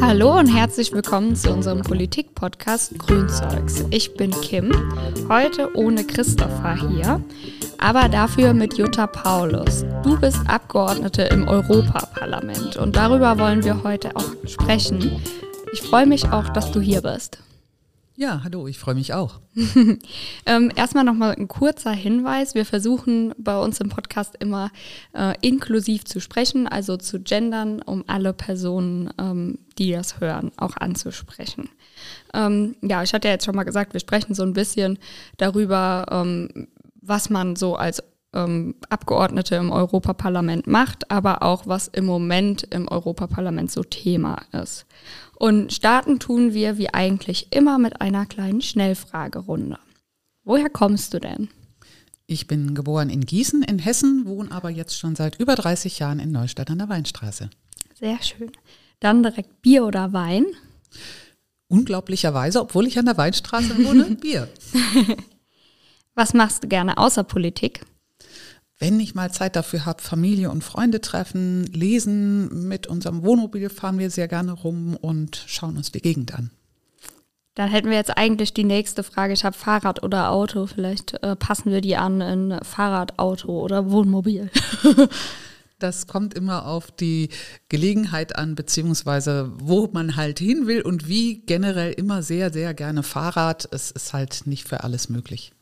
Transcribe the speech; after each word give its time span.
Hallo 0.00 0.38
und 0.38 0.46
herzlich 0.46 0.92
willkommen 0.92 1.36
zu 1.36 1.52
unserem 1.52 1.82
Politik-Podcast 1.82 2.98
Grünzeugs. 2.98 3.84
Ich 3.90 4.14
bin 4.14 4.30
Kim, 4.40 4.72
heute 5.28 5.74
ohne 5.76 6.04
Christopher 6.04 6.74
hier, 6.88 7.22
aber 7.78 8.08
dafür 8.08 8.54
mit 8.54 8.78
Jutta 8.78 9.06
Paulus. 9.06 9.84
Du 10.02 10.18
bist 10.18 10.38
Abgeordnete 10.46 11.22
im 11.22 11.46
Europaparlament 11.46 12.76
und 12.76 12.96
darüber 12.96 13.38
wollen 13.38 13.64
wir 13.64 13.82
heute 13.82 14.16
auch 14.16 14.34
sprechen. 14.46 15.22
Ich 15.72 15.82
freue 15.82 16.06
mich 16.06 16.30
auch, 16.30 16.48
dass 16.48 16.72
du 16.72 16.80
hier 16.80 17.02
bist. 17.02 17.38
Ja, 18.20 18.40
hallo, 18.42 18.66
ich 18.66 18.80
freue 18.80 18.96
mich 18.96 19.14
auch. 19.14 19.38
ähm, 20.44 20.72
erstmal 20.74 21.04
nochmal 21.04 21.36
ein 21.36 21.46
kurzer 21.46 21.92
Hinweis. 21.92 22.56
Wir 22.56 22.64
versuchen 22.64 23.32
bei 23.38 23.56
uns 23.56 23.78
im 23.78 23.90
Podcast 23.90 24.34
immer 24.40 24.72
äh, 25.14 25.34
inklusiv 25.40 26.04
zu 26.04 26.20
sprechen, 26.20 26.66
also 26.66 26.96
zu 26.96 27.20
gendern, 27.20 27.80
um 27.80 28.02
alle 28.08 28.32
Personen, 28.32 29.10
ähm, 29.20 29.60
die 29.78 29.92
das 29.92 30.18
hören, 30.18 30.50
auch 30.56 30.76
anzusprechen. 30.78 31.68
Ähm, 32.34 32.74
ja, 32.82 33.04
ich 33.04 33.14
hatte 33.14 33.28
ja 33.28 33.34
jetzt 33.34 33.44
schon 33.44 33.54
mal 33.54 33.62
gesagt, 33.62 33.92
wir 33.92 34.00
sprechen 34.00 34.34
so 34.34 34.42
ein 34.42 34.52
bisschen 34.52 34.98
darüber, 35.36 36.06
ähm, 36.10 36.66
was 37.00 37.30
man 37.30 37.54
so 37.54 37.76
als 37.76 38.02
ähm, 38.34 38.74
Abgeordnete 38.88 39.54
im 39.54 39.70
Europaparlament 39.70 40.66
macht, 40.66 41.10
aber 41.10 41.44
auch 41.44 41.68
was 41.68 41.88
im 41.88 42.04
Moment 42.04 42.64
im 42.64 42.88
Europaparlament 42.88 43.70
so 43.70 43.84
Thema 43.84 44.38
ist. 44.52 44.86
Und 45.38 45.72
starten 45.72 46.18
tun 46.18 46.52
wir 46.52 46.78
wie 46.78 46.92
eigentlich 46.92 47.52
immer 47.52 47.78
mit 47.78 48.00
einer 48.00 48.26
kleinen 48.26 48.60
Schnellfragerunde. 48.60 49.78
Woher 50.42 50.68
kommst 50.68 51.14
du 51.14 51.20
denn? 51.20 51.48
Ich 52.26 52.48
bin 52.48 52.74
geboren 52.74 53.08
in 53.08 53.20
Gießen 53.24 53.62
in 53.62 53.78
Hessen, 53.78 54.26
wohne 54.26 54.50
aber 54.50 54.68
jetzt 54.68 54.98
schon 54.98 55.14
seit 55.14 55.38
über 55.38 55.54
30 55.54 56.00
Jahren 56.00 56.18
in 56.18 56.32
Neustadt 56.32 56.70
an 56.70 56.78
der 56.78 56.88
Weinstraße. 56.88 57.50
Sehr 57.94 58.20
schön. 58.20 58.50
Dann 58.98 59.22
direkt 59.22 59.62
Bier 59.62 59.84
oder 59.86 60.12
Wein? 60.12 60.44
Unglaublicherweise, 61.68 62.60
obwohl 62.60 62.88
ich 62.88 62.98
an 62.98 63.06
der 63.06 63.16
Weinstraße 63.16 63.78
wohne, 63.84 64.04
Bier. 64.20 64.48
Was 66.16 66.34
machst 66.34 66.64
du 66.64 66.68
gerne 66.68 66.98
außer 66.98 67.22
Politik? 67.22 67.82
Wenn 68.78 69.00
ich 69.00 69.14
mal 69.14 69.32
Zeit 69.32 69.56
dafür 69.56 69.86
habe, 69.86 70.02
Familie 70.02 70.50
und 70.50 70.62
Freunde 70.62 71.00
treffen, 71.00 71.64
lesen. 71.64 72.68
Mit 72.68 72.86
unserem 72.86 73.24
Wohnmobil 73.24 73.70
fahren 73.70 73.98
wir 73.98 74.10
sehr 74.10 74.28
gerne 74.28 74.52
rum 74.52 74.96
und 74.96 75.42
schauen 75.46 75.76
uns 75.76 75.90
die 75.90 76.00
Gegend 76.00 76.34
an. 76.34 76.50
Dann 77.56 77.70
hätten 77.70 77.90
wir 77.90 77.96
jetzt 77.96 78.16
eigentlich 78.16 78.54
die 78.54 78.62
nächste 78.62 79.02
Frage. 79.02 79.32
Ich 79.32 79.44
habe 79.44 79.56
Fahrrad 79.56 80.04
oder 80.04 80.30
Auto. 80.30 80.66
Vielleicht 80.66 81.20
äh, 81.24 81.34
passen 81.34 81.72
wir 81.72 81.80
die 81.80 81.96
an 81.96 82.20
in 82.20 82.58
Fahrrad, 82.62 83.18
Auto 83.18 83.60
oder 83.60 83.90
Wohnmobil. 83.90 84.48
das 85.80 86.06
kommt 86.06 86.34
immer 86.34 86.66
auf 86.66 86.92
die 86.92 87.30
Gelegenheit 87.68 88.36
an, 88.36 88.54
beziehungsweise 88.54 89.50
wo 89.58 89.88
man 89.92 90.14
halt 90.14 90.38
hin 90.38 90.68
will 90.68 90.82
und 90.82 91.08
wie 91.08 91.40
generell 91.40 91.92
immer 91.92 92.22
sehr, 92.22 92.52
sehr 92.52 92.74
gerne 92.74 93.02
Fahrrad. 93.02 93.68
Es 93.72 93.90
ist 93.90 94.12
halt 94.12 94.42
nicht 94.46 94.68
für 94.68 94.84
alles 94.84 95.08
möglich. 95.08 95.52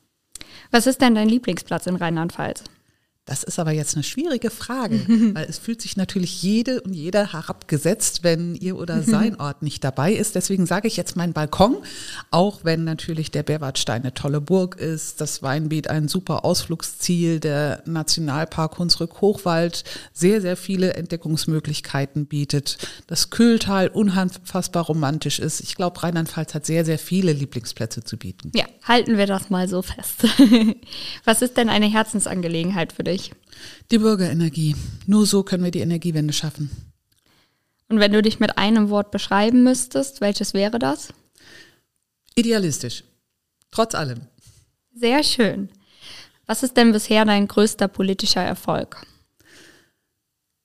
Was 0.70 0.86
ist 0.86 1.00
denn 1.00 1.14
dein 1.14 1.30
Lieblingsplatz 1.30 1.86
in 1.86 1.96
Rheinland-Pfalz? 1.96 2.64
Das 3.26 3.42
ist 3.42 3.58
aber 3.58 3.72
jetzt 3.72 3.96
eine 3.96 4.04
schwierige 4.04 4.50
Frage, 4.50 5.00
weil 5.34 5.46
es 5.48 5.58
fühlt 5.58 5.82
sich 5.82 5.96
natürlich 5.96 6.42
jede 6.42 6.80
und 6.82 6.94
jeder 6.94 7.32
herabgesetzt, 7.32 8.22
wenn 8.22 8.54
ihr 8.54 8.76
oder 8.78 9.02
sein 9.02 9.40
Ort 9.40 9.62
nicht 9.62 9.82
dabei 9.82 10.12
ist. 10.12 10.36
Deswegen 10.36 10.64
sage 10.64 10.86
ich 10.86 10.96
jetzt 10.96 11.16
meinen 11.16 11.32
Balkon, 11.32 11.78
auch 12.30 12.60
wenn 12.62 12.84
natürlich 12.84 13.32
der 13.32 13.42
Berwartstein 13.42 14.02
eine 14.02 14.14
tolle 14.14 14.40
Burg 14.40 14.76
ist, 14.76 15.20
das 15.20 15.42
Weinbeet 15.42 15.88
ein 15.90 16.06
super 16.06 16.44
Ausflugsziel, 16.44 17.40
der 17.40 17.82
Nationalpark 17.84 18.78
Hunsrück-Hochwald 18.78 19.82
sehr, 20.12 20.40
sehr 20.40 20.56
viele 20.56 20.94
Entdeckungsmöglichkeiten 20.94 22.26
bietet, 22.26 22.78
das 23.08 23.30
Kühltal 23.30 23.88
unfassbar 23.88 24.84
romantisch 24.84 25.40
ist. 25.40 25.58
Ich 25.60 25.74
glaube, 25.74 26.00
Rheinland-Pfalz 26.00 26.54
hat 26.54 26.64
sehr, 26.64 26.84
sehr 26.84 27.00
viele 27.00 27.32
Lieblingsplätze 27.32 28.04
zu 28.04 28.18
bieten. 28.18 28.52
Ja, 28.54 28.66
halten 28.84 29.18
wir 29.18 29.26
das 29.26 29.50
mal 29.50 29.68
so 29.68 29.82
fest. 29.82 30.26
Was 31.24 31.42
ist 31.42 31.56
denn 31.56 31.68
eine 31.68 31.86
Herzensangelegenheit 31.86 32.92
für 32.92 33.02
dich? 33.02 33.15
Dich? 33.16 33.32
Die 33.90 33.98
Bürgerenergie. 33.98 34.76
Nur 35.06 35.26
so 35.26 35.42
können 35.42 35.64
wir 35.64 35.70
die 35.70 35.80
Energiewende 35.80 36.32
schaffen. 36.32 36.70
Und 37.88 38.00
wenn 38.00 38.12
du 38.12 38.22
dich 38.22 38.40
mit 38.40 38.58
einem 38.58 38.90
Wort 38.90 39.10
beschreiben 39.10 39.62
müsstest, 39.62 40.20
welches 40.20 40.54
wäre 40.54 40.78
das? 40.78 41.12
Idealistisch. 42.34 43.04
Trotz 43.70 43.94
allem. 43.94 44.22
Sehr 44.94 45.22
schön. 45.22 45.68
Was 46.46 46.62
ist 46.62 46.76
denn 46.76 46.92
bisher 46.92 47.24
dein 47.24 47.48
größter 47.48 47.88
politischer 47.88 48.42
Erfolg? 48.42 49.06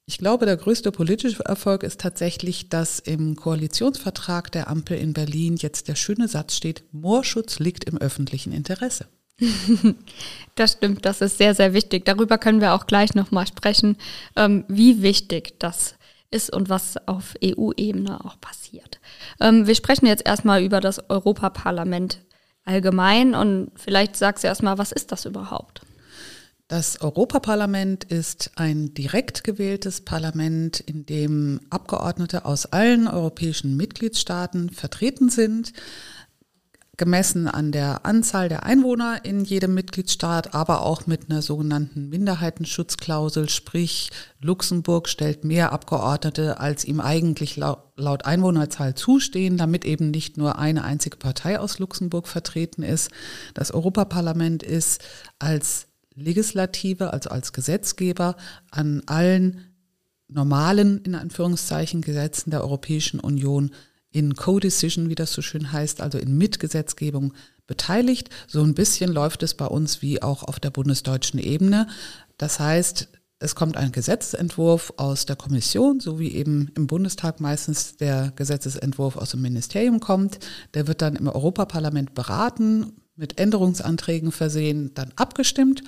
Ich 0.05 0.17
glaube, 0.17 0.45
der 0.45 0.57
größte 0.57 0.91
politische 0.91 1.43
Erfolg 1.45 1.83
ist 1.83 2.01
tatsächlich, 2.01 2.69
dass 2.69 2.99
im 2.99 3.35
Koalitionsvertrag 3.35 4.51
der 4.51 4.67
Ampel 4.67 4.97
in 4.97 5.13
Berlin 5.13 5.55
jetzt 5.55 5.87
der 5.87 5.95
schöne 5.95 6.27
Satz 6.27 6.55
steht, 6.55 6.83
Moorschutz 6.91 7.59
liegt 7.59 7.85
im 7.85 7.97
öffentlichen 7.97 8.51
Interesse. 8.51 9.07
Das 10.55 10.73
stimmt, 10.73 11.05
das 11.05 11.21
ist 11.21 11.37
sehr, 11.37 11.55
sehr 11.55 11.73
wichtig. 11.73 12.05
Darüber 12.05 12.37
können 12.37 12.61
wir 12.61 12.73
auch 12.73 12.85
gleich 12.85 13.15
nochmal 13.15 13.47
sprechen, 13.47 13.97
ähm, 14.35 14.65
wie 14.67 15.01
wichtig 15.01 15.59
das 15.59 15.95
ist 16.29 16.53
und 16.53 16.69
was 16.69 16.95
auf 17.07 17.35
EU-Ebene 17.43 18.23
auch 18.25 18.39
passiert. 18.39 18.99
Ähm, 19.39 19.65
wir 19.65 19.75
sprechen 19.75 20.05
jetzt 20.07 20.25
erstmal 20.25 20.61
über 20.61 20.81
das 20.81 21.09
Europaparlament 21.09 22.19
allgemein 22.65 23.33
und 23.33 23.71
vielleicht 23.75 24.15
sagst 24.15 24.43
du 24.43 24.47
erstmal, 24.47 24.77
was 24.77 24.91
ist 24.91 25.11
das 25.11 25.25
überhaupt? 25.25 25.81
Das 26.67 27.01
Europaparlament 27.01 28.05
ist 28.05 28.51
ein 28.55 28.93
direkt 28.93 29.43
gewähltes 29.43 30.01
Parlament, 30.01 30.79
in 30.79 31.05
dem 31.05 31.59
Abgeordnete 31.69 32.45
aus 32.45 32.65
allen 32.65 33.09
europäischen 33.09 33.75
Mitgliedstaaten 33.75 34.69
vertreten 34.69 35.27
sind 35.27 35.73
gemessen 36.97 37.47
an 37.47 37.71
der 37.71 38.05
Anzahl 38.05 38.49
der 38.49 38.63
Einwohner 38.63 39.23
in 39.23 39.43
jedem 39.43 39.73
Mitgliedstaat, 39.73 40.53
aber 40.53 40.81
auch 40.81 41.07
mit 41.07 41.29
einer 41.29 41.41
sogenannten 41.41 42.09
Minderheitenschutzklausel, 42.09 43.49
sprich 43.49 44.11
Luxemburg 44.39 45.07
stellt 45.07 45.43
mehr 45.43 45.71
Abgeordnete, 45.71 46.59
als 46.59 46.85
ihm 46.85 46.99
eigentlich 46.99 47.55
laut 47.55 48.25
Einwohnerzahl 48.25 48.93
zustehen, 48.93 49.57
damit 49.57 49.85
eben 49.85 50.11
nicht 50.11 50.37
nur 50.37 50.59
eine 50.59 50.83
einzige 50.83 51.17
Partei 51.17 51.59
aus 51.59 51.79
Luxemburg 51.79 52.27
vertreten 52.27 52.83
ist. 52.83 53.09
Das 53.53 53.71
Europaparlament 53.71 54.61
ist 54.61 55.01
als 55.39 55.87
Legislative, 56.13 57.13
also 57.13 57.29
als 57.29 57.53
Gesetzgeber 57.53 58.35
an 58.69 59.01
allen 59.05 59.71
normalen, 60.27 60.99
in 61.03 61.15
Anführungszeichen, 61.15 62.01
Gesetzen 62.01 62.51
der 62.51 62.61
Europäischen 62.61 63.19
Union 63.19 63.71
in 64.11 64.35
Co-Decision, 64.35 65.09
wie 65.09 65.15
das 65.15 65.33
so 65.33 65.41
schön 65.41 65.71
heißt, 65.71 66.01
also 66.01 66.17
in 66.17 66.37
Mitgesetzgebung 66.37 67.33
beteiligt. 67.65 68.29
So 68.47 68.61
ein 68.61 68.73
bisschen 68.73 69.11
läuft 69.11 69.43
es 69.43 69.53
bei 69.53 69.65
uns 69.65 70.01
wie 70.01 70.21
auch 70.21 70.43
auf 70.43 70.59
der 70.59 70.69
bundesdeutschen 70.69 71.39
Ebene. 71.39 71.87
Das 72.37 72.59
heißt, 72.59 73.07
es 73.39 73.55
kommt 73.55 73.75
ein 73.75 73.91
Gesetzentwurf 73.91 74.93
aus 74.97 75.25
der 75.25 75.35
Kommission, 75.35 75.99
so 75.99 76.19
wie 76.19 76.33
eben 76.33 76.69
im 76.75 76.85
Bundestag 76.85 77.39
meistens 77.39 77.97
der 77.97 78.31
Gesetzesentwurf 78.35 79.15
aus 79.15 79.31
dem 79.31 79.41
Ministerium 79.41 79.99
kommt. 79.99 80.39
Der 80.75 80.87
wird 80.87 81.01
dann 81.01 81.15
im 81.15 81.27
Europaparlament 81.27 82.13
beraten, 82.13 82.93
mit 83.15 83.39
Änderungsanträgen 83.39 84.31
versehen, 84.31 84.93
dann 84.93 85.11
abgestimmt 85.15 85.81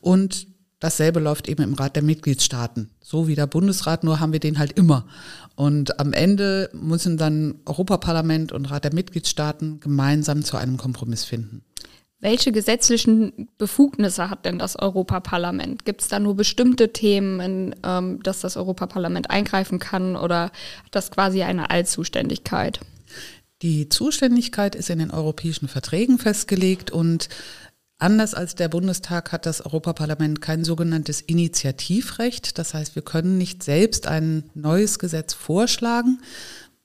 und 0.00 0.46
Dasselbe 0.80 1.20
läuft 1.20 1.48
eben 1.48 1.62
im 1.62 1.74
Rat 1.74 1.94
der 1.94 2.02
Mitgliedstaaten. 2.02 2.90
So 3.00 3.28
wie 3.28 3.34
der 3.34 3.46
Bundesrat, 3.46 4.02
nur 4.02 4.18
haben 4.18 4.32
wir 4.32 4.40
den 4.40 4.58
halt 4.58 4.72
immer. 4.72 5.06
Und 5.54 6.00
am 6.00 6.14
Ende 6.14 6.70
müssen 6.72 7.18
dann 7.18 7.56
Europaparlament 7.66 8.50
und 8.50 8.64
Rat 8.70 8.84
der 8.84 8.94
Mitgliedstaaten 8.94 9.80
gemeinsam 9.80 10.42
zu 10.42 10.56
einem 10.56 10.78
Kompromiss 10.78 11.24
finden. 11.24 11.62
Welche 12.22 12.52
gesetzlichen 12.52 13.48
Befugnisse 13.56 14.28
hat 14.28 14.44
denn 14.44 14.58
das 14.58 14.78
Europaparlament? 14.78 15.84
Gibt 15.86 16.02
es 16.02 16.08
da 16.08 16.18
nur 16.18 16.34
bestimmte 16.34 16.92
Themen, 16.92 17.40
in 17.40 17.76
ähm, 17.82 18.22
dass 18.22 18.40
das 18.40 18.58
Europaparlament 18.58 19.30
eingreifen 19.30 19.78
kann 19.78 20.16
oder 20.16 20.44
hat 20.44 20.52
das 20.92 21.10
quasi 21.10 21.42
eine 21.42 21.70
Allzuständigkeit? 21.70 22.80
Die 23.62 23.90
Zuständigkeit 23.90 24.74
ist 24.74 24.88
in 24.88 24.98
den 24.98 25.10
europäischen 25.10 25.68
Verträgen 25.68 26.18
festgelegt 26.18 26.90
und 26.90 27.28
Anders 28.00 28.32
als 28.32 28.54
der 28.54 28.68
Bundestag 28.68 29.30
hat 29.30 29.44
das 29.44 29.60
Europaparlament 29.60 30.40
kein 30.40 30.64
sogenanntes 30.64 31.20
Initiativrecht. 31.20 32.58
Das 32.58 32.72
heißt, 32.72 32.94
wir 32.94 33.02
können 33.02 33.36
nicht 33.36 33.62
selbst 33.62 34.06
ein 34.06 34.44
neues 34.54 34.98
Gesetz 34.98 35.34
vorschlagen, 35.34 36.18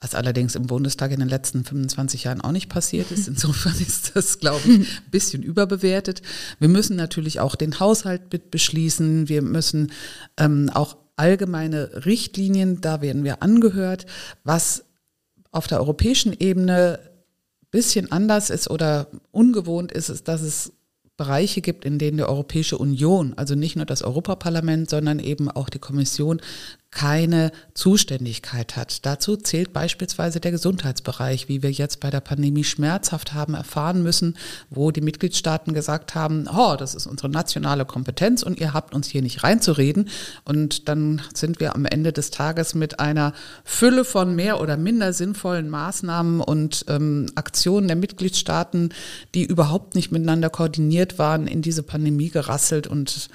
was 0.01 0.13
allerdings 0.13 0.55
im 0.55 0.67
Bundestag 0.67 1.11
in 1.11 1.21
den 1.21 1.29
letzten 1.29 1.63
25 1.63 2.25
Jahren 2.25 2.41
auch 2.41 2.51
nicht 2.51 2.67
passiert 2.67 3.11
ist. 3.11 3.27
Insofern 3.29 3.75
ist 3.79 4.13
das, 4.13 4.39
glaube 4.39 4.59
ich, 4.67 4.79
ein 4.79 4.87
bisschen 5.09 5.41
überbewertet. 5.41 6.21
Wir 6.59 6.67
müssen 6.67 6.97
natürlich 6.97 7.39
auch 7.39 7.55
den 7.55 7.79
Haushalt 7.79 8.51
beschließen. 8.51 9.29
Wir 9.29 9.41
müssen 9.41 9.93
ähm, 10.35 10.69
auch 10.73 10.97
allgemeine 11.15 12.05
Richtlinien, 12.05 12.81
da 12.81 12.99
werden 12.99 13.23
wir 13.23 13.41
angehört, 13.41 14.05
was 14.43 14.83
auf 15.53 15.67
der 15.67 15.79
europäischen 15.79 16.35
Ebene 16.37 16.99
bisschen 17.71 18.11
anders 18.11 18.49
ist 18.49 18.69
oder 18.69 19.07
ungewohnt 19.31 19.93
ist, 19.93 20.09
ist, 20.09 20.27
dass 20.27 20.41
es 20.41 20.73
Bereiche 21.17 21.61
gibt, 21.61 21.85
in 21.85 21.97
denen 21.97 22.17
die 22.17 22.23
Europäische 22.23 22.77
Union, 22.77 23.33
also 23.37 23.55
nicht 23.55 23.75
nur 23.75 23.85
das 23.85 24.01
Europaparlament, 24.01 24.89
sondern 24.89 25.19
eben 25.19 25.49
auch 25.49 25.69
die 25.69 25.79
Kommission 25.79 26.41
keine 26.95 27.51
Zuständigkeit 27.73 28.77
hat. 28.77 29.05
Dazu 29.05 29.35
zählt 29.35 29.73
beispielsweise 29.73 30.39
der 30.39 30.51
Gesundheitsbereich, 30.51 31.49
wie 31.49 31.61
wir 31.61 31.69
jetzt 31.69 31.99
bei 31.99 32.09
der 32.09 32.21
Pandemie 32.21 32.63
schmerzhaft 32.63 33.33
haben 33.33 33.53
erfahren 33.53 34.01
müssen, 34.01 34.37
wo 34.69 34.91
die 34.91 35.01
Mitgliedstaaten 35.01 35.73
gesagt 35.73 36.15
haben, 36.15 36.47
oh, 36.47 36.77
das 36.77 36.95
ist 36.95 37.05
unsere 37.05 37.27
nationale 37.27 37.83
Kompetenz 37.83 38.43
und 38.43 38.61
ihr 38.61 38.73
habt 38.73 38.95
uns 38.95 39.09
hier 39.09 39.21
nicht 39.21 39.43
reinzureden. 39.43 40.09
Und 40.45 40.87
dann 40.87 41.21
sind 41.33 41.59
wir 41.59 41.75
am 41.75 41.83
Ende 41.83 42.13
des 42.13 42.31
Tages 42.31 42.75
mit 42.75 42.97
einer 43.01 43.33
Fülle 43.65 44.05
von 44.05 44.33
mehr 44.33 44.61
oder 44.61 44.77
minder 44.77 45.11
sinnvollen 45.11 45.69
Maßnahmen 45.69 46.39
und 46.39 46.85
ähm, 46.87 47.25
Aktionen 47.35 47.87
der 47.87 47.97
Mitgliedstaaten, 47.97 48.93
die 49.33 49.43
überhaupt 49.43 49.95
nicht 49.95 50.13
miteinander 50.13 50.49
koordiniert 50.49 51.19
waren, 51.19 51.45
in 51.45 51.61
diese 51.61 51.83
Pandemie 51.83 52.29
gerasselt 52.29 52.87
und 52.87 53.29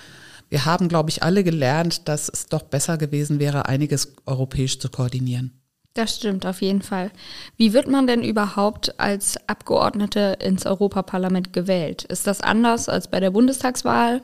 wir 0.51 0.67
haben, 0.67 0.89
glaube 0.89 1.11
ich, 1.11 1.23
alle 1.23 1.45
gelernt, 1.45 2.09
dass 2.09 2.29
es 2.29 2.47
doch 2.47 2.63
besser 2.63 2.99
gewesen 2.99 3.39
wäre, 3.39 3.67
einiges 3.67 4.13
europäisch 4.27 4.79
zu 4.79 4.91
koordinieren. 4.91 5.61
Das 5.95 6.17
stimmt 6.17 6.45
auf 6.47 6.61
jeden 6.61 6.83
Fall. 6.83 7.11
Wie 7.57 7.73
wird 7.73 7.89
man 7.89 8.07
denn 8.07 8.23
überhaupt 8.23 9.01
als 9.01 9.37
Abgeordnete 9.49 10.37
ins 10.41 10.67
Europaparlament 10.67 11.53
gewählt? 11.53 12.05
Ist 12.05 12.27
das 12.27 12.41
anders 12.41 12.89
als 12.89 13.09
bei 13.09 13.21
der 13.21 13.31
Bundestagswahl? 13.31 14.23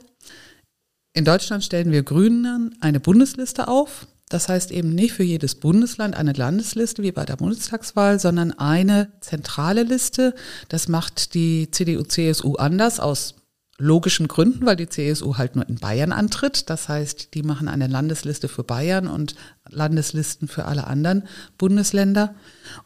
In 1.12 1.24
Deutschland 1.24 1.64
stellen 1.64 1.92
wir 1.92 2.02
Grünen 2.02 2.76
eine 2.80 3.00
Bundesliste 3.00 3.68
auf. 3.68 4.06
Das 4.28 4.48
heißt 4.48 4.72
eben 4.72 4.94
nicht 4.94 5.12
für 5.12 5.22
jedes 5.22 5.54
Bundesland 5.54 6.16
eine 6.16 6.32
Landesliste 6.32 7.02
wie 7.02 7.12
bei 7.12 7.24
der 7.24 7.36
Bundestagswahl, 7.36 8.18
sondern 8.18 8.52
eine 8.52 9.12
zentrale 9.20 9.84
Liste. 9.84 10.34
Das 10.68 10.88
macht 10.88 11.34
die 11.34 11.70
CDU-CSU 11.70 12.56
anders 12.56 12.98
aus 12.98 13.35
logischen 13.78 14.28
Gründen, 14.28 14.64
weil 14.64 14.76
die 14.76 14.88
CSU 14.88 15.36
halt 15.36 15.56
nur 15.56 15.68
in 15.68 15.76
Bayern 15.76 16.12
antritt. 16.12 16.70
Das 16.70 16.88
heißt, 16.88 17.34
die 17.34 17.42
machen 17.42 17.68
eine 17.68 17.86
Landesliste 17.86 18.48
für 18.48 18.64
Bayern 18.64 19.06
und 19.06 19.34
Landeslisten 19.68 20.48
für 20.48 20.64
alle 20.64 20.86
anderen 20.86 21.24
Bundesländer. 21.58 22.34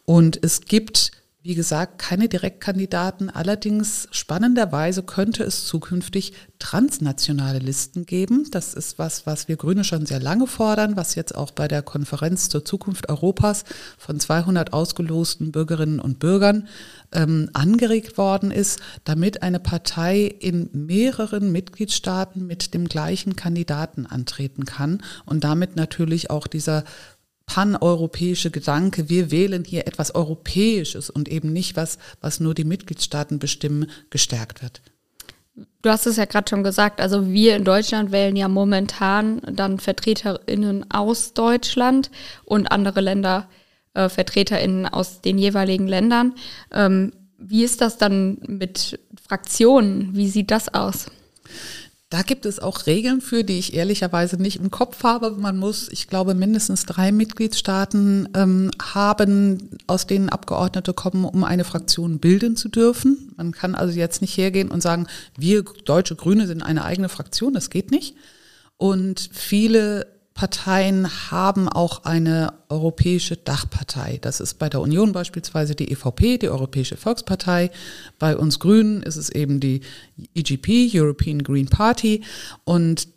Und 0.04 0.42
es 0.42 0.62
gibt 0.62 1.12
wie 1.42 1.54
gesagt, 1.54 1.98
keine 1.98 2.28
Direktkandidaten. 2.28 3.30
Allerdings 3.30 4.08
spannenderweise 4.10 5.02
könnte 5.02 5.42
es 5.42 5.66
zukünftig 5.66 6.34
transnationale 6.58 7.60
Listen 7.60 8.04
geben. 8.04 8.46
Das 8.50 8.74
ist 8.74 8.98
was, 8.98 9.24
was 9.24 9.48
wir 9.48 9.56
Grüne 9.56 9.82
schon 9.84 10.04
sehr 10.04 10.20
lange 10.20 10.46
fordern, 10.46 10.96
was 10.96 11.14
jetzt 11.14 11.34
auch 11.34 11.50
bei 11.50 11.66
der 11.66 11.80
Konferenz 11.80 12.50
zur 12.50 12.66
Zukunft 12.66 13.08
Europas 13.08 13.64
von 13.96 14.20
200 14.20 14.74
ausgelosten 14.74 15.50
Bürgerinnen 15.50 15.98
und 15.98 16.18
Bürgern 16.18 16.68
ähm, 17.12 17.48
angeregt 17.54 18.18
worden 18.18 18.50
ist, 18.50 18.80
damit 19.04 19.42
eine 19.42 19.60
Partei 19.60 20.24
in 20.24 20.68
mehreren 20.74 21.50
Mitgliedstaaten 21.52 22.46
mit 22.46 22.74
dem 22.74 22.86
gleichen 22.86 23.34
Kandidaten 23.34 24.04
antreten 24.04 24.66
kann 24.66 25.02
und 25.24 25.42
damit 25.42 25.74
natürlich 25.74 26.28
auch 26.28 26.46
dieser 26.46 26.84
paneuropäische 27.50 28.52
Gedanke, 28.52 29.08
wir 29.08 29.32
wählen 29.32 29.64
hier 29.64 29.88
etwas 29.88 30.14
Europäisches 30.14 31.10
und 31.10 31.28
eben 31.28 31.52
nicht 31.52 31.74
was, 31.74 31.98
was 32.20 32.38
nur 32.38 32.54
die 32.54 32.62
Mitgliedstaaten 32.62 33.40
bestimmen, 33.40 33.90
gestärkt 34.08 34.62
wird. 34.62 34.80
Du 35.82 35.90
hast 35.90 36.06
es 36.06 36.16
ja 36.16 36.26
gerade 36.26 36.48
schon 36.48 36.62
gesagt, 36.62 37.00
also 37.00 37.28
wir 37.28 37.56
in 37.56 37.64
Deutschland 37.64 38.12
wählen 38.12 38.36
ja 38.36 38.46
momentan 38.46 39.42
dann 39.52 39.80
VertreterInnen 39.80 40.92
aus 40.92 41.34
Deutschland 41.34 42.12
und 42.44 42.70
andere 42.70 43.00
Länder 43.00 43.48
äh, 43.94 44.08
VertreterInnen 44.08 44.86
aus 44.86 45.20
den 45.20 45.36
jeweiligen 45.36 45.88
Ländern. 45.88 46.34
Ähm, 46.70 47.12
wie 47.36 47.64
ist 47.64 47.80
das 47.80 47.98
dann 47.98 48.38
mit 48.46 49.00
Fraktionen? 49.26 50.14
Wie 50.14 50.28
sieht 50.28 50.52
das 50.52 50.72
aus? 50.72 51.06
Da 52.10 52.22
gibt 52.22 52.44
es 52.44 52.58
auch 52.58 52.86
Regeln 52.86 53.20
für, 53.20 53.44
die 53.44 53.60
ich 53.60 53.72
ehrlicherweise 53.72 54.36
nicht 54.36 54.56
im 54.56 54.72
Kopf 54.72 55.04
habe. 55.04 55.30
Man 55.30 55.56
muss, 55.56 55.88
ich 55.88 56.08
glaube, 56.08 56.34
mindestens 56.34 56.84
drei 56.84 57.12
Mitgliedstaaten 57.12 58.28
ähm, 58.34 58.72
haben, 58.82 59.78
aus 59.86 60.08
denen 60.08 60.28
Abgeordnete 60.28 60.92
kommen, 60.92 61.24
um 61.24 61.44
eine 61.44 61.62
Fraktion 61.62 62.18
bilden 62.18 62.56
zu 62.56 62.68
dürfen. 62.68 63.32
Man 63.36 63.52
kann 63.52 63.76
also 63.76 63.96
jetzt 63.96 64.22
nicht 64.22 64.36
hergehen 64.36 64.72
und 64.72 64.82
sagen, 64.82 65.06
wir 65.38 65.62
deutsche 65.62 66.16
Grüne 66.16 66.48
sind 66.48 66.64
eine 66.64 66.84
eigene 66.84 67.08
Fraktion. 67.08 67.54
Das 67.54 67.70
geht 67.70 67.92
nicht. 67.92 68.16
Und 68.76 69.30
viele 69.32 70.19
Parteien 70.40 71.30
haben 71.30 71.68
auch 71.68 72.04
eine 72.04 72.54
europäische 72.70 73.36
Dachpartei. 73.36 74.16
Das 74.22 74.40
ist 74.40 74.54
bei 74.54 74.70
der 74.70 74.80
Union 74.80 75.12
beispielsweise 75.12 75.74
die 75.74 75.92
EVP, 75.92 76.38
die 76.38 76.48
Europäische 76.48 76.96
Volkspartei. 76.96 77.70
Bei 78.18 78.34
uns 78.34 78.58
Grünen 78.58 79.02
ist 79.02 79.16
es 79.16 79.28
eben 79.28 79.60
die 79.60 79.82
EGP, 80.34 80.94
European 80.94 81.42
Green 81.42 81.66
Party. 81.66 82.24
Und 82.64 83.08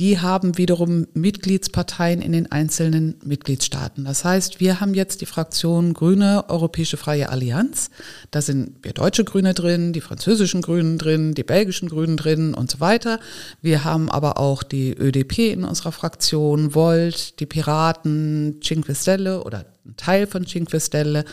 die 0.00 0.18
haben 0.18 0.56
wiederum 0.56 1.06
Mitgliedsparteien 1.12 2.22
in 2.22 2.32
den 2.32 2.50
einzelnen 2.50 3.16
Mitgliedstaaten. 3.22 4.06
Das 4.06 4.24
heißt, 4.24 4.58
wir 4.58 4.80
haben 4.80 4.94
jetzt 4.94 5.20
die 5.20 5.26
Fraktion 5.26 5.92
Grüne 5.92 6.46
Europäische 6.48 6.96
Freie 6.96 7.28
Allianz. 7.28 7.90
Da 8.30 8.40
sind 8.40 8.82
wir 8.82 8.94
deutsche 8.94 9.24
Grüne 9.24 9.52
drin, 9.52 9.92
die 9.92 10.00
französischen 10.00 10.62
Grünen 10.62 10.96
drin, 10.96 11.34
die 11.34 11.42
belgischen 11.42 11.90
Grünen 11.90 12.16
drin 12.16 12.54
und 12.54 12.70
so 12.70 12.80
weiter. 12.80 13.20
Wir 13.60 13.84
haben 13.84 14.10
aber 14.10 14.38
auch 14.38 14.62
die 14.62 14.94
ÖDP 14.94 15.52
in 15.52 15.64
unserer 15.64 15.92
Fraktion, 15.92 16.74
Volt, 16.74 17.38
die 17.38 17.46
Piraten, 17.46 18.58
Cinque 18.62 18.94
Stelle 18.94 19.44
oder 19.44 19.66
ein 19.84 19.96
Teil 19.98 20.26
von 20.26 20.46
Cinque 20.46 20.80
Stelle, 20.80 21.26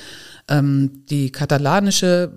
ähm, 0.50 1.06
die 1.10 1.32
katalanische 1.32 2.34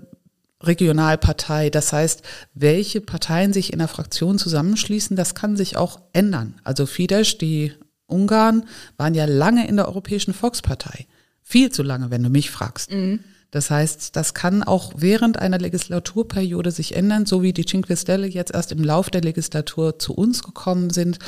Regionalpartei. 0.63 1.69
Das 1.69 1.93
heißt, 1.93 2.23
welche 2.53 3.01
Parteien 3.01 3.53
sich 3.53 3.73
in 3.73 3.79
der 3.79 3.87
Fraktion 3.87 4.37
zusammenschließen, 4.37 5.15
das 5.15 5.35
kann 5.35 5.57
sich 5.57 5.77
auch 5.77 5.99
ändern. 6.13 6.55
Also 6.63 6.85
Fidesz, 6.85 7.37
die 7.37 7.73
Ungarn, 8.07 8.65
waren 8.97 9.13
ja 9.13 9.25
lange 9.25 9.67
in 9.67 9.77
der 9.77 9.87
Europäischen 9.87 10.33
Volkspartei. 10.33 11.07
Viel 11.43 11.71
zu 11.71 11.83
lange, 11.83 12.11
wenn 12.11 12.23
du 12.23 12.29
mich 12.29 12.51
fragst. 12.51 12.91
Mhm. 12.91 13.19
Das 13.51 13.69
heißt, 13.69 14.15
das 14.15 14.33
kann 14.33 14.63
auch 14.63 14.93
während 14.95 15.37
einer 15.37 15.59
Legislaturperiode 15.59 16.71
sich 16.71 16.95
ändern, 16.95 17.25
so 17.25 17.43
wie 17.43 17.51
die 17.51 17.65
Cinque 17.65 17.97
Stelle 17.97 18.25
jetzt 18.25 18.53
erst 18.53 18.71
im 18.71 18.83
Lauf 18.83 19.09
der 19.09 19.21
Legislatur 19.21 19.99
zu 19.99 20.13
uns 20.13 20.41
gekommen 20.41 20.89
sind. 20.89 21.19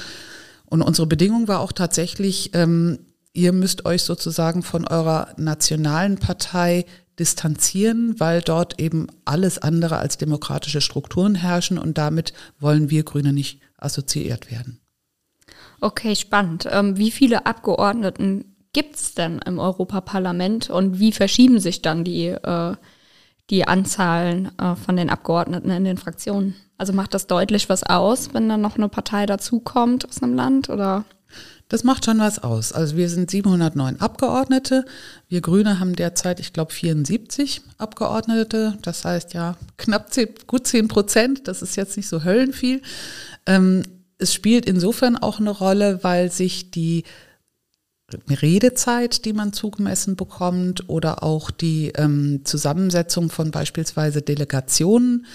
Und 0.65 0.81
unsere 0.81 1.05
Bedingung 1.05 1.49
war 1.49 1.59
auch 1.59 1.73
tatsächlich, 1.73 2.51
ähm, 2.53 2.99
ihr 3.33 3.51
müsst 3.51 3.85
euch 3.85 4.03
sozusagen 4.03 4.63
von 4.63 4.87
eurer 4.87 5.33
nationalen 5.35 6.17
Partei 6.17 6.85
distanzieren, 7.19 8.19
weil 8.19 8.41
dort 8.41 8.79
eben 8.79 9.07
alles 9.25 9.57
andere 9.59 9.97
als 9.97 10.17
demokratische 10.17 10.81
Strukturen 10.81 11.35
herrschen 11.35 11.77
und 11.77 11.97
damit 11.97 12.33
wollen 12.59 12.89
wir 12.89 13.03
Grüne 13.03 13.33
nicht 13.33 13.61
assoziiert 13.77 14.51
werden. 14.51 14.79
Okay, 15.81 16.15
spannend. 16.15 16.67
Ähm, 16.71 16.97
wie 16.97 17.11
viele 17.11 17.45
Abgeordneten 17.45 18.55
gibt 18.71 18.95
es 18.95 19.13
denn 19.13 19.39
im 19.45 19.59
Europaparlament 19.59 20.69
und 20.69 20.99
wie 20.99 21.11
verschieben 21.11 21.59
sich 21.59 21.81
dann 21.81 22.03
die, 22.03 22.27
äh, 22.27 22.75
die 23.49 23.67
Anzahlen 23.67 24.57
äh, 24.57 24.75
von 24.75 24.95
den 24.95 25.09
Abgeordneten 25.09 25.69
in 25.69 25.83
den 25.83 25.97
Fraktionen? 25.97 26.55
Also 26.77 26.93
macht 26.93 27.13
das 27.13 27.27
deutlich 27.27 27.69
was 27.69 27.83
aus, 27.83 28.33
wenn 28.33 28.49
dann 28.49 28.61
noch 28.61 28.77
eine 28.77 28.89
Partei 28.89 29.25
dazukommt 29.25 30.07
aus 30.07 30.23
einem 30.23 30.35
Land 30.35 30.69
oder? 30.69 31.05
Das 31.69 31.83
macht 31.83 32.05
schon 32.05 32.19
was 32.19 32.43
aus. 32.43 32.71
Also 32.71 32.97
wir 32.97 33.09
sind 33.09 33.31
709 33.31 33.99
Abgeordnete. 33.99 34.85
Wir 35.27 35.41
Grüne 35.41 35.79
haben 35.79 35.95
derzeit, 35.95 36.39
ich 36.39 36.53
glaube, 36.53 36.71
74 36.71 37.61
Abgeordnete. 37.77 38.77
Das 38.81 39.05
heißt 39.05 39.33
ja 39.33 39.57
knapp 39.77 40.13
10, 40.13 40.29
gut 40.45 40.67
10 40.67 40.87
Prozent. 40.87 41.47
Das 41.47 41.61
ist 41.61 41.75
jetzt 41.75 41.97
nicht 41.97 42.07
so 42.07 42.23
höllenviel. 42.23 42.81
Ähm, 43.45 43.83
es 44.17 44.33
spielt 44.33 44.65
insofern 44.65 45.17
auch 45.17 45.39
eine 45.39 45.49
Rolle, 45.49 46.03
weil 46.03 46.31
sich 46.31 46.71
die 46.71 47.03
Redezeit, 48.29 49.25
die 49.25 49.33
man 49.33 49.53
zugemessen 49.53 50.15
bekommt, 50.15 50.89
oder 50.89 51.23
auch 51.23 51.51
die 51.51 51.91
ähm, 51.95 52.41
Zusammensetzung 52.43 53.29
von 53.29 53.51
beispielsweise 53.51 54.21
Delegationen 54.21 55.25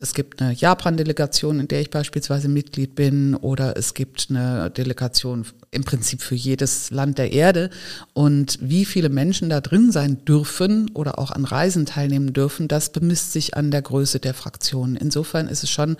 es 0.00 0.14
gibt 0.14 0.40
eine 0.40 0.52
Japan-Delegation, 0.52 1.58
in 1.58 1.66
der 1.66 1.80
ich 1.80 1.90
beispielsweise 1.90 2.48
Mitglied 2.48 2.94
bin, 2.94 3.34
oder 3.34 3.76
es 3.76 3.94
gibt 3.94 4.28
eine 4.30 4.70
Delegation 4.70 5.44
im 5.72 5.82
Prinzip 5.82 6.22
für 6.22 6.36
jedes 6.36 6.92
Land 6.92 7.18
der 7.18 7.32
Erde. 7.32 7.70
Und 8.12 8.58
wie 8.62 8.84
viele 8.84 9.08
Menschen 9.08 9.50
da 9.50 9.60
drin 9.60 9.90
sein 9.90 10.24
dürfen 10.24 10.88
oder 10.94 11.18
auch 11.18 11.32
an 11.32 11.44
Reisen 11.44 11.84
teilnehmen 11.84 12.32
dürfen, 12.32 12.68
das 12.68 12.90
bemisst 12.92 13.32
sich 13.32 13.56
an 13.56 13.72
der 13.72 13.82
Größe 13.82 14.20
der 14.20 14.34
Fraktionen. 14.34 14.94
Insofern 14.94 15.48
ist 15.48 15.64
es 15.64 15.70
schon, 15.70 15.96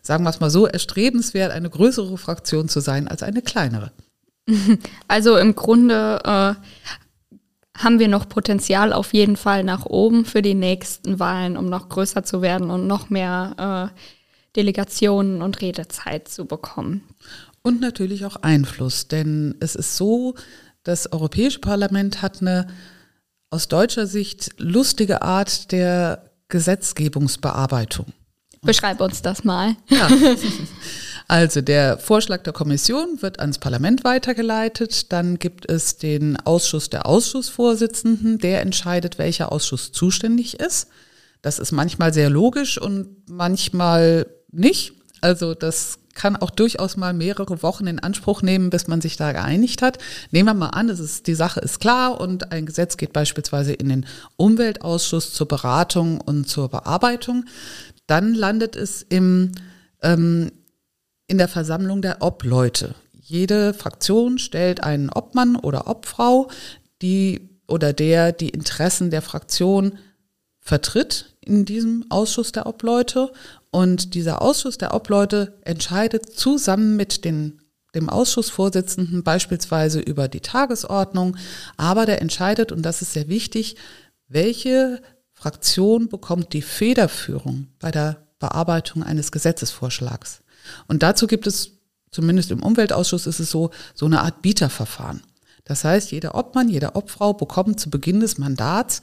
sagen 0.00 0.24
wir 0.24 0.30
es 0.30 0.40
mal 0.40 0.50
so, 0.50 0.66
erstrebenswert, 0.66 1.52
eine 1.52 1.68
größere 1.68 2.16
Fraktion 2.16 2.70
zu 2.70 2.80
sein 2.80 3.08
als 3.08 3.22
eine 3.22 3.42
kleinere. 3.42 3.92
Also 5.06 5.36
im 5.36 5.54
Grunde 5.54 6.18
äh, 6.24 6.54
haben 7.76 7.98
wir 7.98 8.08
noch 8.08 8.28
Potenzial 8.28 8.92
auf 8.92 9.14
jeden 9.14 9.36
Fall 9.36 9.64
nach 9.64 9.86
oben 9.86 10.24
für 10.24 10.42
die 10.42 10.54
nächsten 10.54 11.18
Wahlen, 11.18 11.56
um 11.56 11.66
noch 11.66 11.88
größer 11.88 12.22
zu 12.24 12.42
werden 12.42 12.70
und 12.70 12.86
noch 12.86 13.10
mehr 13.10 13.92
äh, 13.94 13.98
Delegationen 14.56 15.40
und 15.42 15.60
Redezeit 15.60 16.28
zu 16.28 16.44
bekommen. 16.44 17.02
Und 17.62 17.80
natürlich 17.80 18.24
auch 18.26 18.36
Einfluss, 18.36 19.08
denn 19.08 19.54
es 19.60 19.74
ist 19.74 19.96
so, 19.96 20.34
das 20.82 21.12
Europäische 21.12 21.60
Parlament 21.60 22.22
hat 22.22 22.40
eine 22.40 22.66
aus 23.50 23.68
deutscher 23.68 24.06
Sicht 24.06 24.50
lustige 24.58 25.22
Art 25.22 25.72
der 25.72 26.30
Gesetzgebungsbearbeitung. 26.48 28.06
Beschreib 28.64 29.00
uns 29.00 29.22
das 29.22 29.44
mal. 29.44 29.76
Ja. 29.88 30.08
Also 31.28 31.62
der 31.62 31.98
Vorschlag 31.98 32.42
der 32.42 32.52
Kommission 32.52 33.22
wird 33.22 33.40
ans 33.40 33.58
Parlament 33.58 34.04
weitergeleitet. 34.04 35.12
Dann 35.12 35.38
gibt 35.38 35.70
es 35.70 35.96
den 35.96 36.36
Ausschuss 36.36 36.90
der 36.90 37.06
Ausschussvorsitzenden, 37.06 38.38
der 38.38 38.60
entscheidet, 38.60 39.18
welcher 39.18 39.50
Ausschuss 39.50 39.92
zuständig 39.92 40.60
ist. 40.60 40.88
Das 41.40 41.58
ist 41.58 41.72
manchmal 41.72 42.12
sehr 42.12 42.28
logisch 42.28 42.76
und 42.76 43.30
manchmal 43.30 44.26
nicht. 44.50 44.92
Also 45.22 45.54
das 45.54 46.00
kann 46.14 46.36
auch 46.36 46.50
durchaus 46.50 46.96
mal 46.96 47.14
mehrere 47.14 47.62
Wochen 47.62 47.86
in 47.86 47.98
Anspruch 47.98 48.42
nehmen, 48.42 48.70
bis 48.70 48.86
man 48.86 49.00
sich 49.00 49.16
da 49.16 49.32
geeinigt 49.32 49.82
hat. 49.82 49.98
Nehmen 50.30 50.48
wir 50.48 50.54
mal 50.54 50.68
an, 50.68 50.88
es 50.88 51.00
ist, 51.00 51.26
die 51.26 51.34
Sache 51.34 51.60
ist 51.60 51.80
klar 51.80 52.20
und 52.20 52.52
ein 52.52 52.66
Gesetz 52.66 52.96
geht 52.96 53.12
beispielsweise 53.12 53.72
in 53.72 53.88
den 53.88 54.06
Umweltausschuss 54.36 55.32
zur 55.32 55.48
Beratung 55.48 56.20
und 56.20 56.48
zur 56.48 56.68
Bearbeitung. 56.68 57.44
Dann 58.06 58.34
landet 58.34 58.76
es 58.76 59.02
im 59.02 59.52
ähm, 60.02 60.52
in 61.26 61.38
der 61.38 61.48
Versammlung 61.48 62.02
der 62.02 62.20
Obleute. 62.20 62.94
Jede 63.18 63.72
Fraktion 63.72 64.38
stellt 64.38 64.82
einen 64.82 65.08
Obmann 65.08 65.56
oder 65.56 65.86
Obfrau, 65.86 66.50
die 67.00 67.48
oder 67.66 67.92
der 67.92 68.32
die 68.32 68.50
Interessen 68.50 69.10
der 69.10 69.22
Fraktion 69.22 69.98
vertritt 70.60 71.36
in 71.40 71.64
diesem 71.64 72.04
Ausschuss 72.10 72.52
der 72.52 72.66
Obleute. 72.66 73.32
Und 73.70 74.14
dieser 74.14 74.42
Ausschuss 74.42 74.76
der 74.76 74.94
Obleute 74.94 75.58
entscheidet 75.62 76.38
zusammen 76.38 76.96
mit 76.96 77.24
den, 77.24 77.62
dem 77.94 78.10
Ausschussvorsitzenden 78.10 79.22
beispielsweise 79.24 80.00
über 80.00 80.28
die 80.28 80.40
Tagesordnung, 80.40 81.36
aber 81.78 82.04
der 82.04 82.20
entscheidet, 82.20 82.70
und 82.72 82.82
das 82.82 83.00
ist 83.00 83.14
sehr 83.14 83.28
wichtig, 83.28 83.76
welche 84.28 85.00
Fraktion 85.42 86.08
bekommt 86.08 86.52
die 86.52 86.62
Federführung 86.62 87.66
bei 87.80 87.90
der 87.90 88.28
Bearbeitung 88.38 89.02
eines 89.02 89.32
Gesetzesvorschlags. 89.32 90.42
Und 90.86 91.02
dazu 91.02 91.26
gibt 91.26 91.48
es, 91.48 91.72
zumindest 92.12 92.52
im 92.52 92.62
Umweltausschuss 92.62 93.26
ist 93.26 93.40
es 93.40 93.50
so, 93.50 93.72
so 93.92 94.06
eine 94.06 94.20
Art 94.20 94.40
Bieterverfahren. 94.42 95.20
Das 95.64 95.82
heißt, 95.82 96.12
jeder 96.12 96.36
Obmann, 96.36 96.68
jede 96.68 96.94
Obfrau 96.94 97.32
bekommt 97.34 97.80
zu 97.80 97.90
Beginn 97.90 98.20
des 98.20 98.38
Mandats 98.38 99.02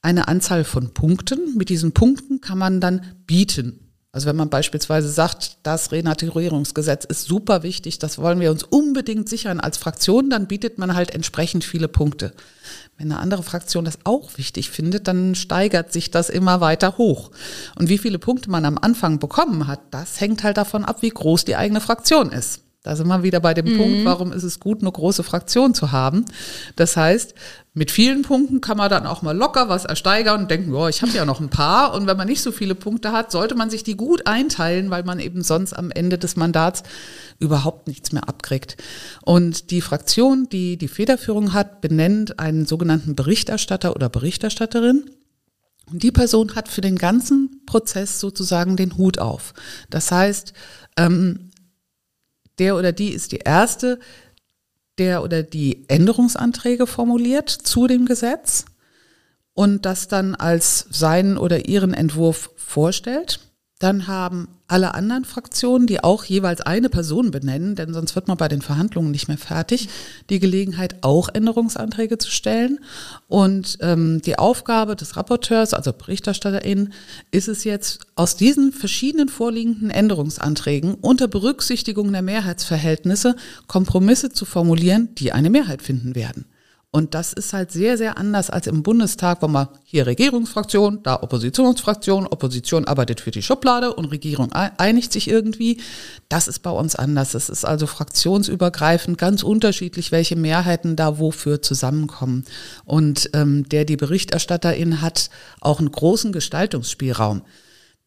eine 0.00 0.28
Anzahl 0.28 0.64
von 0.64 0.94
Punkten. 0.94 1.58
Mit 1.58 1.68
diesen 1.68 1.92
Punkten 1.92 2.40
kann 2.40 2.56
man 2.56 2.80
dann 2.80 3.14
bieten. 3.26 3.85
Also 4.16 4.28
wenn 4.28 4.36
man 4.36 4.48
beispielsweise 4.48 5.10
sagt, 5.10 5.58
das 5.62 5.92
Renaturierungsgesetz 5.92 7.04
ist 7.04 7.26
super 7.26 7.62
wichtig, 7.62 7.98
das 7.98 8.16
wollen 8.16 8.40
wir 8.40 8.50
uns 8.50 8.62
unbedingt 8.62 9.28
sichern 9.28 9.60
als 9.60 9.76
Fraktion, 9.76 10.30
dann 10.30 10.46
bietet 10.46 10.78
man 10.78 10.94
halt 10.94 11.14
entsprechend 11.14 11.64
viele 11.64 11.86
Punkte. 11.86 12.32
Wenn 12.96 13.12
eine 13.12 13.20
andere 13.20 13.42
Fraktion 13.42 13.84
das 13.84 13.98
auch 14.04 14.38
wichtig 14.38 14.70
findet, 14.70 15.06
dann 15.06 15.34
steigert 15.34 15.92
sich 15.92 16.10
das 16.10 16.30
immer 16.30 16.62
weiter 16.62 16.96
hoch. 16.96 17.30
Und 17.78 17.90
wie 17.90 17.98
viele 17.98 18.18
Punkte 18.18 18.50
man 18.50 18.64
am 18.64 18.78
Anfang 18.78 19.18
bekommen 19.18 19.66
hat, 19.66 19.80
das 19.90 20.18
hängt 20.18 20.44
halt 20.44 20.56
davon 20.56 20.86
ab, 20.86 21.02
wie 21.02 21.10
groß 21.10 21.44
die 21.44 21.56
eigene 21.56 21.82
Fraktion 21.82 22.32
ist. 22.32 22.62
Da 22.86 22.94
sind 22.94 23.08
wir 23.08 23.24
wieder 23.24 23.40
bei 23.40 23.52
dem 23.52 23.72
mhm. 23.72 23.78
Punkt, 23.78 24.04
warum 24.04 24.32
ist 24.32 24.44
es 24.44 24.60
gut, 24.60 24.80
eine 24.80 24.92
große 24.92 25.24
Fraktion 25.24 25.74
zu 25.74 25.90
haben. 25.90 26.24
Das 26.76 26.96
heißt, 26.96 27.34
mit 27.74 27.90
vielen 27.90 28.22
Punkten 28.22 28.60
kann 28.60 28.76
man 28.76 28.88
dann 28.88 29.06
auch 29.06 29.22
mal 29.22 29.36
locker 29.36 29.68
was 29.68 29.84
ersteigern 29.84 30.42
und 30.42 30.50
denken, 30.52 30.72
ja, 30.72 30.88
ich 30.88 31.02
habe 31.02 31.10
ja 31.10 31.24
noch 31.24 31.40
ein 31.40 31.50
paar. 31.50 31.94
Und 31.94 32.06
wenn 32.06 32.16
man 32.16 32.28
nicht 32.28 32.42
so 32.42 32.52
viele 32.52 32.76
Punkte 32.76 33.10
hat, 33.10 33.32
sollte 33.32 33.56
man 33.56 33.70
sich 33.70 33.82
die 33.82 33.96
gut 33.96 34.28
einteilen, 34.28 34.88
weil 34.88 35.02
man 35.02 35.18
eben 35.18 35.42
sonst 35.42 35.72
am 35.72 35.90
Ende 35.90 36.16
des 36.16 36.36
Mandats 36.36 36.84
überhaupt 37.40 37.88
nichts 37.88 38.12
mehr 38.12 38.28
abkriegt. 38.28 38.76
Und 39.24 39.72
die 39.72 39.80
Fraktion, 39.80 40.48
die 40.48 40.76
die 40.76 40.86
Federführung 40.86 41.54
hat, 41.54 41.80
benennt 41.80 42.38
einen 42.38 42.66
sogenannten 42.66 43.16
Berichterstatter 43.16 43.96
oder 43.96 44.08
Berichterstatterin. 44.08 45.10
Und 45.90 46.04
die 46.04 46.12
Person 46.12 46.54
hat 46.54 46.68
für 46.68 46.82
den 46.82 46.96
ganzen 46.96 47.62
Prozess 47.66 48.20
sozusagen 48.20 48.76
den 48.76 48.96
Hut 48.96 49.18
auf. 49.18 49.54
Das 49.90 50.12
heißt, 50.12 50.52
ähm, 50.96 51.45
der 52.58 52.76
oder 52.76 52.92
die 52.92 53.10
ist 53.10 53.32
die 53.32 53.38
erste, 53.38 53.98
der 54.98 55.22
oder 55.22 55.42
die 55.42 55.84
Änderungsanträge 55.88 56.86
formuliert 56.86 57.50
zu 57.50 57.86
dem 57.86 58.06
Gesetz 58.06 58.64
und 59.52 59.86
das 59.86 60.08
dann 60.08 60.34
als 60.34 60.86
seinen 60.90 61.38
oder 61.38 61.68
ihren 61.68 61.94
Entwurf 61.94 62.50
vorstellt. 62.56 63.40
Dann 63.78 64.06
haben 64.06 64.48
alle 64.68 64.94
anderen 64.94 65.26
Fraktionen, 65.26 65.86
die 65.86 66.02
auch 66.02 66.24
jeweils 66.24 66.62
eine 66.62 66.88
Person 66.88 67.30
benennen, 67.30 67.74
denn 67.74 67.92
sonst 67.92 68.14
wird 68.14 68.26
man 68.26 68.38
bei 68.38 68.48
den 68.48 68.62
Verhandlungen 68.62 69.10
nicht 69.10 69.28
mehr 69.28 69.36
fertig, 69.36 69.90
die 70.30 70.40
Gelegenheit, 70.40 70.96
auch 71.02 71.28
Änderungsanträge 71.28 72.16
zu 72.16 72.30
stellen. 72.30 72.80
Und 73.28 73.76
ähm, 73.82 74.22
die 74.22 74.38
Aufgabe 74.38 74.96
des 74.96 75.18
Rapporteurs, 75.18 75.74
also 75.74 75.92
BerichterstatterInnen, 75.92 76.94
ist 77.30 77.48
es 77.48 77.64
jetzt, 77.64 78.06
aus 78.14 78.36
diesen 78.36 78.72
verschiedenen 78.72 79.28
vorliegenden 79.28 79.90
Änderungsanträgen 79.90 80.94
unter 80.94 81.28
Berücksichtigung 81.28 82.10
der 82.12 82.22
Mehrheitsverhältnisse 82.22 83.36
Kompromisse 83.66 84.30
zu 84.30 84.46
formulieren, 84.46 85.14
die 85.16 85.32
eine 85.32 85.50
Mehrheit 85.50 85.82
finden 85.82 86.14
werden. 86.14 86.46
Und 86.96 87.12
das 87.12 87.34
ist 87.34 87.52
halt 87.52 87.72
sehr, 87.72 87.98
sehr 87.98 88.16
anders 88.16 88.48
als 88.48 88.66
im 88.66 88.82
Bundestag, 88.82 89.42
wo 89.42 89.48
man 89.48 89.68
hier 89.84 90.06
Regierungsfraktion, 90.06 91.02
da 91.02 91.22
Oppositionsfraktion, 91.22 92.26
Opposition 92.26 92.86
arbeitet 92.86 93.20
für 93.20 93.30
die 93.30 93.42
Schublade 93.42 93.92
und 93.92 94.06
Regierung 94.06 94.50
einigt 94.54 95.12
sich 95.12 95.28
irgendwie. 95.28 95.78
Das 96.30 96.48
ist 96.48 96.60
bei 96.60 96.70
uns 96.70 96.96
anders. 96.96 97.34
Es 97.34 97.50
ist 97.50 97.66
also 97.66 97.86
fraktionsübergreifend 97.86 99.18
ganz 99.18 99.42
unterschiedlich, 99.42 100.10
welche 100.10 100.36
Mehrheiten 100.36 100.96
da 100.96 101.18
wofür 101.18 101.60
zusammenkommen. 101.60 102.46
Und 102.86 103.28
ähm, 103.34 103.68
der 103.68 103.84
die 103.84 103.98
Berichterstatterin 103.98 105.02
hat 105.02 105.28
auch 105.60 105.80
einen 105.80 105.92
großen 105.92 106.32
Gestaltungsspielraum 106.32 107.42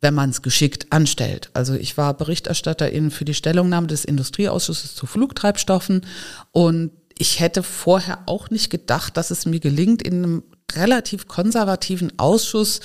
wenn 0.02 0.14
man 0.14 0.30
es 0.30 0.42
geschickt 0.42 0.88
anstellt. 0.92 1.50
Also 1.54 1.74
ich 1.74 1.98
war 1.98 2.14
Berichterstatterin 2.14 3.12
für 3.12 3.26
die 3.26 3.34
Stellungnahme 3.34 3.88
des 3.88 4.06
Industrieausschusses 4.06 4.96
zu 4.96 5.06
Flugtreibstoffen 5.06 6.06
und 6.54 6.92
ich 7.20 7.40
hätte 7.40 7.62
vorher 7.62 8.20
auch 8.26 8.50
nicht 8.50 8.70
gedacht, 8.72 9.18
dass 9.18 9.30
es 9.30 9.46
mir 9.46 9.60
gelingt, 9.60 10.02
in 10.02 10.24
einem 10.24 10.44
relativ 10.74 11.28
konservativen 11.28 12.18
Ausschuss 12.18 12.80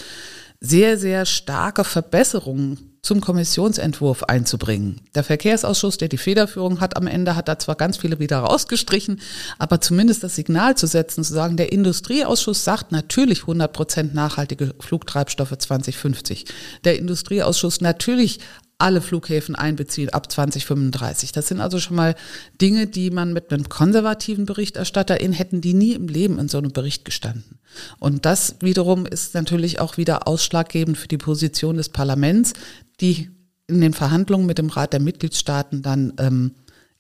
sehr, 0.61 0.99
sehr 0.99 1.25
starke 1.25 1.85
Verbesserungen 1.85 2.95
zum 3.01 3.21
Kommissionsentwurf 3.21 4.25
einzubringen. 4.25 5.03
Der 5.15 5.23
Verkehrsausschuss, 5.23 5.99
der 5.99 6.09
die 6.09 6.17
Federführung 6.19 6.81
hat 6.81 6.97
am 6.97 7.07
Ende, 7.07 7.37
hat 7.37 7.49
da 7.49 7.59
zwar 7.59 7.77
ganz 7.77 7.99
viele 7.99 8.19
wieder 8.19 8.39
rausgestrichen, 8.39 9.21
aber 9.59 9.81
zumindest 9.83 10.25
das 10.25 10.35
Signal 10.35 10.75
zu 10.77 10.87
setzen, 10.87 11.23
zu 11.23 11.35
sagen, 11.35 11.59
der 11.59 11.71
Industrieausschuss 11.71 12.65
sagt 12.65 12.93
natürlich 12.93 13.43
100 13.43 13.73
Prozent 13.73 14.15
nachhaltige 14.15 14.75
Flugtreibstoffe 14.81 15.57
2050. 15.57 16.47
Der 16.85 16.99
Industrieausschuss 16.99 17.83
natürlich 17.83 18.41
alle 18.79 19.01
Flughäfen 19.01 19.55
einbeziehen 19.55 20.11
ab 20.11 20.31
2035. 20.31 21.33
Das 21.33 21.49
sind 21.49 21.61
also 21.61 21.79
schon 21.79 21.97
mal 21.97 22.15
Dinge, 22.61 22.87
die 22.87 23.11
man 23.11 23.33
mit 23.33 23.53
einem 23.53 23.69
konservativen 23.69 24.47
Berichterstatter 24.47 25.21
in 25.21 25.33
hätten, 25.33 25.61
die 25.61 25.75
nie 25.75 25.93
im 25.93 26.09
Leben 26.09 26.39
in 26.39 26.49
so 26.49 26.59
einem 26.59 26.73
Bericht 26.73 27.05
gestanden. 27.05 27.59
Und 27.99 28.27
das 28.27 28.57
wiederum 28.61 29.07
ist 29.07 29.35
natürlich 29.35 29.81
auch 29.81 29.97
wieder 29.97 30.27
ausschlaggebend 30.27 30.99
für 30.99 31.09
die 31.09 31.19
Position 31.19 31.77
des 31.77 31.89
Parlaments, 31.89 32.53
die 33.01 33.31
in 33.67 33.81
den 33.81 33.95
Verhandlungen 33.95 34.47
mit 34.47 34.59
dem 34.59 34.69
Rat 34.69 34.93
der 34.93 35.01
Mitgliedstaaten 35.01 35.83
dann 35.83 36.13
ähm, 36.19 36.53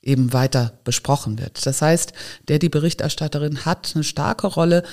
eben 0.02 0.32
weiter 0.32 0.78
besprochen 0.84 1.38
wird. 1.38 1.66
Das 1.66 1.82
heißt, 1.82 2.12
der 2.48 2.58
die 2.58 2.68
Berichterstatterin 2.68 3.64
hat 3.64 3.92
eine 3.94 4.04
starke 4.04 4.46
Rolle 4.46 4.84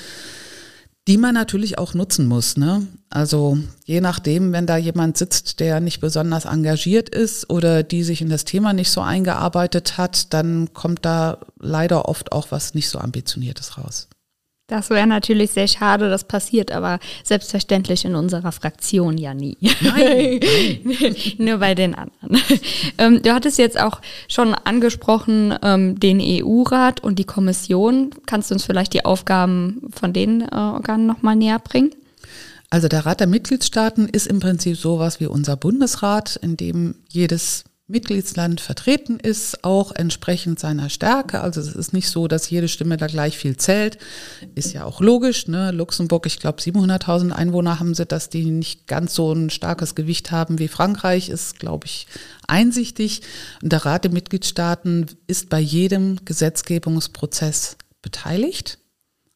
die 1.07 1.17
man 1.17 1.33
natürlich 1.33 1.77
auch 1.77 1.93
nutzen 1.93 2.27
muss. 2.27 2.57
Ne? 2.57 2.87
Also 3.09 3.57
je 3.85 4.01
nachdem, 4.01 4.53
wenn 4.53 4.67
da 4.67 4.77
jemand 4.77 5.17
sitzt, 5.17 5.59
der 5.59 5.79
nicht 5.79 5.99
besonders 5.99 6.45
engagiert 6.45 7.09
ist 7.09 7.49
oder 7.49 7.83
die 7.83 8.03
sich 8.03 8.21
in 8.21 8.29
das 8.29 8.45
Thema 8.45 8.73
nicht 8.73 8.91
so 8.91 9.01
eingearbeitet 9.01 9.97
hat, 9.97 10.33
dann 10.33 10.73
kommt 10.73 11.03
da 11.05 11.39
leider 11.59 12.07
oft 12.07 12.31
auch 12.31 12.51
was 12.51 12.75
nicht 12.75 12.89
so 12.89 12.99
ambitioniertes 12.99 13.77
raus. 13.77 14.07
Das 14.71 14.89
wäre 14.89 15.05
natürlich 15.05 15.51
sehr 15.51 15.67
schade, 15.67 16.09
das 16.09 16.23
passiert 16.23 16.71
aber 16.71 16.99
selbstverständlich 17.25 18.05
in 18.05 18.15
unserer 18.15 18.53
Fraktion 18.53 19.17
ja 19.17 19.33
nie. 19.33 19.57
Nein. 19.81 20.39
nein. 20.83 21.15
Nur 21.39 21.57
bei 21.57 21.75
den 21.75 21.93
anderen. 21.93 22.41
Ähm, 22.97 23.21
du 23.21 23.33
hattest 23.33 23.57
jetzt 23.57 23.77
auch 23.77 23.99
schon 24.29 24.53
angesprochen 24.53 25.53
ähm, 25.61 25.99
den 25.99 26.21
EU-Rat 26.21 27.03
und 27.03 27.19
die 27.19 27.25
Kommission. 27.25 28.11
Kannst 28.25 28.49
du 28.49 28.55
uns 28.55 28.63
vielleicht 28.63 28.93
die 28.93 29.03
Aufgaben 29.03 29.89
von 29.93 30.13
den 30.13 30.41
äh, 30.41 30.55
Organen 30.55 31.05
nochmal 31.05 31.35
näher 31.35 31.59
bringen? 31.59 31.91
Also 32.69 32.87
der 32.87 33.05
Rat 33.05 33.19
der 33.19 33.27
Mitgliedstaaten 33.27 34.07
ist 34.07 34.27
im 34.27 34.39
Prinzip 34.39 34.77
sowas 34.77 35.19
wie 35.19 35.25
unser 35.25 35.57
Bundesrat, 35.57 36.37
in 36.41 36.55
dem 36.55 36.95
jedes 37.09 37.65
Mitgliedsland 37.91 38.61
vertreten 38.61 39.19
ist, 39.19 39.63
auch 39.63 39.91
entsprechend 39.91 40.59
seiner 40.59 40.89
Stärke. 40.89 41.41
Also 41.41 41.61
es 41.61 41.75
ist 41.75 41.93
nicht 41.93 42.09
so, 42.09 42.27
dass 42.27 42.49
jede 42.49 42.67
Stimme 42.67 42.97
da 42.97 43.07
gleich 43.07 43.37
viel 43.37 43.57
zählt. 43.57 43.97
Ist 44.55 44.73
ja 44.73 44.85
auch 44.85 45.01
logisch. 45.01 45.47
Ne? 45.47 45.71
Luxemburg, 45.71 46.25
ich 46.25 46.39
glaube 46.39 46.61
700.000 46.61 47.31
Einwohner 47.31 47.79
haben 47.79 47.93
sie, 47.93 48.05
dass 48.05 48.29
die 48.29 48.45
nicht 48.45 48.87
ganz 48.87 49.13
so 49.13 49.31
ein 49.31 49.49
starkes 49.49 49.93
Gewicht 49.93 50.31
haben 50.31 50.57
wie 50.57 50.67
Frankreich, 50.67 51.29
ist, 51.29 51.59
glaube 51.59 51.85
ich, 51.85 52.07
einsichtig. 52.47 53.21
Und 53.61 53.71
der 53.71 53.85
Rat 53.85 54.05
der 54.05 54.11
Mitgliedstaaten 54.11 55.05
ist 55.27 55.49
bei 55.49 55.59
jedem 55.59 56.23
Gesetzgebungsprozess 56.25 57.77
beteiligt. 58.01 58.80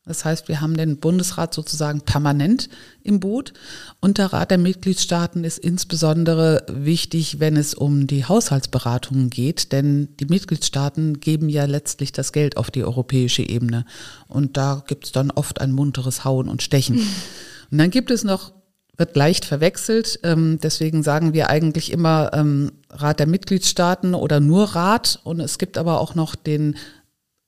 Das 0.07 0.23
heißt, 0.23 0.47
wir 0.47 0.61
haben 0.61 0.77
den 0.77 0.97
Bundesrat 0.97 1.53
sozusagen 1.53 2.01
permanent 2.01 2.69
im 3.01 3.19
Boot 3.19 3.53
und 4.01 4.19
der 4.19 4.31
Rat 4.33 4.51
der 4.51 4.59
Mitgliedstaaten 4.59 5.43
ist 5.43 5.57
insbesondere 5.57 6.63
wichtig, 6.69 7.39
wenn 7.39 7.57
es 7.57 7.73
um 7.73 8.05
die 8.05 8.25
Haushaltsberatungen 8.25 9.31
geht, 9.31 9.71
denn 9.71 10.09
die 10.19 10.25
Mitgliedstaaten 10.25 11.19
geben 11.19 11.49
ja 11.49 11.65
letztlich 11.65 12.11
das 12.11 12.33
Geld 12.33 12.57
auf 12.57 12.69
die 12.69 12.83
europäische 12.83 13.41
Ebene 13.41 13.85
und 14.27 14.57
da 14.57 14.83
gibt 14.85 15.05
es 15.05 15.11
dann 15.11 15.31
oft 15.31 15.59
ein 15.59 15.71
munteres 15.71 16.23
Hauen 16.23 16.49
und 16.49 16.61
Stechen. 16.61 16.99
Und 17.71 17.79
dann 17.79 17.89
gibt 17.89 18.11
es 18.11 18.23
noch 18.23 18.53
wird 18.97 19.15
leicht 19.15 19.43
verwechselt. 19.43 20.19
Ähm, 20.23 20.59
deswegen 20.61 21.03
sagen 21.03 21.33
wir 21.33 21.49
eigentlich 21.49 21.91
immer 21.91 22.31
ähm, 22.33 22.71
Rat 22.89 23.19
der 23.19 23.27
Mitgliedstaaten 23.27 24.13
oder 24.13 24.39
nur 24.39 24.75
Rat. 24.75 25.19
Und 25.23 25.39
es 25.39 25.57
gibt 25.57 25.77
aber 25.77 25.99
auch 25.99 26.15
noch 26.15 26.35
den 26.35 26.77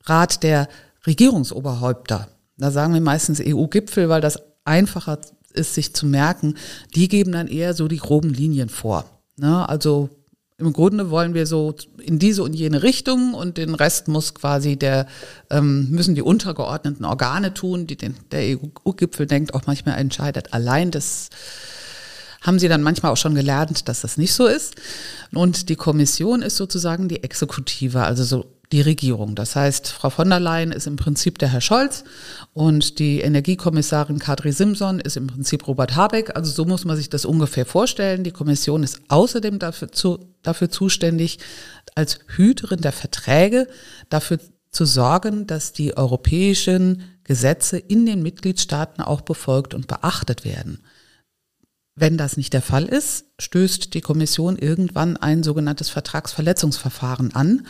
Rat 0.04 0.44
der 0.44 0.68
Regierungsoberhäupter. 1.06 2.28
Da 2.58 2.72
sagen 2.72 2.94
wir 2.94 3.02
meistens 3.02 3.42
EU-Gipfel, 3.44 4.10
weil 4.10 4.22
das 4.22 4.42
einfacher 4.66 5.20
ist, 5.54 5.76
sich 5.76 5.94
zu 5.94 6.06
merken. 6.06 6.56
Die 6.96 7.08
geben 7.08 7.32
dann 7.32 7.48
eher 7.48 7.74
so 7.74 7.88
die 7.88 7.98
groben 7.98 8.30
Linien 8.30 8.70
vor. 8.70 9.06
Ne? 9.38 9.68
Also 9.68 10.10
im 10.60 10.74
Grunde 10.74 11.12
wollen 11.12 11.36
wir 11.36 11.46
so 11.46 11.76
in 12.02 12.18
diese 12.18 12.42
und 12.42 12.54
jene 12.54 12.82
Richtung 12.82 13.36
und 13.36 13.58
den 13.58 13.76
Rest 13.76 14.08
muss 14.08 14.34
quasi 14.34 14.76
der, 14.76 15.06
ähm, 15.52 15.92
müssen 15.92 16.16
die 16.16 16.24
untergeordneten 16.24 17.06
Organe 17.06 17.54
tun, 17.54 17.86
die 17.86 17.96
den, 17.96 18.16
der 18.32 18.58
EU-Gipfel 18.58 19.28
denkt 19.28 19.54
auch 19.54 19.68
manchmal 19.68 20.00
entscheidet 20.00 20.54
allein. 20.54 20.90
Das 20.90 21.30
haben 22.42 22.58
sie 22.58 22.70
dann 22.70 22.82
manchmal 22.82 23.12
auch 23.12 23.18
schon 23.18 23.36
gelernt, 23.36 23.88
dass 23.88 24.02
das 24.02 24.18
nicht 24.18 24.34
so 24.34 24.48
ist. 24.48 24.76
Und 25.32 25.70
die 25.70 25.76
Kommission 25.76 26.42
ist 26.42 26.58
sozusagen 26.58 27.08
die 27.08 27.24
Exekutive, 27.24 28.02
also 28.02 28.24
so 28.24 28.57
die 28.72 28.82
Regierung. 28.82 29.36
Das 29.36 29.56
heißt, 29.56 29.88
Frau 29.88 30.10
von 30.10 30.30
der 30.30 30.40
Leyen 30.40 30.72
ist 30.72 30.88
im 30.88 30.98
Prinzip 30.98 31.40
der 31.40 31.50
Herr 31.50 31.62
Scholz 31.62 32.04
und 32.54 33.00
die 33.00 33.22
Energiekommissarin 33.22 34.20
Kadri 34.20 34.52
Simson 34.52 35.00
ist 35.00 35.16
im 35.16 35.28
Prinzip 35.28 35.68
Robert 35.68 35.96
Habeck. 35.96 36.36
Also 36.36 36.52
so 36.52 36.66
muss 36.66 36.84
man 36.84 36.98
sich 36.98 37.10
das 37.10 37.26
ungefähr 37.26 37.66
vorstellen. 37.66 38.24
Die 38.24 38.32
Kommission 38.32 38.84
ist 38.84 39.00
außerdem 39.08 39.60
dafür, 39.60 39.92
zu, 39.92 40.20
dafür 40.44 40.70
zuständig, 40.70 41.40
als 41.96 42.20
Hüterin 42.28 42.82
der 42.82 42.92
Verträge 42.92 43.68
dafür 44.10 44.40
zu 44.70 44.86
sorgen, 44.86 45.48
dass 45.48 45.72
die 45.72 45.96
europäischen 45.96 47.04
Gesetze 47.24 47.78
in 47.78 48.06
den 48.06 48.22
Mitgliedstaaten 48.22 49.02
auch 49.02 49.22
befolgt 49.22 49.74
und 49.74 49.88
beachtet 49.88 50.46
werden. 50.46 50.84
Wenn 51.96 52.16
das 52.18 52.38
nicht 52.38 52.54
der 52.54 52.62
Fall 52.62 52.86
ist, 52.86 53.26
stößt 53.40 53.94
die 53.96 54.02
Kommission 54.02 54.56
irgendwann 54.56 55.18
ein 55.18 55.42
sogenanntes 55.42 55.90
Vertragsverletzungsverfahren 55.90 57.34
an. 57.34 57.66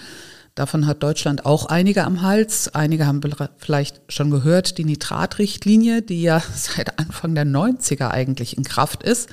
Davon 0.57 0.87
hat 0.87 1.03
Deutschland 1.03 1.45
auch 1.45 1.67
einige 1.67 2.03
am 2.03 2.23
Hals. 2.23 2.73
Einige 2.73 3.05
haben 3.05 3.21
vielleicht 3.57 4.01
schon 4.09 4.31
gehört, 4.31 4.79
die 4.79 4.85
Nitratrichtlinie, 4.85 6.01
die 6.01 6.23
ja 6.23 6.41
seit 6.55 6.97
Anfang 6.97 7.35
der 7.35 7.45
90er 7.45 8.09
eigentlich 8.09 8.57
in 8.57 8.63
Kraft 8.63 9.03
ist, 9.03 9.29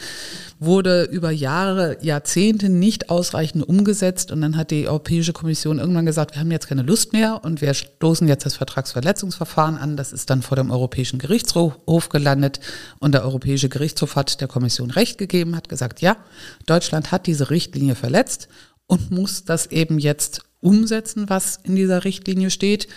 wurde 0.61 1.05
über 1.05 1.31
Jahre, 1.31 1.97
Jahrzehnte 2.03 2.69
nicht 2.69 3.09
ausreichend 3.09 3.67
umgesetzt. 3.67 4.33
Und 4.33 4.43
dann 4.43 4.59
hat 4.59 4.71
die 4.71 4.87
Europäische 4.87 5.33
Kommission 5.33 5.79
irgendwann 5.79 6.05
gesagt, 6.05 6.35
wir 6.35 6.41
haben 6.41 6.51
jetzt 6.51 6.69
keine 6.69 6.83
Lust 6.83 7.15
mehr 7.15 7.43
und 7.43 7.63
wir 7.63 7.73
stoßen 7.73 8.29
jetzt 8.29 8.45
das 8.45 8.57
Vertragsverletzungsverfahren 8.57 9.79
an. 9.79 9.97
Das 9.97 10.13
ist 10.13 10.29
dann 10.29 10.43
vor 10.43 10.59
dem 10.59 10.71
Europäischen 10.71 11.19
Gerichtshof 11.19 12.11
gelandet. 12.11 12.61
Und 12.99 13.13
der 13.13 13.25
Europäische 13.25 13.71
Gerichtshof 13.71 14.15
hat 14.17 14.43
der 14.43 14.49
Kommission 14.49 14.91
Recht 14.91 15.17
gegeben, 15.17 15.57
hat 15.57 15.71
gesagt, 15.71 16.03
ja, 16.03 16.19
Deutschland 16.67 17.13
hat 17.13 17.27
diese 17.27 17.49
Richtlinie 17.49 17.95
verletzt 17.95 18.49
und 18.87 19.11
muss 19.11 19.47
das 19.47 19.65
eben 19.69 19.99
jetzt 19.99 20.43
umsetzen, 20.65 21.29
was 21.29 21.61
in 21.63 21.77
dieser 21.77 22.05
Richtlinie 22.05 22.51
steht. 22.51 22.89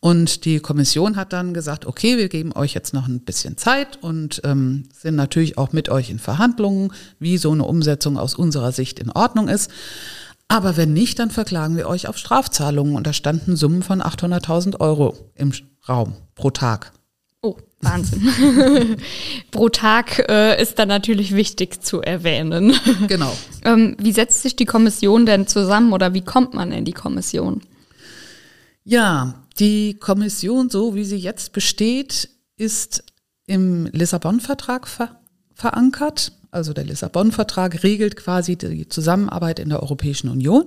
Und 0.00 0.44
die 0.44 0.60
Kommission 0.60 1.16
hat 1.16 1.32
dann 1.32 1.54
gesagt, 1.54 1.86
okay, 1.86 2.16
wir 2.16 2.28
geben 2.28 2.52
euch 2.54 2.74
jetzt 2.74 2.94
noch 2.94 3.08
ein 3.08 3.20
bisschen 3.20 3.56
Zeit 3.56 4.02
und 4.02 4.40
ähm, 4.44 4.84
sind 4.94 5.16
natürlich 5.16 5.58
auch 5.58 5.72
mit 5.72 5.88
euch 5.88 6.10
in 6.10 6.18
Verhandlungen, 6.18 6.92
wie 7.18 7.38
so 7.38 7.50
eine 7.50 7.64
Umsetzung 7.64 8.18
aus 8.18 8.34
unserer 8.34 8.72
Sicht 8.72 8.98
in 8.98 9.10
Ordnung 9.10 9.48
ist. 9.48 9.70
Aber 10.48 10.76
wenn 10.76 10.92
nicht, 10.92 11.18
dann 11.18 11.30
verklagen 11.30 11.76
wir 11.76 11.88
euch 11.88 12.06
auf 12.06 12.18
Strafzahlungen. 12.18 12.94
Und 12.94 13.06
da 13.06 13.12
standen 13.12 13.56
Summen 13.56 13.82
von 13.82 14.00
800.000 14.00 14.78
Euro 14.80 15.32
im 15.34 15.52
Raum 15.88 16.14
pro 16.36 16.50
Tag. 16.50 16.92
Wahnsinn. 17.80 18.96
Pro 19.50 19.68
Tag 19.68 20.28
äh, 20.28 20.60
ist 20.60 20.78
dann 20.78 20.88
natürlich 20.88 21.34
wichtig 21.34 21.82
zu 21.82 22.00
erwähnen. 22.00 22.74
Genau. 23.06 23.36
ähm, 23.64 23.96
wie 23.98 24.12
setzt 24.12 24.42
sich 24.42 24.56
die 24.56 24.64
Kommission 24.64 25.26
denn 25.26 25.46
zusammen 25.46 25.92
oder 25.92 26.14
wie 26.14 26.22
kommt 26.22 26.54
man 26.54 26.72
in 26.72 26.84
die 26.84 26.92
Kommission? 26.92 27.60
Ja, 28.84 29.44
die 29.58 29.98
Kommission, 29.98 30.70
so 30.70 30.94
wie 30.94 31.04
sie 31.04 31.16
jetzt 31.16 31.52
besteht, 31.52 32.28
ist 32.56 33.04
im 33.46 33.86
Lissabon-Vertrag 33.92 34.88
ver 34.88 35.20
verankert. 35.54 36.32
Also 36.50 36.74
der 36.74 36.84
Lissabon-Vertrag 36.84 37.82
regelt 37.82 38.16
quasi 38.16 38.56
die 38.56 38.88
Zusammenarbeit 38.88 39.58
in 39.58 39.70
der 39.70 39.82
Europäischen 39.82 40.28
Union. 40.28 40.66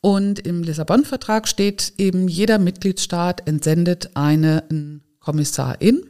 Und 0.00 0.38
im 0.38 0.62
Lissabon-Vertrag 0.62 1.48
steht 1.48 1.94
eben, 1.98 2.28
jeder 2.28 2.58
Mitgliedstaat 2.58 3.48
entsendet 3.48 4.10
einen 4.14 5.02
Kommissarin. 5.18 6.04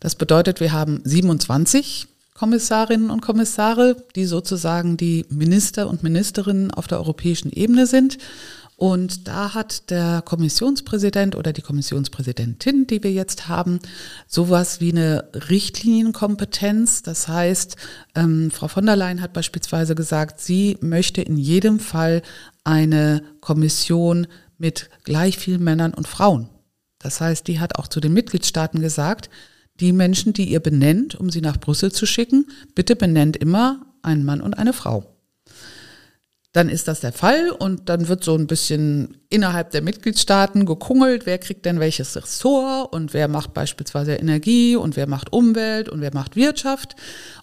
Das 0.00 0.14
bedeutet, 0.14 0.60
wir 0.60 0.72
haben 0.72 1.00
27 1.04 2.08
Kommissarinnen 2.34 3.10
und 3.10 3.20
Kommissare, 3.20 3.96
die 4.14 4.24
sozusagen 4.24 4.96
die 4.96 5.26
Minister 5.28 5.88
und 5.88 6.02
Ministerinnen 6.02 6.70
auf 6.70 6.86
der 6.86 6.98
europäischen 6.98 7.50
Ebene 7.50 7.86
sind. 7.86 8.18
Und 8.76 9.26
da 9.26 9.54
hat 9.54 9.90
der 9.90 10.22
Kommissionspräsident 10.22 11.34
oder 11.34 11.52
die 11.52 11.62
Kommissionspräsidentin, 11.62 12.86
die 12.86 13.02
wir 13.02 13.10
jetzt 13.10 13.48
haben, 13.48 13.80
sowas 14.28 14.80
wie 14.80 14.92
eine 14.92 15.28
Richtlinienkompetenz. 15.50 17.02
Das 17.02 17.26
heißt, 17.26 17.74
ähm, 18.14 18.52
Frau 18.52 18.68
von 18.68 18.86
der 18.86 18.94
Leyen 18.94 19.20
hat 19.20 19.32
beispielsweise 19.32 19.96
gesagt, 19.96 20.40
sie 20.40 20.78
möchte 20.80 21.22
in 21.22 21.38
jedem 21.38 21.80
Fall 21.80 22.22
eine 22.62 23.24
Kommission 23.40 24.28
mit 24.58 24.90
gleich 25.02 25.38
vielen 25.38 25.64
Männern 25.64 25.92
und 25.92 26.06
Frauen 26.06 26.48
das 26.98 27.20
heißt, 27.20 27.46
die 27.46 27.60
hat 27.60 27.78
auch 27.78 27.86
zu 27.88 28.00
den 28.00 28.12
Mitgliedstaaten 28.12 28.80
gesagt, 28.80 29.30
die 29.80 29.92
Menschen, 29.92 30.32
die 30.32 30.50
ihr 30.50 30.60
benennt, 30.60 31.14
um 31.14 31.30
sie 31.30 31.40
nach 31.40 31.58
Brüssel 31.58 31.92
zu 31.92 32.06
schicken, 32.06 32.46
bitte 32.74 32.96
benennt 32.96 33.36
immer 33.36 33.86
einen 34.02 34.24
Mann 34.24 34.40
und 34.40 34.54
eine 34.54 34.72
Frau. 34.72 35.14
Dann 36.52 36.70
ist 36.70 36.88
das 36.88 37.00
der 37.00 37.12
Fall 37.12 37.50
und 37.50 37.88
dann 37.88 38.08
wird 38.08 38.24
so 38.24 38.34
ein 38.34 38.46
bisschen 38.46 39.18
innerhalb 39.28 39.70
der 39.70 39.82
Mitgliedstaaten 39.82 40.64
gekungelt, 40.64 41.26
wer 41.26 41.38
kriegt 41.38 41.66
denn 41.66 41.78
welches 41.78 42.16
Ressort 42.16 42.92
und 42.92 43.12
wer 43.12 43.28
macht 43.28 43.52
beispielsweise 43.52 44.14
Energie 44.14 44.74
und 44.74 44.96
wer 44.96 45.06
macht 45.06 45.32
Umwelt 45.32 45.88
und 45.90 46.00
wer 46.00 46.14
macht 46.14 46.36
Wirtschaft. 46.36 46.96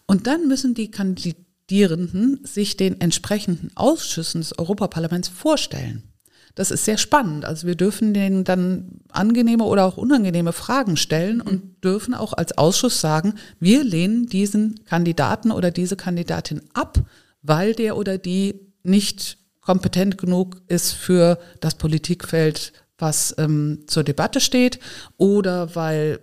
Und 0.07 0.25
dann 0.25 0.47
müssen 0.47 0.73
die 0.73 0.89
Kandidierenden 0.89 2.43
sich 2.43 2.77
den 2.77 2.99
entsprechenden 2.99 3.69
Ausschüssen 3.75 4.41
des 4.41 4.57
Europaparlaments 4.57 5.29
vorstellen. 5.29 6.14
Das 6.55 6.71
ist 6.71 6.85
sehr 6.85 6.97
spannend. 6.97 7.43
Also 7.43 7.67
wir 7.67 7.75
dürfen 7.75 8.13
denen 8.13 8.45
dann 8.45 9.01
angenehme 9.09 9.65
oder 9.65 9.85
auch 9.85 9.97
unangenehme 9.97 10.53
Fragen 10.53 10.95
stellen 10.95 11.41
und 11.41 11.83
dürfen 11.83 12.13
auch 12.13 12.31
als 12.31 12.57
Ausschuss 12.57 13.01
sagen, 13.01 13.35
wir 13.59 13.83
lehnen 13.83 14.27
diesen 14.27 14.83
Kandidaten 14.85 15.51
oder 15.51 15.69
diese 15.69 15.97
Kandidatin 15.97 16.61
ab, 16.73 16.99
weil 17.41 17.73
der 17.73 17.97
oder 17.97 18.17
die 18.17 18.61
nicht 18.83 19.37
kompetent 19.59 20.17
genug 20.17 20.61
ist 20.67 20.93
für 20.93 21.39
das 21.59 21.75
Politikfeld, 21.75 22.71
was 22.97 23.35
ähm, 23.37 23.83
zur 23.87 24.03
Debatte 24.03 24.39
steht 24.39 24.79
oder 25.17 25.75
weil 25.75 26.19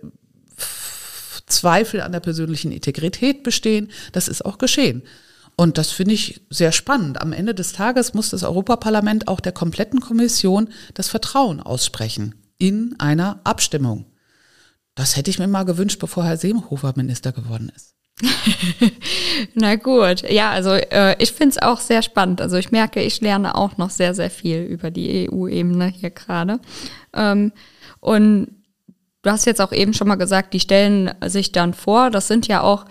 Zweifel 1.45 2.01
an 2.01 2.11
der 2.11 2.21
persönlichen 2.21 2.71
Integrität 2.71 3.43
bestehen. 3.43 3.91
Das 4.13 4.27
ist 4.27 4.43
auch 4.43 4.57
geschehen. 4.57 5.03
Und 5.55 5.77
das 5.77 5.91
finde 5.91 6.13
ich 6.15 6.41
sehr 6.49 6.71
spannend. 6.71 7.21
Am 7.21 7.31
Ende 7.31 7.53
des 7.53 7.73
Tages 7.73 8.13
muss 8.13 8.29
das 8.29 8.43
Europaparlament 8.43 9.27
auch 9.27 9.39
der 9.39 9.51
kompletten 9.51 9.99
Kommission 9.99 10.69
das 10.93 11.09
Vertrauen 11.09 11.59
aussprechen 11.59 12.35
in 12.57 12.95
einer 12.99 13.39
Abstimmung. 13.43 14.05
Das 14.95 15.15
hätte 15.15 15.29
ich 15.29 15.39
mir 15.39 15.47
mal 15.47 15.63
gewünscht, 15.63 15.99
bevor 15.99 16.23
Herr 16.23 16.37
Seehofer 16.37 16.93
Minister 16.95 17.31
geworden 17.31 17.71
ist. 17.75 17.93
Na 19.55 19.75
gut, 19.75 20.29
ja, 20.29 20.51
also 20.51 20.71
äh, 20.71 21.15
ich 21.21 21.31
finde 21.31 21.49
es 21.49 21.61
auch 21.61 21.79
sehr 21.79 22.03
spannend. 22.03 22.41
Also 22.41 22.57
ich 22.57 22.71
merke, 22.71 23.01
ich 23.01 23.21
lerne 23.21 23.55
auch 23.55 23.77
noch 23.77 23.89
sehr, 23.89 24.13
sehr 24.13 24.29
viel 24.29 24.61
über 24.61 24.91
die 24.91 25.29
EU-Ebene 25.29 25.87
hier 25.87 26.11
gerade. 26.11 26.59
Ähm, 27.13 27.51
und 27.99 28.49
du 29.23 29.31
hast 29.31 29.45
jetzt 29.45 29.61
auch 29.61 29.71
eben 29.71 29.93
schon 29.93 30.07
mal 30.07 30.15
gesagt, 30.15 30.53
die 30.53 30.59
stellen 30.59 31.11
sich 31.25 31.51
dann 31.51 31.73
vor, 31.73 32.11
das 32.11 32.27
sind 32.27 32.47
ja 32.47 32.61
auch 32.61 32.85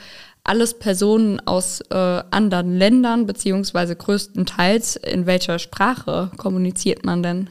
alles 0.44 0.78
Personen 0.78 1.40
aus 1.40 1.80
äh, 1.90 1.94
anderen 1.94 2.76
Ländern, 2.76 3.26
beziehungsweise 3.26 3.94
größtenteils, 3.96 4.96
in 4.96 5.26
welcher 5.26 5.58
Sprache 5.58 6.30
kommuniziert 6.36 7.04
man 7.04 7.22
denn? 7.22 7.50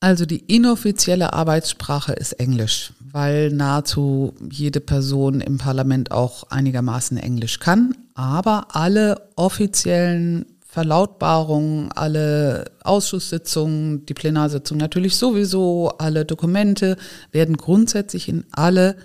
Also 0.00 0.26
die 0.26 0.40
inoffizielle 0.54 1.32
Arbeitssprache 1.32 2.12
ist 2.12 2.32
Englisch, 2.32 2.92
weil 3.00 3.50
nahezu 3.50 4.34
jede 4.50 4.80
Person 4.80 5.40
im 5.40 5.56
Parlament 5.56 6.10
auch 6.10 6.44
einigermaßen 6.50 7.16
Englisch 7.16 7.58
kann. 7.58 7.96
Aber 8.14 8.76
alle 8.76 9.30
offiziellen 9.36 10.44
Verlautbarungen, 10.66 11.90
alle 11.92 12.66
Ausschusssitzungen, 12.82 14.04
die 14.04 14.12
Plenarsitzung 14.12 14.76
natürlich 14.76 15.16
sowieso, 15.16 15.92
alle 15.98 16.24
Dokumente 16.24 16.98
werden 17.32 17.56
grundsätzlich 17.56 18.28
in 18.28 18.44
alle 18.52 18.96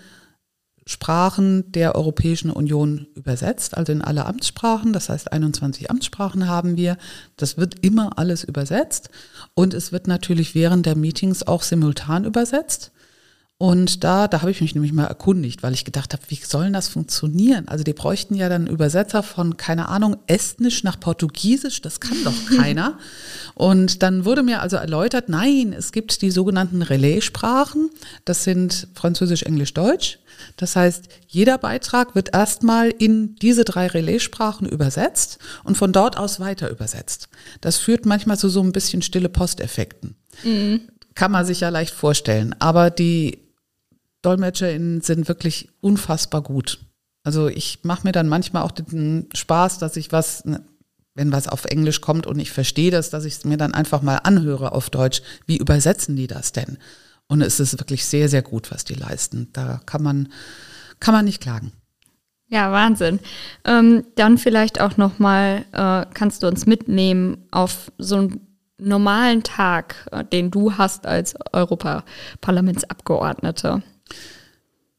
Sprachen 0.89 1.71
der 1.71 1.93
Europäischen 1.93 2.49
Union 2.49 3.05
übersetzt, 3.13 3.77
also 3.77 3.91
in 3.91 4.01
alle 4.01 4.25
Amtssprachen. 4.25 4.91
Das 4.91 5.09
heißt, 5.09 5.31
21 5.31 5.91
Amtssprachen 5.91 6.47
haben 6.47 6.77
wir. 6.77 6.97
Das 7.37 7.57
wird 7.57 7.85
immer 7.85 8.17
alles 8.17 8.43
übersetzt. 8.43 9.11
Und 9.53 9.75
es 9.75 9.91
wird 9.91 10.07
natürlich 10.07 10.55
während 10.55 10.87
der 10.87 10.95
Meetings 10.95 11.43
auch 11.43 11.61
simultan 11.61 12.25
übersetzt. 12.25 12.91
Und 13.61 14.05
da, 14.05 14.29
da 14.29 14.39
habe 14.39 14.51
ich 14.51 14.61
mich 14.61 14.73
nämlich 14.73 14.93
mal 14.93 15.03
erkundigt, 15.03 15.63
weil 15.63 15.73
ich 15.73 15.83
gedacht 15.83 16.13
habe, 16.13 16.23
wie 16.29 16.35
soll 16.35 16.63
denn 16.63 16.73
das 16.73 16.87
funktionieren? 16.87 17.67
Also 17.67 17.83
die 17.83 17.91
bräuchten 17.91 18.33
ja 18.35 18.47
dann 18.47 18.67
Übersetzer 18.67 19.21
von, 19.21 19.57
keine 19.57 19.89
Ahnung, 19.89 20.15
Estnisch 20.27 20.85
nach 20.85 20.97
Portugiesisch, 20.97 21.81
das 21.81 21.99
kann 21.99 22.23
doch 22.23 22.45
keiner. 22.57 22.97
Und 23.55 24.01
dann 24.01 24.23
wurde 24.23 24.43
mir 24.43 24.61
also 24.61 24.77
erläutert, 24.77 25.27
nein, 25.27 25.75
es 25.77 25.91
gibt 25.91 26.21
die 26.21 26.31
sogenannten 26.31 26.81
Relaissprachen, 26.81 27.89
das 28.23 28.45
sind 28.45 28.87
Französisch, 28.93 29.43
Englisch, 29.43 29.73
Deutsch. 29.73 30.19
Das 30.55 30.77
heißt, 30.77 31.09
jeder 31.27 31.57
Beitrag 31.57 32.15
wird 32.15 32.33
erstmal 32.33 32.87
in 32.87 33.35
diese 33.35 33.65
drei 33.65 33.87
Relaissprachen 33.87 34.69
übersetzt 34.69 35.37
und 35.65 35.75
von 35.77 35.91
dort 35.91 36.17
aus 36.17 36.39
weiter 36.39 36.69
übersetzt. 36.69 37.27
Das 37.59 37.75
führt 37.75 38.05
manchmal 38.05 38.37
zu 38.37 38.47
so 38.47 38.61
ein 38.63 38.71
bisschen 38.71 39.01
stille 39.01 39.27
Posteffekten. 39.27 40.15
Mhm. 40.45 40.79
Kann 41.13 41.33
man 41.33 41.45
sich 41.45 41.59
ja 41.59 41.67
leicht 41.67 41.93
vorstellen. 41.93 42.55
Aber 42.59 42.89
die 42.89 43.48
DolmetscherInnen 44.21 45.01
sind 45.01 45.27
wirklich 45.27 45.69
unfassbar 45.81 46.41
gut. 46.41 46.79
Also 47.23 47.47
ich 47.47 47.79
mache 47.83 48.07
mir 48.07 48.11
dann 48.11 48.27
manchmal 48.27 48.63
auch 48.63 48.71
den 48.71 49.29
Spaß, 49.33 49.77
dass 49.77 49.97
ich 49.97 50.11
was, 50.11 50.45
ne, 50.45 50.61
wenn 51.15 51.31
was 51.31 51.47
auf 51.47 51.65
Englisch 51.65 52.01
kommt 52.01 52.27
und 52.27 52.39
ich 52.39 52.51
verstehe 52.51 52.91
das, 52.91 53.09
dass 53.09 53.25
ich 53.25 53.35
es 53.35 53.45
mir 53.45 53.57
dann 53.57 53.73
einfach 53.73 54.01
mal 54.01 54.17
anhöre 54.17 54.71
auf 54.71 54.89
Deutsch. 54.89 55.21
Wie 55.45 55.57
übersetzen 55.57 56.15
die 56.15 56.27
das 56.27 56.51
denn? 56.51 56.77
Und 57.27 57.41
es 57.41 57.59
ist 57.59 57.79
wirklich 57.79 58.05
sehr, 58.05 58.29
sehr 58.29 58.41
gut, 58.41 58.71
was 58.71 58.85
die 58.85 58.95
leisten. 58.95 59.49
Da 59.53 59.81
kann 59.85 60.01
man, 60.01 60.29
kann 60.99 61.13
man 61.13 61.25
nicht 61.25 61.41
klagen. 61.41 61.71
Ja, 62.47 62.71
Wahnsinn. 62.71 63.19
Ähm, 63.63 64.05
dann 64.15 64.39
vielleicht 64.39 64.81
auch 64.81 64.97
nochmal, 64.97 65.65
äh, 65.71 66.07
kannst 66.13 66.41
du 66.41 66.47
uns 66.47 66.65
mitnehmen 66.65 67.45
auf 67.51 67.91
so 67.99 68.15
einen 68.15 68.41
normalen 68.79 69.43
Tag, 69.43 70.07
äh, 70.11 70.25
den 70.25 70.49
du 70.49 70.77
hast 70.77 71.05
als 71.05 71.35
Europaparlamentsabgeordnete? 71.53 73.83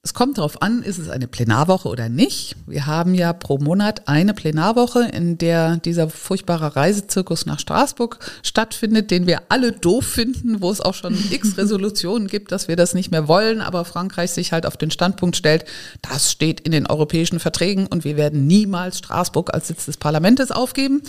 Es 0.03 0.15
kommt 0.15 0.39
darauf 0.39 0.63
an, 0.63 0.83
ist 0.83 0.97
es 0.97 1.11
eine 1.11 1.29
Plenarwoche 1.29 1.87
oder 1.87 2.09
nicht. 2.09 2.57
Wir 2.67 2.87
haben 2.87 3.13
ja 3.13 3.35
pro 3.35 3.59
Monat 3.59 4.09
eine 4.09 4.33
Plenarwoche, 4.33 5.07
in 5.13 5.37
der 5.37 5.77
dieser 5.77 6.09
furchtbare 6.09 6.75
Reisezirkus 6.75 7.45
nach 7.45 7.61
Straßburg 7.61 8.19
stattfindet, 8.43 9.11
den 9.11 9.27
wir 9.27 9.43
alle 9.51 9.73
doof 9.73 10.07
finden, 10.07 10.63
wo 10.63 10.71
es 10.71 10.81
auch 10.81 10.95
schon 10.95 11.19
x 11.31 11.59
Resolutionen 11.59 12.29
gibt, 12.29 12.51
dass 12.51 12.67
wir 12.67 12.77
das 12.77 12.95
nicht 12.95 13.11
mehr 13.11 13.29
wollen, 13.29 13.61
aber 13.61 13.85
Frankreich 13.85 14.31
sich 14.31 14.53
halt 14.53 14.65
auf 14.65 14.79
den 14.79 14.91
Standpunkt 14.91 15.37
stellt, 15.37 15.67
das 16.01 16.33
steht 16.33 16.61
in 16.61 16.73
den 16.73 16.87
europäischen 16.87 17.39
Verträgen 17.39 17.87
und 17.87 18.03
wir 18.03 18.17
werden 18.17 18.47
niemals 18.47 18.97
Straßburg 18.97 19.53
als 19.53 19.69
Sitz 19.69 19.85
des 19.85 19.99
Parlaments 19.99 20.51
aufgeben. 20.51 21.03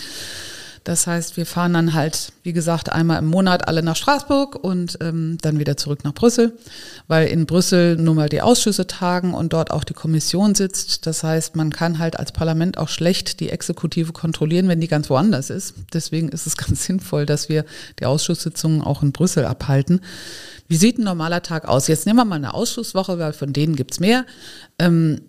Das 0.83 1.05
heißt, 1.05 1.37
wir 1.37 1.45
fahren 1.45 1.73
dann 1.73 1.93
halt, 1.93 2.33
wie 2.41 2.53
gesagt, 2.53 2.91
einmal 2.91 3.19
im 3.19 3.27
Monat 3.27 3.67
alle 3.67 3.83
nach 3.83 3.95
Straßburg 3.95 4.55
und 4.55 4.97
ähm, 4.99 5.37
dann 5.41 5.59
wieder 5.59 5.77
zurück 5.77 6.03
nach 6.03 6.13
Brüssel, 6.13 6.57
weil 7.07 7.27
in 7.27 7.45
Brüssel 7.45 7.97
nun 7.97 8.15
mal 8.15 8.29
die 8.29 8.41
Ausschüsse 8.41 8.87
tagen 8.87 9.35
und 9.35 9.53
dort 9.53 9.69
auch 9.69 9.83
die 9.83 9.93
Kommission 9.93 10.55
sitzt. 10.55 11.05
Das 11.05 11.23
heißt, 11.23 11.55
man 11.55 11.71
kann 11.71 11.99
halt 11.99 12.17
als 12.17 12.31
Parlament 12.31 12.79
auch 12.79 12.89
schlecht 12.89 13.39
die 13.41 13.51
Exekutive 13.51 14.11
kontrollieren, 14.11 14.67
wenn 14.67 14.81
die 14.81 14.87
ganz 14.87 15.09
woanders 15.11 15.51
ist. 15.51 15.75
Deswegen 15.93 16.29
ist 16.29 16.47
es 16.47 16.57
ganz 16.57 16.85
sinnvoll, 16.85 17.27
dass 17.27 17.47
wir 17.47 17.63
die 17.99 18.05
Ausschusssitzungen 18.05 18.81
auch 18.81 19.03
in 19.03 19.11
Brüssel 19.11 19.45
abhalten. 19.45 20.01
Wie 20.67 20.77
sieht 20.77 20.97
ein 20.97 21.03
normaler 21.03 21.43
Tag 21.43 21.67
aus? 21.67 21.87
Jetzt 21.87 22.07
nehmen 22.07 22.17
wir 22.17 22.25
mal 22.25 22.37
eine 22.37 22.55
Ausschusswoche, 22.55 23.19
weil 23.19 23.33
von 23.33 23.53
denen 23.53 23.75
gibt's 23.75 23.99
mehr. 23.99 24.25
Ähm, 24.79 25.21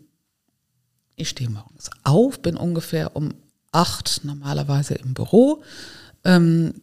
ich 1.17 1.29
stehe 1.29 1.51
morgens 1.51 1.91
auf, 2.05 2.41
bin 2.41 2.57
ungefähr 2.57 3.15
um 3.17 3.35
acht 3.73 4.21
normalerweise 4.25 4.95
im 4.95 5.15
Büro, 5.15 5.63
ähm, 6.25 6.75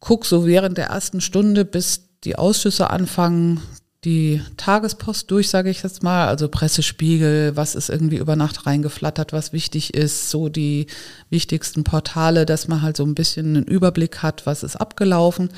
guck 0.00 0.26
so 0.26 0.46
während 0.46 0.76
der 0.76 0.86
ersten 0.86 1.20
Stunde, 1.20 1.64
bis 1.64 2.08
die 2.24 2.36
Ausschüsse 2.36 2.90
anfangen, 2.90 3.62
die 4.04 4.40
Tagespost 4.56 5.30
durch, 5.30 5.50
sage 5.50 5.68
ich 5.68 5.82
jetzt 5.82 6.02
mal, 6.02 6.26
also 6.26 6.48
Pressespiegel, 6.48 7.54
was 7.54 7.74
ist 7.74 7.90
irgendwie 7.90 8.16
über 8.16 8.34
Nacht 8.34 8.64
reingeflattert, 8.66 9.34
was 9.34 9.52
wichtig 9.52 9.92
ist, 9.92 10.30
so 10.30 10.48
die 10.48 10.86
wichtigsten 11.28 11.84
Portale, 11.84 12.46
dass 12.46 12.66
man 12.66 12.80
halt 12.80 12.96
so 12.96 13.04
ein 13.04 13.14
bisschen 13.14 13.56
einen 13.56 13.66
Überblick 13.66 14.22
hat, 14.22 14.46
was 14.46 14.62
ist 14.62 14.76
abgelaufen. 14.76 15.50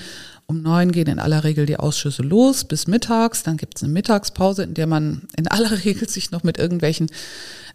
Um 0.46 0.60
neun 0.60 0.90
gehen 0.90 1.06
in 1.06 1.20
aller 1.20 1.44
Regel 1.44 1.66
die 1.66 1.76
Ausschüsse 1.76 2.22
los 2.22 2.64
bis 2.64 2.88
mittags, 2.88 3.44
dann 3.44 3.56
gibt 3.56 3.76
es 3.76 3.84
eine 3.84 3.92
Mittagspause, 3.92 4.64
in 4.64 4.74
der 4.74 4.88
man 4.88 5.28
in 5.36 5.46
aller 5.46 5.70
Regel 5.84 6.08
sich 6.08 6.32
noch 6.32 6.42
mit 6.42 6.58
irgendwelchen 6.58 7.10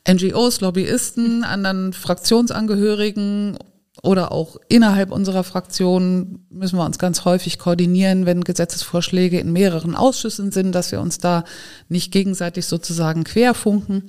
NGOs, 0.10 0.62
Lobbyisten, 0.62 1.44
anderen 1.44 1.94
Fraktionsangehörigen 1.94 3.58
oder 4.04 4.32
auch 4.32 4.58
innerhalb 4.70 5.12
unserer 5.12 5.44
Fraktion 5.44 6.46
müssen 6.50 6.78
wir 6.78 6.86
uns 6.86 7.00
ganz 7.00 7.26
häufig 7.26 7.58
koordinieren, 7.58 8.26
wenn 8.26 8.44
Gesetzesvorschläge 8.44 9.40
in 9.40 9.52
mehreren 9.52 9.96
Ausschüssen 9.96 10.52
sind, 10.52 10.72
dass 10.74 10.92
wir 10.92 11.02
uns 11.02 11.18
da 11.18 11.44
nicht 11.90 12.12
gegenseitig 12.12 12.68
sozusagen 12.68 13.24
querfunken. 13.24 14.04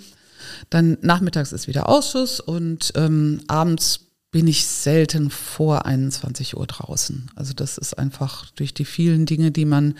Dann 0.70 0.98
nachmittags 1.00 1.52
ist 1.52 1.68
wieder 1.68 1.88
Ausschuss 1.88 2.40
und 2.40 2.92
ähm, 2.96 3.40
abends 3.48 4.00
bin 4.30 4.46
ich 4.46 4.66
selten 4.66 5.30
vor 5.30 5.86
21 5.86 6.56
Uhr 6.56 6.66
draußen. 6.66 7.30
Also 7.34 7.54
das 7.54 7.78
ist 7.78 7.98
einfach 7.98 8.50
durch 8.50 8.74
die 8.74 8.84
vielen 8.84 9.24
Dinge, 9.24 9.50
die 9.50 9.64
man 9.64 9.94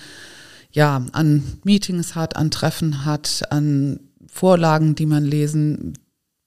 ja 0.71 1.07
an 1.13 1.43
Meetings 1.65 2.15
hat, 2.15 2.37
an 2.37 2.51
Treffen 2.51 3.07
hat, 3.07 3.43
an 3.51 4.01
Vorlagen, 4.31 4.95
die 4.95 5.07
man 5.07 5.25
lesen 5.25 5.95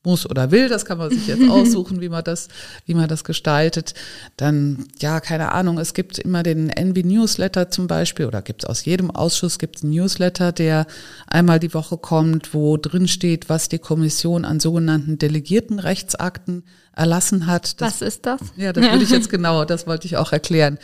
muss 0.03 0.27
oder 0.27 0.49
will, 0.51 0.67
das 0.67 0.85
kann 0.85 0.97
man 0.97 1.11
sich 1.11 1.27
jetzt 1.27 1.43
aussuchen, 1.49 2.01
wie 2.01 2.09
man 2.09 2.23
das, 2.23 2.47
wie 2.85 2.93
man 2.93 3.07
das 3.07 3.23
gestaltet. 3.23 3.93
Dann, 4.37 4.87
ja, 4.99 5.19
keine 5.19 5.51
Ahnung, 5.51 5.77
es 5.77 5.93
gibt 5.93 6.17
immer 6.17 6.43
den 6.43 6.69
Envy 6.69 7.03
Newsletter 7.03 7.69
zum 7.69 7.87
Beispiel, 7.87 8.25
oder 8.25 8.41
gibt 8.41 8.63
es 8.63 8.69
aus 8.69 8.85
jedem 8.85 9.11
Ausschuss 9.11 9.59
gibt 9.59 9.77
es 9.77 9.83
einen 9.83 9.93
Newsletter, 9.93 10.51
der 10.51 10.87
einmal 11.27 11.59
die 11.59 11.73
Woche 11.73 11.97
kommt, 11.97 12.53
wo 12.53 12.77
drin 12.77 13.07
steht, 13.07 13.49
was 13.49 13.69
die 13.69 13.79
Kommission 13.79 14.45
an 14.45 14.59
sogenannten 14.59 15.17
delegierten 15.19 15.79
Rechtsakten 15.79 16.63
erlassen 16.95 17.47
hat. 17.47 17.79
Das, 17.81 18.01
was 18.01 18.07
ist 18.07 18.25
das? 18.25 18.41
Ja, 18.57 18.73
das 18.73 18.83
würde 18.83 19.03
ich 19.03 19.09
jetzt 19.11 19.29
genau, 19.29 19.65
das 19.65 19.87
wollte 19.87 20.07
ich 20.07 20.17
auch 20.17 20.31
erklären. 20.31 20.77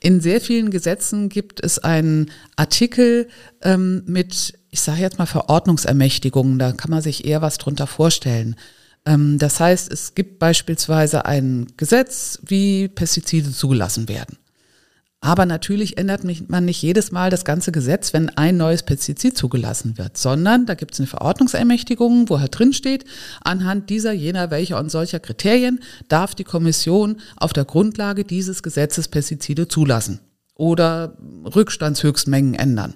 In 0.00 0.20
sehr 0.20 0.40
vielen 0.40 0.70
Gesetzen 0.70 1.28
gibt 1.28 1.62
es 1.62 1.78
einen 1.78 2.30
Artikel 2.56 3.28
ähm, 3.62 4.02
mit 4.06 4.54
ich 4.74 4.80
sage 4.80 5.02
jetzt 5.02 5.20
mal 5.20 5.26
Verordnungsermächtigungen, 5.26 6.58
da 6.58 6.72
kann 6.72 6.90
man 6.90 7.00
sich 7.00 7.24
eher 7.24 7.40
was 7.40 7.58
drunter 7.58 7.86
vorstellen. 7.86 8.56
Ähm, 9.06 9.38
das 9.38 9.60
heißt, 9.60 9.92
es 9.92 10.16
gibt 10.16 10.40
beispielsweise 10.40 11.26
ein 11.26 11.68
Gesetz, 11.76 12.40
wie 12.44 12.88
Pestizide 12.88 13.52
zugelassen 13.52 14.08
werden. 14.08 14.36
Aber 15.24 15.46
natürlich 15.46 15.96
ändert 15.96 16.20
man 16.50 16.66
nicht 16.66 16.82
jedes 16.82 17.10
Mal 17.10 17.30
das 17.30 17.46
ganze 17.46 17.72
Gesetz, 17.72 18.12
wenn 18.12 18.28
ein 18.36 18.58
neues 18.58 18.82
Pestizid 18.82 19.38
zugelassen 19.38 19.96
wird, 19.96 20.18
sondern 20.18 20.66
da 20.66 20.74
gibt 20.74 20.92
es 20.92 21.00
eine 21.00 21.06
Verordnungsermächtigung, 21.06 22.28
wo 22.28 22.40
halt 22.40 22.58
drin 22.58 22.74
steht, 22.74 23.06
anhand 23.40 23.88
dieser, 23.88 24.12
jener, 24.12 24.50
welcher 24.50 24.78
und 24.78 24.90
solcher 24.90 25.20
Kriterien 25.20 25.80
darf 26.08 26.34
die 26.34 26.44
Kommission 26.44 27.16
auf 27.38 27.54
der 27.54 27.64
Grundlage 27.64 28.24
dieses 28.24 28.62
Gesetzes 28.62 29.08
Pestizide 29.08 29.66
zulassen 29.66 30.20
oder 30.56 31.16
Rückstandshöchstmengen 31.54 32.52
ändern. 32.52 32.92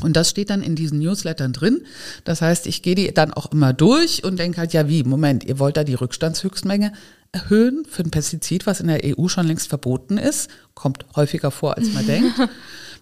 Und 0.00 0.16
das 0.16 0.30
steht 0.30 0.48
dann 0.48 0.62
in 0.62 0.74
diesen 0.74 1.00
Newslettern 1.00 1.52
drin. 1.52 1.82
Das 2.24 2.40
heißt, 2.40 2.66
ich 2.66 2.80
gehe 2.80 2.94
die 2.94 3.12
dann 3.12 3.34
auch 3.34 3.52
immer 3.52 3.74
durch 3.74 4.24
und 4.24 4.38
denke 4.38 4.56
halt, 4.56 4.72
ja 4.72 4.88
wie, 4.88 5.02
Moment, 5.02 5.44
ihr 5.44 5.58
wollt 5.58 5.76
da 5.76 5.84
die 5.84 5.94
Rückstandshöchstmenge 5.94 6.92
erhöhen 7.32 7.84
für 7.88 8.02
ein 8.02 8.10
Pestizid, 8.10 8.66
was 8.66 8.80
in 8.80 8.88
der 8.88 9.00
EU 9.04 9.28
schon 9.28 9.46
längst 9.46 9.68
verboten 9.68 10.18
ist. 10.18 10.50
Kommt 10.74 11.04
häufiger 11.14 11.50
vor, 11.50 11.76
als 11.76 11.92
man 11.92 12.06
denkt. 12.06 12.34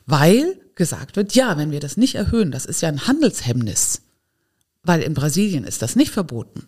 Weil 0.06 0.60
gesagt 0.74 1.16
wird, 1.16 1.34
ja, 1.34 1.56
wenn 1.56 1.70
wir 1.70 1.80
das 1.80 1.96
nicht 1.96 2.14
erhöhen, 2.14 2.50
das 2.50 2.66
ist 2.66 2.82
ja 2.82 2.88
ein 2.88 3.06
Handelshemmnis. 3.06 4.02
Weil 4.82 5.02
in 5.02 5.14
Brasilien 5.14 5.64
ist 5.64 5.82
das 5.82 5.96
nicht 5.96 6.10
verboten. 6.10 6.66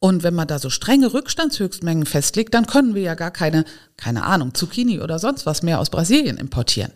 Und 0.00 0.22
wenn 0.22 0.34
man 0.34 0.46
da 0.46 0.58
so 0.58 0.70
strenge 0.70 1.12
Rückstandshöchstmengen 1.12 2.06
festlegt, 2.06 2.54
dann 2.54 2.66
können 2.66 2.94
wir 2.94 3.02
ja 3.02 3.14
gar 3.14 3.30
keine, 3.30 3.64
keine 3.96 4.24
Ahnung, 4.24 4.54
Zucchini 4.54 5.00
oder 5.00 5.18
sonst 5.18 5.44
was 5.44 5.62
mehr 5.62 5.80
aus 5.80 5.90
Brasilien 5.90 6.36
importieren. 6.36 6.92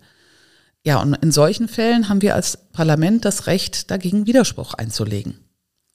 Ja, 0.84 1.00
und 1.00 1.14
in 1.14 1.32
solchen 1.32 1.68
Fällen 1.68 2.08
haben 2.08 2.22
wir 2.22 2.34
als 2.34 2.56
Parlament 2.72 3.24
das 3.24 3.46
Recht, 3.46 3.90
dagegen 3.90 4.26
Widerspruch 4.26 4.74
einzulegen. 4.74 5.38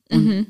Und 0.09 0.25
mhm. 0.25 0.47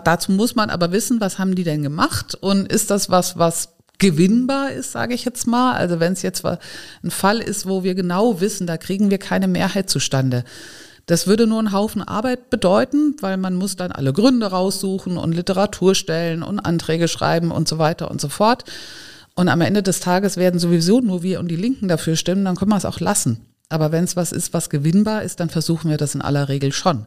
Dazu 0.00 0.32
muss 0.32 0.54
man 0.54 0.70
aber 0.70 0.92
wissen, 0.92 1.20
was 1.20 1.38
haben 1.38 1.54
die 1.54 1.64
denn 1.64 1.82
gemacht 1.82 2.34
und 2.34 2.70
ist 2.70 2.90
das 2.90 3.10
was, 3.10 3.38
was 3.38 3.70
gewinnbar 3.98 4.70
ist, 4.72 4.92
sage 4.92 5.14
ich 5.14 5.24
jetzt 5.24 5.46
mal. 5.46 5.74
Also 5.74 6.00
wenn 6.00 6.12
es 6.14 6.22
jetzt 6.22 6.44
ein 6.44 7.10
Fall 7.10 7.38
ist, 7.38 7.66
wo 7.66 7.84
wir 7.84 7.94
genau 7.94 8.40
wissen, 8.40 8.66
da 8.66 8.76
kriegen 8.76 9.10
wir 9.10 9.18
keine 9.18 9.48
Mehrheit 9.48 9.88
zustande, 9.90 10.44
Das 11.06 11.26
würde 11.26 11.46
nur 11.46 11.58
einen 11.58 11.72
Haufen 11.72 12.02
Arbeit 12.02 12.48
bedeuten, 12.48 13.14
weil 13.20 13.36
man 13.36 13.56
muss 13.56 13.76
dann 13.76 13.92
alle 13.92 14.12
Gründe 14.14 14.46
raussuchen 14.46 15.18
und 15.18 15.32
Literatur 15.32 15.94
stellen 15.94 16.42
und 16.42 16.60
Anträge 16.60 17.08
schreiben 17.08 17.50
und 17.50 17.68
so 17.68 17.78
weiter 17.78 18.10
und 18.10 18.20
so 18.20 18.30
fort. 18.30 18.64
Und 19.34 19.48
am 19.48 19.60
Ende 19.60 19.82
des 19.82 20.00
Tages 20.00 20.36
werden 20.36 20.58
sowieso 20.60 21.00
nur 21.00 21.22
wir 21.22 21.40
und 21.40 21.48
die 21.48 21.56
Linken 21.56 21.88
dafür 21.88 22.16
stimmen, 22.16 22.44
dann 22.44 22.56
können 22.56 22.70
wir 22.70 22.78
es 22.78 22.86
auch 22.86 23.00
lassen. 23.00 23.40
Aber 23.68 23.92
wenn 23.92 24.04
es 24.04 24.16
was 24.16 24.32
ist, 24.32 24.54
was 24.54 24.70
gewinnbar 24.70 25.22
ist, 25.24 25.40
dann 25.40 25.50
versuchen 25.50 25.90
wir 25.90 25.98
das 25.98 26.14
in 26.14 26.22
aller 26.22 26.48
Regel 26.48 26.72
schon. 26.72 27.06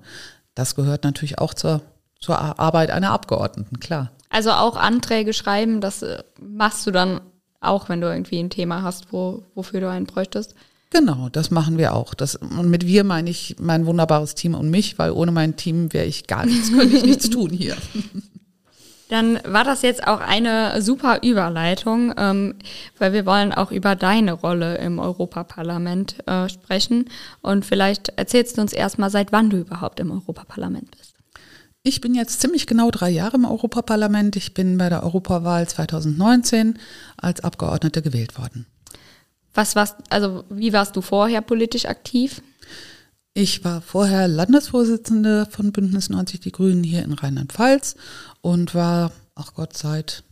Das 0.53 0.75
gehört 0.75 1.03
natürlich 1.03 1.39
auch 1.39 1.53
zur, 1.53 1.81
zur 2.19 2.59
Arbeit 2.59 2.91
einer 2.91 3.11
Abgeordneten, 3.11 3.79
klar. 3.79 4.11
Also 4.29 4.51
auch 4.51 4.75
Anträge 4.75 5.33
schreiben, 5.33 5.81
das 5.81 6.01
äh, 6.01 6.23
machst 6.39 6.85
du 6.85 6.91
dann 6.91 7.21
auch, 7.61 7.89
wenn 7.89 8.01
du 8.01 8.07
irgendwie 8.07 8.39
ein 8.39 8.49
Thema 8.49 8.83
hast, 8.83 9.11
wo, 9.11 9.43
wofür 9.55 9.81
du 9.81 9.89
einen 9.89 10.05
bräuchtest? 10.05 10.53
Genau, 10.89 11.27
das 11.29 11.51
machen 11.51 11.77
wir 11.77 11.93
auch. 11.93 12.13
Das, 12.13 12.35
und 12.35 12.69
mit 12.69 12.85
wir 12.85 13.03
meine 13.03 13.29
ich 13.29 13.55
mein 13.59 13.85
wunderbares 13.85 14.35
Team 14.35 14.53
und 14.53 14.69
mich, 14.69 14.97
weil 14.97 15.11
ohne 15.11 15.31
mein 15.31 15.57
Team 15.57 15.91
wäre 15.91 16.05
ich 16.05 16.27
gar 16.27 16.45
nichts, 16.45 16.71
könnte 16.71 16.95
ich 16.95 17.03
nichts 17.03 17.29
tun 17.29 17.49
hier. 17.49 17.75
Dann 19.09 19.39
war 19.45 19.63
das 19.63 19.83
jetzt 19.83 20.05
auch 20.05 20.19
eine 20.19 20.81
super 20.81 21.19
Überleitung, 21.23 22.13
ähm, 22.17 22.55
weil 22.97 23.13
wir 23.13 23.25
wollen 23.25 23.53
auch 23.53 23.71
über 23.71 23.95
deine 23.95 24.33
Rolle 24.33 24.77
im 24.79 24.99
Europaparlament 24.99 26.27
äh, 26.27 26.49
sprechen. 26.49 27.09
Und 27.41 27.65
vielleicht 27.65 28.09
erzählst 28.17 28.57
du 28.57 28.61
uns 28.61 28.73
erstmal, 28.73 29.09
seit 29.09 29.31
wann 29.31 29.49
du 29.49 29.57
überhaupt 29.57 30.01
im 30.01 30.11
Europaparlament 30.11 30.91
bist. 30.91 31.16
Ich 31.87 32.01
bin 32.01 32.15
jetzt 32.15 32.41
ziemlich 32.41 32.67
genau 32.67 32.91
drei 32.91 33.09
Jahre 33.09 33.37
im 33.37 33.45
Europaparlament. 33.45 34.35
Ich 34.35 34.53
bin 34.53 34.77
bei 34.77 34.89
der 34.89 35.03
Europawahl 35.03 35.69
2019 35.69 36.77
als 37.15 37.39
Abgeordnete 37.39 38.01
gewählt 38.01 38.37
worden. 38.37 38.65
Was 39.53 39.77
warst, 39.77 39.95
also 40.09 40.43
wie 40.49 40.73
warst 40.73 40.97
du 40.97 41.01
vorher 41.01 41.39
politisch 41.39 41.85
aktiv? 41.85 42.41
Ich 43.33 43.63
war 43.63 43.81
vorher 43.81 44.27
Landesvorsitzende 44.27 45.47
von 45.49 45.71
Bündnis 45.71 46.09
90 46.09 46.41
Die 46.41 46.51
Grünen 46.51 46.83
hier 46.83 47.03
in 47.03 47.13
Rheinland-Pfalz 47.13 47.95
und 48.41 48.75
war, 48.75 49.13
ach 49.35 49.53
Gott, 49.53 49.77
seit, 49.77 50.25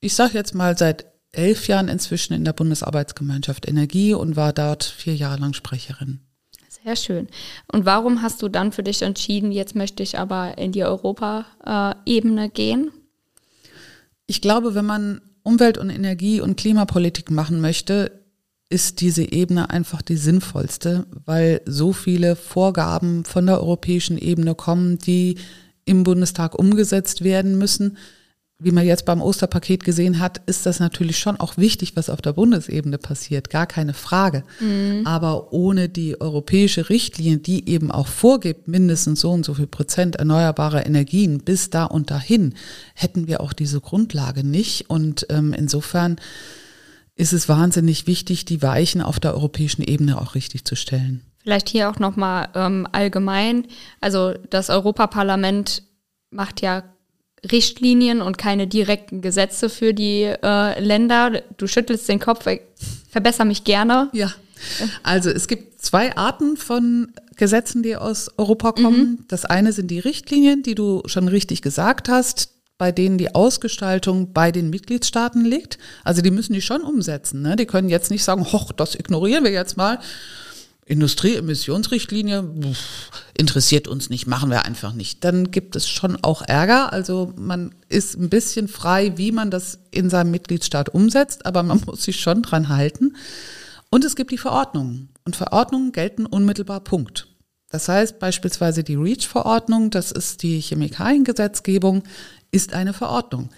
ich 0.00 0.14
sage 0.14 0.34
jetzt 0.34 0.54
mal 0.54 0.76
seit 0.76 1.06
elf 1.32 1.68
Jahren 1.68 1.88
inzwischen 1.88 2.34
in 2.34 2.44
der 2.44 2.52
Bundesarbeitsgemeinschaft 2.52 3.66
Energie 3.66 4.12
und 4.12 4.36
war 4.36 4.52
dort 4.52 4.84
vier 4.84 5.16
Jahre 5.16 5.40
lang 5.40 5.54
Sprecherin. 5.54 6.20
Sehr 6.84 6.96
schön. 6.96 7.28
Und 7.70 7.84
warum 7.84 8.22
hast 8.22 8.42
du 8.42 8.48
dann 8.48 8.72
für 8.72 8.82
dich 8.82 9.02
entschieden, 9.02 9.52
jetzt 9.52 9.76
möchte 9.76 10.02
ich 10.02 10.18
aber 10.18 10.58
in 10.58 10.72
die 10.72 10.84
Europaebene 10.84 12.50
gehen? 12.50 12.90
Ich 14.26 14.40
glaube, 14.40 14.74
wenn 14.74 14.86
man 14.86 15.20
Umwelt- 15.44 15.78
und 15.78 15.90
Energie- 15.90 16.40
und 16.40 16.56
Klimapolitik 16.56 17.30
machen 17.30 17.60
möchte, 17.60 18.22
ist 18.68 19.00
diese 19.00 19.30
Ebene 19.30 19.70
einfach 19.70 20.02
die 20.02 20.16
sinnvollste, 20.16 21.06
weil 21.26 21.60
so 21.66 21.92
viele 21.92 22.36
Vorgaben 22.36 23.24
von 23.24 23.46
der 23.46 23.60
europäischen 23.60 24.18
Ebene 24.18 24.54
kommen, 24.54 24.98
die 24.98 25.36
im 25.84 26.04
Bundestag 26.04 26.58
umgesetzt 26.58 27.22
werden 27.22 27.58
müssen 27.58 27.98
wie 28.62 28.72
man 28.72 28.86
jetzt 28.86 29.04
beim 29.04 29.20
Osterpaket 29.20 29.84
gesehen 29.84 30.18
hat, 30.18 30.40
ist 30.46 30.66
das 30.66 30.80
natürlich 30.80 31.18
schon 31.18 31.38
auch 31.38 31.56
wichtig, 31.56 31.96
was 31.96 32.10
auf 32.10 32.22
der 32.22 32.32
Bundesebene 32.32 32.98
passiert, 32.98 33.50
gar 33.50 33.66
keine 33.66 33.94
Frage. 33.94 34.44
Mhm. 34.60 35.06
Aber 35.06 35.52
ohne 35.52 35.88
die 35.88 36.20
europäische 36.20 36.88
Richtlinie, 36.88 37.38
die 37.38 37.68
eben 37.68 37.90
auch 37.90 38.06
vorgibt, 38.06 38.68
mindestens 38.68 39.20
so 39.20 39.30
und 39.30 39.44
so 39.44 39.54
viel 39.54 39.66
Prozent 39.66 40.16
erneuerbare 40.16 40.82
Energien 40.82 41.38
bis 41.38 41.70
da 41.70 41.84
und 41.84 42.10
dahin, 42.10 42.54
hätten 42.94 43.26
wir 43.26 43.40
auch 43.40 43.52
diese 43.52 43.80
Grundlage 43.80 44.44
nicht. 44.44 44.88
Und 44.90 45.26
ähm, 45.30 45.52
insofern 45.52 46.16
ist 47.14 47.32
es 47.32 47.48
wahnsinnig 47.48 48.06
wichtig, 48.06 48.44
die 48.44 48.62
Weichen 48.62 49.02
auf 49.02 49.20
der 49.20 49.34
europäischen 49.34 49.82
Ebene 49.82 50.20
auch 50.20 50.34
richtig 50.34 50.64
zu 50.64 50.76
stellen. 50.76 51.22
Vielleicht 51.42 51.68
hier 51.68 51.90
auch 51.90 51.98
nochmal 51.98 52.48
ähm, 52.54 52.86
allgemein. 52.92 53.66
Also 54.00 54.34
das 54.50 54.70
Europaparlament 54.70 55.82
macht 56.30 56.62
ja 56.62 56.84
Richtlinien 57.50 58.22
und 58.22 58.38
keine 58.38 58.66
direkten 58.66 59.20
Gesetze 59.20 59.68
für 59.68 59.94
die 59.94 60.22
äh, 60.22 60.80
Länder. 60.80 61.42
Du 61.56 61.66
schüttelst 61.66 62.08
den 62.08 62.20
Kopf, 62.20 62.46
verbessere 63.10 63.46
mich 63.46 63.64
gerne. 63.64 64.10
Ja. 64.12 64.32
Also 65.02 65.30
es 65.30 65.48
gibt 65.48 65.82
zwei 65.82 66.16
Arten 66.16 66.56
von 66.56 67.12
Gesetzen, 67.36 67.82
die 67.82 67.96
aus 67.96 68.30
Europa 68.36 68.72
kommen. 68.72 69.00
Mhm. 69.00 69.24
Das 69.28 69.44
eine 69.44 69.72
sind 69.72 69.90
die 69.90 69.98
Richtlinien, 69.98 70.62
die 70.62 70.76
du 70.76 71.02
schon 71.06 71.26
richtig 71.26 71.62
gesagt 71.62 72.08
hast, 72.08 72.50
bei 72.78 72.92
denen 72.92 73.18
die 73.18 73.34
Ausgestaltung 73.34 74.32
bei 74.32 74.52
den 74.52 74.70
Mitgliedstaaten 74.70 75.44
liegt. 75.44 75.78
Also 76.04 76.22
die 76.22 76.30
müssen 76.30 76.52
die 76.52 76.60
schon 76.60 76.82
umsetzen. 76.82 77.42
Ne? 77.42 77.56
Die 77.56 77.66
können 77.66 77.88
jetzt 77.88 78.10
nicht 78.10 78.24
sagen, 78.24 78.44
hoch, 78.52 78.72
das 78.72 78.94
ignorieren 78.94 79.44
wir 79.44 79.50
jetzt 79.50 79.76
mal 79.76 79.98
Industrieemissionsrichtlinie 80.92 82.50
interessiert 83.34 83.88
uns 83.88 84.10
nicht, 84.10 84.26
machen 84.26 84.50
wir 84.50 84.66
einfach 84.66 84.92
nicht. 84.92 85.24
Dann 85.24 85.50
gibt 85.50 85.74
es 85.74 85.88
schon 85.88 86.22
auch 86.22 86.42
Ärger. 86.42 86.92
Also 86.92 87.32
man 87.36 87.74
ist 87.88 88.14
ein 88.18 88.28
bisschen 88.28 88.68
frei, 88.68 89.16
wie 89.16 89.32
man 89.32 89.50
das 89.50 89.78
in 89.90 90.10
seinem 90.10 90.30
Mitgliedstaat 90.32 90.90
umsetzt, 90.90 91.46
aber 91.46 91.62
man 91.62 91.80
muss 91.86 92.02
sich 92.02 92.20
schon 92.20 92.42
dran 92.42 92.68
halten. 92.68 93.16
Und 93.88 94.04
es 94.04 94.16
gibt 94.16 94.32
die 94.32 94.38
Verordnungen. 94.38 95.08
Und 95.24 95.34
Verordnungen 95.34 95.92
gelten 95.92 96.26
unmittelbar 96.26 96.80
Punkt. 96.80 97.26
Das 97.70 97.88
heißt 97.88 98.18
beispielsweise 98.18 98.84
die 98.84 98.96
REACH-Verordnung, 98.96 99.88
das 99.88 100.12
ist 100.12 100.42
die 100.42 100.60
Chemikaliengesetzgebung, 100.60 102.02
ist 102.50 102.74
eine 102.74 102.92
Verordnung. 102.92 103.48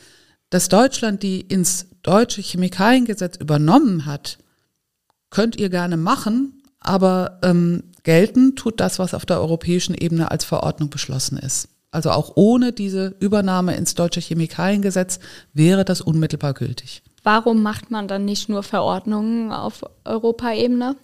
Dass 0.51 0.69
Deutschland 0.69 1.25
die 1.25 1.41
ins 1.41 1.87
deutsche 2.05 2.43
Chemikaliengesetz 2.43 3.39
übernommen 3.39 4.07
hat, 4.07 4.39
könnt 5.31 5.57
ihr 5.57 5.69
gerne 5.69 5.97
machen, 5.97 6.63
aber 6.85 7.41
ähm, 7.43 7.83
gelten 8.05 8.55
tut 8.55 8.79
das, 8.79 9.01
was 9.01 9.15
auf 9.15 9.27
der 9.27 9.41
europäischen 9.41 9.95
Ebene 9.95 10.31
als 10.31 10.45
Verordnung 10.45 10.91
beschlossen 10.91 11.39
ist. 11.39 11.69
Also 11.91 12.11
auch 12.11 12.33
ohne 12.35 12.73
diese 12.73 13.15
Übernahme 13.21 13.77
ins 13.77 13.95
deutsche 13.95 14.21
Chemikaliengesetz 14.21 15.19
wäre 15.53 15.85
das 15.85 16.01
unmittelbar 16.01 16.55
gültig. 16.55 17.03
Warum 17.23 17.63
macht 17.63 17.91
man 17.91 18.07
dann 18.07 18.25
nicht 18.25 18.49
nur 18.49 18.63
Verordnungen 18.63 19.51
auf 19.51 19.83
Europaebene? 20.05 20.97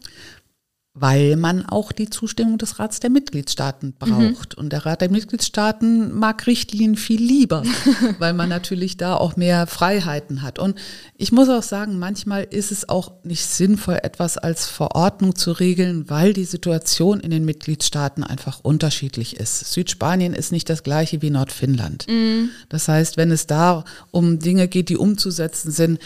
Weil 0.92 1.37
man 1.37 1.64
auch 1.64 1.92
die 1.92 2.11
Zustimmung 2.11 2.59
des 2.59 2.81
Rats 2.81 2.98
der 2.98 3.11
Mitgliedstaaten 3.11 3.94
braucht. 3.96 4.57
Mhm. 4.57 4.59
Und 4.59 4.72
der 4.72 4.85
Rat 4.87 5.00
der 5.00 5.11
Mitgliedstaaten 5.11 6.12
mag 6.12 6.48
Richtlinien 6.48 6.96
viel 6.96 7.22
lieber, 7.22 7.62
weil 8.18 8.33
man 8.33 8.48
natürlich 8.48 8.96
da 8.96 9.14
auch 9.14 9.37
mehr 9.37 9.68
Freiheiten 9.68 10.42
hat. 10.42 10.59
Und 10.59 10.76
ich 11.16 11.31
muss 11.31 11.48
auch 11.48 11.62
sagen, 11.62 12.00
manchmal 12.00 12.42
ist 12.42 12.72
es 12.72 12.88
auch 12.88 13.12
nicht 13.22 13.46
sinnvoll, 13.46 14.00
etwas 14.03 14.37
als 14.37 14.66
Verordnung 14.66 15.37
zu 15.37 15.53
regeln, 15.53 16.11
weil 16.11 16.33
die 16.33 16.44
Situation 16.44 17.20
in 17.20 17.31
den 17.31 17.44
Mitgliedstaaten 17.44 18.24
einfach 18.24 18.59
unterschiedlich 18.61 19.37
ist. 19.37 19.72
Südspanien 19.72 20.35
ist 20.35 20.50
nicht 20.50 20.68
das 20.68 20.83
gleiche 20.83 21.22
wie 21.22 21.31
Nordfinnland. 21.31 22.09
Mhm. 22.09 22.50
Das 22.68 22.88
heißt, 22.88 23.16
wenn 23.16 23.31
es 23.31 23.46
da 23.46 23.85
um 24.11 24.40
Dinge 24.40 24.66
geht, 24.66 24.88
die 24.88 24.96
umzusetzen 24.96 25.70
sind, 25.70 26.00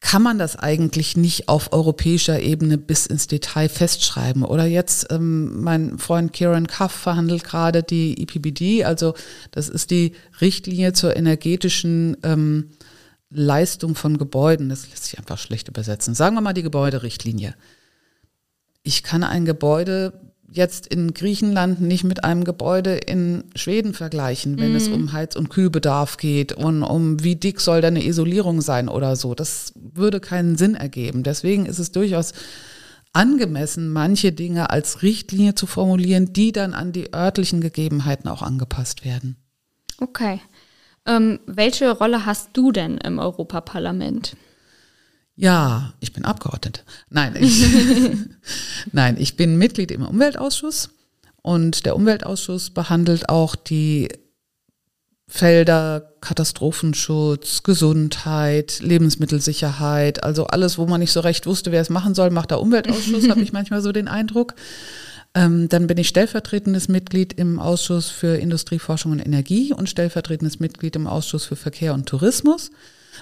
kann 0.00 0.22
man 0.22 0.38
das 0.38 0.56
eigentlich 0.56 1.16
nicht 1.16 1.48
auf 1.48 1.72
europäischer 1.72 2.40
Ebene 2.40 2.78
bis 2.78 3.06
ins 3.06 3.26
Detail 3.26 3.68
festschreiben. 3.68 4.44
Oder 4.44 4.64
jetzt, 4.64 5.08
ähm, 5.10 5.62
mein 5.62 5.98
Freund 5.98 6.32
Kieran 6.32 6.66
Cuff 6.66 6.92
verhandelt 6.92 7.44
gerade 7.44 7.82
die 7.82 8.20
EPBD, 8.22 8.84
also 8.84 9.14
das 9.50 9.68
ist 9.68 9.90
die 9.90 10.12
Richtlinie 10.40 10.94
zur 10.94 11.16
energetischen 11.16 12.16
ähm, 12.22 12.70
Leistung 13.28 13.94
von 13.94 14.16
Gebäuden. 14.16 14.70
Das 14.70 14.88
lässt 14.88 15.04
sich 15.04 15.18
einfach 15.18 15.38
schlecht 15.38 15.68
übersetzen. 15.68 16.14
Sagen 16.14 16.34
wir 16.34 16.40
mal 16.40 16.54
die 16.54 16.62
Gebäuderichtlinie. 16.62 17.54
Ich 18.82 19.02
kann 19.02 19.22
ein 19.22 19.44
Gebäude 19.44 20.29
jetzt 20.50 20.86
in 20.88 21.14
Griechenland 21.14 21.80
nicht 21.80 22.04
mit 22.04 22.24
einem 22.24 22.44
Gebäude 22.44 22.96
in 22.96 23.44
Schweden 23.54 23.94
vergleichen, 23.94 24.58
wenn 24.58 24.70
mhm. 24.70 24.76
es 24.76 24.88
um 24.88 25.12
Heiz- 25.12 25.36
und 25.36 25.48
Kühlbedarf 25.48 26.16
geht 26.16 26.52
und 26.52 26.82
um 26.82 27.22
wie 27.22 27.36
dick 27.36 27.60
soll 27.60 27.80
deine 27.80 28.04
Isolierung 28.04 28.60
sein 28.60 28.88
oder 28.88 29.14
so. 29.16 29.34
Das 29.34 29.72
würde 29.76 30.20
keinen 30.20 30.56
Sinn 30.56 30.74
ergeben. 30.74 31.22
Deswegen 31.22 31.66
ist 31.66 31.78
es 31.78 31.92
durchaus 31.92 32.32
angemessen, 33.12 33.92
manche 33.92 34.32
Dinge 34.32 34.70
als 34.70 35.02
Richtlinie 35.02 35.54
zu 35.54 35.66
formulieren, 35.66 36.32
die 36.32 36.52
dann 36.52 36.74
an 36.74 36.92
die 36.92 37.14
örtlichen 37.14 37.60
Gegebenheiten 37.60 38.28
auch 38.28 38.42
angepasst 38.42 39.04
werden. 39.04 39.36
Okay. 39.98 40.40
Ähm, 41.06 41.40
welche 41.46 41.90
Rolle 41.90 42.26
hast 42.26 42.50
du 42.54 42.72
denn 42.72 42.98
im 42.98 43.18
Europaparlament? 43.18 44.36
Ja, 45.40 45.94
ich 46.00 46.12
bin 46.12 46.26
Abgeordnete. 46.26 46.82
Nein, 47.08 47.34
ich, 47.40 47.66
nein, 48.92 49.16
ich 49.18 49.38
bin 49.38 49.56
Mitglied 49.56 49.90
im 49.90 50.06
Umweltausschuss 50.06 50.90
und 51.40 51.86
der 51.86 51.96
Umweltausschuss 51.96 52.68
behandelt 52.68 53.30
auch 53.30 53.56
die 53.56 54.08
Felder 55.26 56.12
Katastrophenschutz, 56.20 57.62
Gesundheit, 57.62 58.80
Lebensmittelsicherheit, 58.82 60.22
also 60.22 60.46
alles, 60.48 60.76
wo 60.76 60.84
man 60.84 61.00
nicht 61.00 61.12
so 61.12 61.20
recht 61.20 61.46
wusste, 61.46 61.72
wer 61.72 61.80
es 61.80 61.88
machen 61.88 62.14
soll, 62.14 62.28
macht 62.28 62.50
der 62.50 62.60
Umweltausschuss, 62.60 63.30
habe 63.30 63.40
ich 63.40 63.52
manchmal 63.54 63.80
so 63.80 63.92
den 63.92 64.08
Eindruck. 64.08 64.54
Ähm, 65.32 65.70
dann 65.70 65.86
bin 65.86 65.96
ich 65.96 66.08
stellvertretendes 66.08 66.88
Mitglied 66.88 67.32
im 67.32 67.58
Ausschuss 67.60 68.10
für 68.10 68.36
Industrie, 68.36 68.78
Forschung 68.78 69.12
und 69.12 69.20
Energie 69.20 69.72
und 69.72 69.88
stellvertretendes 69.88 70.60
Mitglied 70.60 70.96
im 70.96 71.06
Ausschuss 71.06 71.46
für 71.46 71.56
Verkehr 71.56 71.94
und 71.94 72.04
Tourismus, 72.04 72.70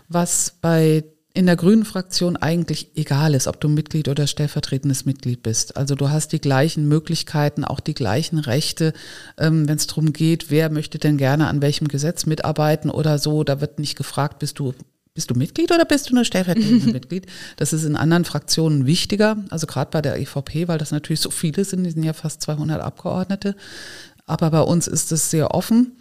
was 0.09 0.57
bei 0.61 1.04
in 1.38 1.46
der 1.46 1.55
grünen 1.55 1.85
Fraktion 1.85 2.37
eigentlich 2.37 2.88
egal 2.96 3.33
ist, 3.33 3.46
ob 3.46 3.61
du 3.61 3.68
Mitglied 3.68 4.09
oder 4.09 4.27
stellvertretendes 4.27 5.05
Mitglied 5.05 5.40
bist. 5.44 5.77
Also 5.77 5.94
du 5.94 6.11
hast 6.11 6.33
die 6.33 6.40
gleichen 6.40 6.88
Möglichkeiten, 6.88 7.64
auch 7.64 7.79
die 7.79 7.94
gleichen 7.94 8.40
Rechte, 8.40 8.92
ähm, 9.38 9.68
wenn 9.68 9.77
es 9.77 9.87
darum 9.87 10.12
geht, 10.12 10.51
wer 10.51 10.68
möchte 10.68 10.98
denn 10.98 11.16
gerne 11.16 11.46
an 11.46 11.62
welchem 11.62 11.87
Gesetz 11.87 12.27
mitarbeiten 12.27 12.90
oder 12.90 13.20
so. 13.20 13.44
Da 13.44 13.61
wird 13.61 13.79
nicht 13.79 13.94
gefragt, 13.94 14.40
bist 14.40 14.59
du 14.59 14.74
bist 15.14 15.31
du 15.31 15.35
Mitglied 15.37 15.70
oder 15.70 15.85
bist 15.85 16.11
du 16.11 16.16
nur 16.16 16.24
stellvertretendes 16.24 16.87
Mitglied? 16.92 17.27
Das 17.55 17.72
ist 17.72 17.85
in 17.85 17.94
anderen 17.94 18.24
Fraktionen 18.24 18.87
wichtiger, 18.87 19.37
also 19.51 19.68
gerade 19.68 19.92
bei 19.92 20.03
der 20.03 20.18
EVP, 20.18 20.66
weil 20.66 20.79
das 20.79 20.90
natürlich 20.90 21.20
so 21.20 21.31
viele 21.31 21.64
sind, 21.64 21.85
die 21.85 21.92
sind 21.92 22.03
ja 22.03 22.14
fast 22.14 22.42
200 22.42 22.81
Abgeordnete. 22.81 23.55
Aber 24.27 24.51
bei 24.51 24.62
uns 24.62 24.88
ist 24.88 25.12
es 25.12 25.31
sehr 25.31 25.55
offen. 25.55 25.92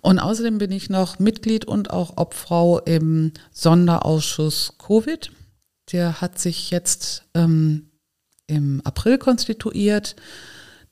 Und 0.00 0.18
außerdem 0.18 0.58
bin 0.58 0.72
ich 0.72 0.90
noch 0.90 1.18
Mitglied 1.18 1.64
und 1.64 1.90
auch 1.90 2.16
Obfrau 2.16 2.78
im 2.80 3.32
Sonderausschuss 3.52 4.74
Covid. 4.78 5.30
Der 5.92 6.20
hat 6.20 6.38
sich 6.38 6.70
jetzt 6.70 7.24
ähm, 7.34 7.90
im 8.46 8.80
April 8.84 9.18
konstituiert. 9.18 10.16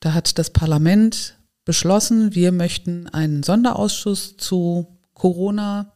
Da 0.01 0.15
hat 0.15 0.39
das 0.39 0.51
Parlament 0.51 1.37
beschlossen, 1.65 2.35
wir 2.35 2.53
möchten 2.53 3.09
einen 3.09 3.43
Sonderausschuss 3.43 4.37
zu 4.37 4.99
Corona 5.15 5.92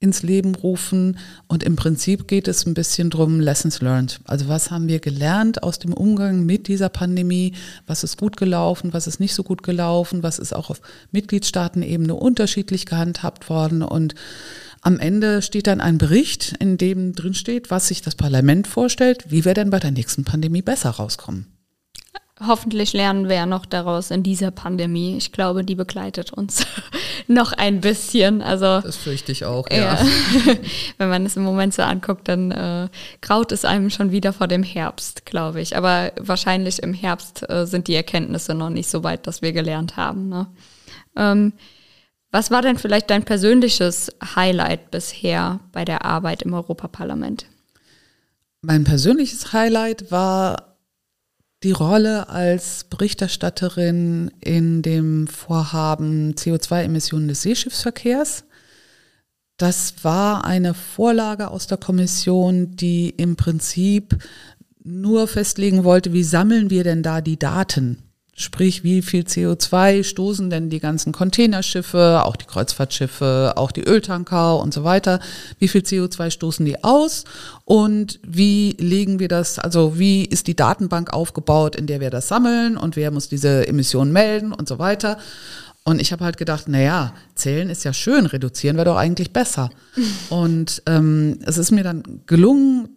ins 0.00 0.22
Leben 0.22 0.54
rufen. 0.54 1.18
Und 1.46 1.62
im 1.62 1.76
Prinzip 1.76 2.26
geht 2.26 2.48
es 2.48 2.66
ein 2.66 2.72
bisschen 2.72 3.10
drum, 3.10 3.38
Lessons 3.38 3.82
learned. 3.82 4.20
Also 4.24 4.48
was 4.48 4.70
haben 4.70 4.88
wir 4.88 4.98
gelernt 4.98 5.62
aus 5.62 5.78
dem 5.78 5.92
Umgang 5.92 6.46
mit 6.46 6.68
dieser 6.68 6.88
Pandemie? 6.88 7.52
Was 7.86 8.02
ist 8.02 8.16
gut 8.16 8.38
gelaufen? 8.38 8.94
Was 8.94 9.06
ist 9.06 9.20
nicht 9.20 9.34
so 9.34 9.42
gut 9.42 9.62
gelaufen? 9.62 10.22
Was 10.22 10.38
ist 10.38 10.54
auch 10.54 10.70
auf 10.70 10.80
Mitgliedstaatenebene 11.12 12.14
unterschiedlich 12.14 12.86
gehandhabt 12.86 13.50
worden? 13.50 13.82
Und 13.82 14.14
am 14.80 14.98
Ende 14.98 15.42
steht 15.42 15.66
dann 15.66 15.82
ein 15.82 15.98
Bericht, 15.98 16.56
in 16.58 16.78
dem 16.78 17.14
drin 17.14 17.34
steht, 17.34 17.70
was 17.70 17.88
sich 17.88 18.00
das 18.00 18.14
Parlament 18.14 18.66
vorstellt, 18.66 19.26
wie 19.28 19.44
wir 19.44 19.52
denn 19.52 19.68
bei 19.68 19.78
der 19.78 19.90
nächsten 19.90 20.24
Pandemie 20.24 20.62
besser 20.62 20.90
rauskommen 20.90 21.59
hoffentlich 22.46 22.92
lernen 22.92 23.28
wir 23.28 23.36
ja 23.36 23.46
noch 23.46 23.66
daraus 23.66 24.10
in 24.10 24.22
dieser 24.22 24.50
Pandemie. 24.50 25.16
Ich 25.16 25.32
glaube, 25.32 25.64
die 25.64 25.74
begleitet 25.74 26.32
uns 26.32 26.66
noch 27.26 27.52
ein 27.52 27.80
bisschen. 27.80 28.42
Also 28.42 28.80
das 28.80 28.96
fürchte 28.96 29.32
ich 29.32 29.44
auch, 29.44 29.68
ja. 29.70 29.76
ja. 29.76 29.98
Wenn 30.98 31.08
man 31.08 31.26
es 31.26 31.36
im 31.36 31.42
Moment 31.42 31.74
so 31.74 31.82
anguckt, 31.82 32.28
dann 32.28 32.50
äh, 32.50 32.88
graut 33.20 33.52
es 33.52 33.64
einem 33.64 33.90
schon 33.90 34.10
wieder 34.12 34.32
vor 34.32 34.48
dem 34.48 34.62
Herbst, 34.62 35.26
glaube 35.26 35.60
ich. 35.60 35.76
Aber 35.76 36.12
wahrscheinlich 36.18 36.82
im 36.82 36.94
Herbst 36.94 37.48
äh, 37.48 37.66
sind 37.66 37.88
die 37.88 37.94
Erkenntnisse 37.94 38.54
noch 38.54 38.70
nicht 38.70 38.88
so 38.88 39.04
weit, 39.04 39.26
dass 39.26 39.42
wir 39.42 39.52
gelernt 39.52 39.96
haben. 39.96 40.28
Ne? 40.28 40.46
Ähm, 41.16 41.52
was 42.30 42.50
war 42.50 42.62
denn 42.62 42.78
vielleicht 42.78 43.10
dein 43.10 43.24
persönliches 43.24 44.12
Highlight 44.36 44.90
bisher 44.90 45.60
bei 45.72 45.84
der 45.84 46.04
Arbeit 46.04 46.42
im 46.42 46.54
Europaparlament? 46.54 47.46
Mein 48.62 48.84
persönliches 48.84 49.52
Highlight 49.52 50.10
war 50.10 50.69
die 51.62 51.72
Rolle 51.72 52.28
als 52.28 52.84
Berichterstatterin 52.84 54.30
in 54.40 54.82
dem 54.82 55.26
Vorhaben 55.26 56.34
CO2-Emissionen 56.34 57.28
des 57.28 57.42
Seeschiffsverkehrs. 57.42 58.44
Das 59.58 60.02
war 60.02 60.44
eine 60.44 60.72
Vorlage 60.72 61.50
aus 61.50 61.66
der 61.66 61.76
Kommission, 61.76 62.76
die 62.76 63.10
im 63.10 63.36
Prinzip 63.36 64.16
nur 64.82 65.28
festlegen 65.28 65.84
wollte, 65.84 66.14
wie 66.14 66.24
sammeln 66.24 66.70
wir 66.70 66.84
denn 66.84 67.02
da 67.02 67.20
die 67.20 67.38
Daten? 67.38 68.09
Sprich, 68.34 68.84
wie 68.84 69.02
viel 69.02 69.24
CO2 69.24 70.02
stoßen 70.02 70.48
denn 70.48 70.70
die 70.70 70.80
ganzen 70.80 71.12
Containerschiffe, 71.12 72.22
auch 72.24 72.36
die 72.36 72.46
Kreuzfahrtschiffe, 72.46 73.52
auch 73.56 73.70
die 73.70 73.82
Öltanker 73.82 74.58
und 74.58 74.72
so 74.72 74.82
weiter? 74.82 75.20
Wie 75.58 75.68
viel 75.68 75.82
CO2 75.82 76.30
stoßen 76.30 76.64
die 76.64 76.82
aus? 76.82 77.24
Und 77.64 78.18
wie 78.26 78.76
legen 78.78 79.18
wir 79.18 79.28
das, 79.28 79.58
also 79.58 79.98
wie 79.98 80.24
ist 80.24 80.46
die 80.46 80.56
Datenbank 80.56 81.12
aufgebaut, 81.12 81.76
in 81.76 81.86
der 81.86 82.00
wir 82.00 82.10
das 82.10 82.28
sammeln 82.28 82.76
und 82.76 82.96
wer 82.96 83.10
muss 83.10 83.28
diese 83.28 83.68
Emissionen 83.68 84.12
melden 84.12 84.52
und 84.52 84.68
so 84.68 84.78
weiter? 84.78 85.18
Und 85.84 86.00
ich 86.00 86.12
habe 86.12 86.24
halt 86.24 86.36
gedacht, 86.36 86.68
naja, 86.68 87.14
zählen 87.34 87.70
ist 87.70 87.84
ja 87.84 87.92
schön, 87.92 88.26
reduzieren 88.26 88.76
wäre 88.76 88.84
doch 88.84 88.96
eigentlich 88.96 89.32
besser. 89.32 89.70
Und 90.28 90.82
ähm, 90.86 91.38
es 91.46 91.56
ist 91.56 91.70
mir 91.70 91.82
dann 91.82 92.20
gelungen, 92.26 92.90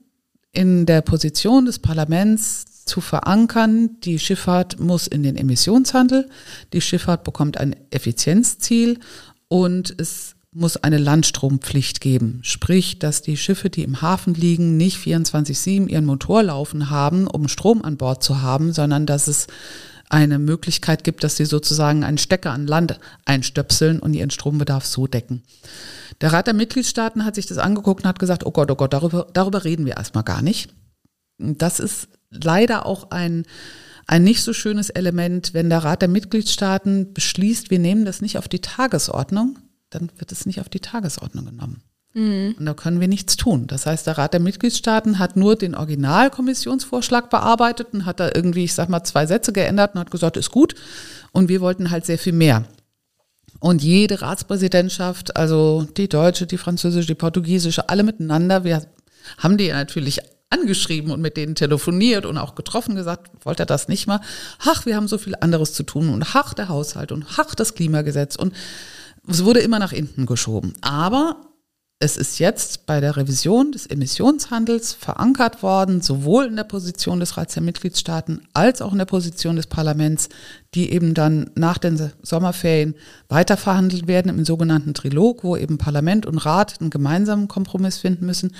in 0.53 0.85
der 0.85 1.01
Position 1.01 1.65
des 1.65 1.79
Parlaments 1.79 2.65
zu 2.85 3.01
verankern. 3.01 3.97
Die 4.01 4.19
Schifffahrt 4.19 4.79
muss 4.79 5.07
in 5.07 5.23
den 5.23 5.35
Emissionshandel. 5.35 6.29
Die 6.73 6.81
Schifffahrt 6.81 7.23
bekommt 7.23 7.57
ein 7.57 7.75
Effizienzziel 7.91 8.99
und 9.47 9.93
es 9.99 10.35
muss 10.51 10.77
eine 10.77 10.97
Landstrompflicht 10.97 11.99
geben. 11.99 12.39
Sprich, 12.43 12.99
dass 12.99 13.21
die 13.21 13.37
Schiffe, 13.37 13.69
die 13.69 13.83
im 13.83 14.01
Hafen 14.01 14.33
liegen, 14.33 14.77
nicht 14.77 14.97
24-7 14.97 15.87
ihren 15.87 16.05
Motor 16.05 16.43
laufen 16.43 16.89
haben, 16.89 17.27
um 17.27 17.47
Strom 17.47 17.83
an 17.83 17.97
Bord 17.97 18.23
zu 18.23 18.41
haben, 18.41 18.71
sondern 18.71 19.05
dass 19.05 19.27
es 19.27 19.47
eine 20.09 20.37
Möglichkeit 20.37 21.03
gibt, 21.03 21.23
dass 21.23 21.37
sie 21.37 21.45
sozusagen 21.45 22.03
einen 22.03 22.19
Stecker 22.19 22.51
an 22.51 22.67
Land 22.67 22.99
einstöpseln 23.25 23.99
und 23.99 24.13
ihren 24.13 24.29
Strombedarf 24.29 24.85
so 24.85 25.07
decken. 25.07 25.43
Der 26.21 26.31
Rat 26.31 26.45
der 26.45 26.53
Mitgliedstaaten 26.53 27.25
hat 27.25 27.35
sich 27.35 27.47
das 27.47 27.57
angeguckt 27.57 28.03
und 28.03 28.07
hat 28.07 28.19
gesagt, 28.19 28.45
oh 28.45 28.51
Gott, 28.51 28.69
oh 28.69 28.75
Gott, 28.75 28.93
darüber, 28.93 29.27
darüber 29.33 29.63
reden 29.63 29.85
wir 29.87 29.97
erstmal 29.97 30.23
gar 30.23 30.43
nicht. 30.43 30.71
Das 31.39 31.79
ist 31.79 32.09
leider 32.41 32.85
auch 32.85 33.11
ein, 33.11 33.45
ein 34.07 34.23
nicht 34.23 34.43
so 34.43 34.53
schönes 34.53 34.89
Element, 34.89 35.53
wenn 35.53 35.69
der 35.69 35.83
Rat 35.83 36.01
der 36.01 36.09
Mitgliedstaaten 36.09 37.13
beschließt, 37.13 37.69
wir 37.69 37.79
nehmen 37.79 38.05
das 38.05 38.21
nicht 38.21 38.37
auf 38.37 38.47
die 38.47 38.61
Tagesordnung, 38.61 39.59
dann 39.89 40.09
wird 40.17 40.31
es 40.31 40.45
nicht 40.45 40.59
auf 40.59 40.69
die 40.69 40.79
Tagesordnung 40.79 41.45
genommen. 41.45 41.83
Mhm. 42.13 42.55
Und 42.59 42.65
da 42.65 42.73
können 42.73 42.99
wir 42.99 43.07
nichts 43.07 43.37
tun. 43.37 43.67
Das 43.67 43.85
heißt, 43.85 44.05
der 44.05 44.17
Rat 44.17 44.33
der 44.33 44.39
Mitgliedstaaten 44.39 45.19
hat 45.19 45.35
nur 45.35 45.55
den 45.55 45.75
Originalkommissionsvorschlag 45.75 47.29
bearbeitet 47.29 47.87
und 47.93 48.05
hat 48.05 48.19
da 48.19 48.29
irgendwie, 48.33 48.65
ich 48.65 48.73
sag 48.73 48.89
mal, 48.89 49.03
zwei 49.03 49.25
Sätze 49.25 49.51
geändert 49.51 49.95
und 49.95 49.99
hat 49.99 50.11
gesagt, 50.11 50.37
ist 50.37 50.51
gut. 50.51 50.75
Und 51.31 51.49
wir 51.49 51.61
wollten 51.61 51.89
halt 51.89 52.05
sehr 52.05 52.19
viel 52.19 52.33
mehr. 52.33 52.65
Und 53.59 53.81
jede 53.81 54.21
Ratspräsidentschaft, 54.21 55.37
also 55.37 55.87
die 55.97 56.09
deutsche, 56.09 56.45
die 56.45 56.57
französische, 56.57 57.07
die 57.07 57.15
portugiesische, 57.15 57.89
alle 57.89 58.03
miteinander, 58.03 58.63
wir 58.63 58.85
haben 59.37 59.57
die 59.57 59.69
natürlich 59.69 60.19
angeschrieben 60.53 61.11
und 61.11 61.21
mit 61.21 61.37
denen 61.37 61.55
telefoniert 61.55 62.25
und 62.25 62.37
auch 62.37 62.55
getroffen, 62.55 62.95
gesagt, 62.95 63.31
wollt 63.43 63.59
ihr 63.59 63.65
das 63.65 63.87
nicht 63.87 64.07
mal? 64.07 64.21
Ach, 64.59 64.85
wir 64.85 64.95
haben 64.95 65.07
so 65.07 65.17
viel 65.17 65.35
anderes 65.39 65.73
zu 65.73 65.83
tun 65.83 66.09
und 66.09 66.23
ach, 66.35 66.53
der 66.53 66.69
Haushalt 66.69 67.11
und 67.11 67.25
ach, 67.37 67.55
das 67.55 67.75
Klimagesetz 67.75 68.35
und 68.35 68.53
es 69.27 69.43
wurde 69.43 69.61
immer 69.61 69.79
nach 69.79 69.91
hinten 69.91 70.25
geschoben. 70.25 70.73
Aber 70.81 71.37
es 72.03 72.17
ist 72.17 72.37
jetzt 72.39 72.85
bei 72.85 72.99
der 72.99 73.15
Revision 73.15 73.71
des 73.71 73.85
Emissionshandels 73.85 74.91
verankert 74.91 75.63
worden, 75.63 76.01
sowohl 76.01 76.47
in 76.47 76.57
der 76.57 76.65
Position 76.65 77.21
des 77.21 77.37
Rats 77.37 77.53
der 77.53 77.63
Mitgliedstaaten 77.63 78.41
als 78.53 78.81
auch 78.81 78.91
in 78.91 78.97
der 78.97 79.05
Position 79.05 79.55
des 79.55 79.67
Parlaments, 79.67 80.27
die 80.73 80.91
eben 80.91 81.13
dann 81.13 81.49
nach 81.55 81.77
den 81.77 82.11
Sommerferien 82.21 82.95
weiter 83.29 83.55
verhandelt 83.55 84.05
werden 84.05 84.27
im 84.27 84.43
sogenannten 84.43 84.93
Trilog, 84.93 85.45
wo 85.45 85.55
eben 85.55 85.77
Parlament 85.77 86.25
und 86.25 86.39
Rat 86.39 86.81
einen 86.81 86.89
gemeinsamen 86.89 87.47
Kompromiss 87.47 87.99
finden 87.99 88.25
müssen. 88.25 88.53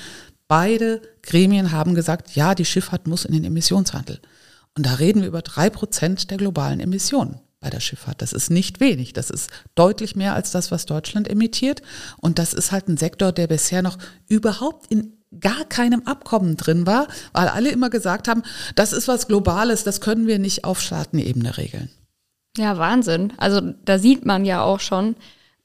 Beide 0.47 1.01
Gremien 1.21 1.71
haben 1.71 1.95
gesagt, 1.95 2.36
ja, 2.36 2.56
die 2.56 2.65
Schifffahrt 2.65 3.08
muss 3.08 3.25
in 3.25 3.34
den 3.34 3.45
Emissionshandel. 3.45 4.19
Und 4.75 4.86
da 4.86 4.95
reden 4.95 5.21
wir 5.21 5.27
über 5.27 5.41
drei 5.41 5.69
Prozent 5.69 6.32
der 6.32 6.38
globalen 6.38 6.79
Emissionen 6.79 7.39
bei 7.60 7.69
der 7.69 7.79
Schifffahrt. 7.79 8.21
Das 8.21 8.34
ist 8.34 8.49
nicht 8.49 8.79
wenig. 8.79 9.13
Das 9.13 9.29
ist 9.29 9.49
deutlich 9.75 10.15
mehr 10.15 10.34
als 10.34 10.51
das, 10.51 10.69
was 10.71 10.86
Deutschland 10.86 11.29
emittiert. 11.29 11.82
Und 12.17 12.38
das 12.39 12.53
ist 12.53 12.71
halt 12.71 12.88
ein 12.89 12.97
Sektor, 12.97 13.32
der 13.32 13.47
bisher 13.47 13.82
noch 13.82 13.97
überhaupt 14.27 14.91
in 14.91 15.13
gar 15.39 15.65
keinem 15.65 16.03
Abkommen 16.06 16.58
drin 16.58 16.86
war, 16.86 17.08
weil 17.32 17.47
alle 17.47 17.71
immer 17.71 17.89
gesagt 17.89 18.27
haben, 18.27 18.43
das 18.75 18.93
ist 18.93 19.08
was 19.08 19.27
Globales, 19.27 19.84
das 19.84 20.01
können 20.01 20.27
wir 20.27 20.38
nicht 20.38 20.63
auf 20.63 20.79
Staatenebene 20.79 21.58
regeln. 21.58 21.89
Ja, 22.58 22.77
Wahnsinn. 22.77 23.34
Also 23.38 23.62
da 23.62 23.97
sieht 23.97 24.25
man 24.25 24.45
ja 24.45 24.62
auch 24.62 24.79
schon, 24.79 25.15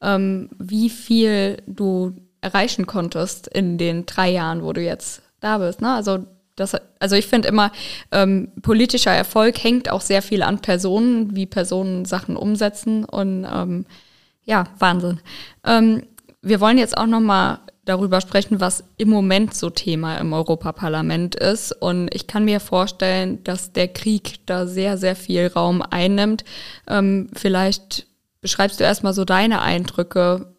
ähm, 0.01 0.49
wie 0.57 0.89
viel 0.89 1.61
du 1.67 2.15
erreichen 2.41 2.85
konntest 2.85 3.47
in 3.47 3.77
den 3.77 4.05
drei 4.05 4.29
Jahren, 4.29 4.63
wo 4.63 4.73
du 4.73 4.81
jetzt 4.81 5.21
da 5.39 5.57
bist. 5.57 5.81
Ne? 5.81 5.93
Also, 5.93 6.25
das, 6.55 6.75
also 6.99 7.15
ich 7.15 7.27
finde 7.27 7.47
immer, 7.47 7.71
ähm, 8.11 8.51
politischer 8.61 9.13
Erfolg 9.13 9.63
hängt 9.63 9.89
auch 9.89 10.01
sehr 10.01 10.21
viel 10.21 10.43
an 10.43 10.59
Personen, 10.59 11.35
wie 11.35 11.45
Personen 11.45 12.05
Sachen 12.05 12.35
umsetzen 12.35 13.05
und 13.05 13.47
ähm, 13.49 13.85
ja, 14.43 14.65
Wahnsinn. 14.77 15.19
Ähm, 15.65 16.03
wir 16.41 16.59
wollen 16.59 16.77
jetzt 16.77 16.97
auch 16.97 17.05
noch 17.05 17.19
mal 17.21 17.59
darüber 17.89 18.21
sprechen, 18.21 18.59
was 18.59 18.83
im 18.97 19.09
Moment 19.09 19.55
so 19.55 19.69
Thema 19.69 20.17
im 20.17 20.31
Europaparlament 20.31 21.35
ist. 21.35 21.71
Und 21.71 22.13
ich 22.13 22.27
kann 22.27 22.45
mir 22.45 22.59
vorstellen, 22.59 23.43
dass 23.43 23.73
der 23.73 23.87
Krieg 23.87 24.45
da 24.45 24.67
sehr, 24.67 24.97
sehr 24.97 25.15
viel 25.15 25.47
Raum 25.47 25.81
einnimmt. 25.81 26.43
Ähm, 26.87 27.29
vielleicht 27.33 28.05
beschreibst 28.41 28.79
du 28.79 28.83
erstmal 28.83 29.13
so 29.13 29.25
deine 29.25 29.61
Eindrücke, 29.61 30.53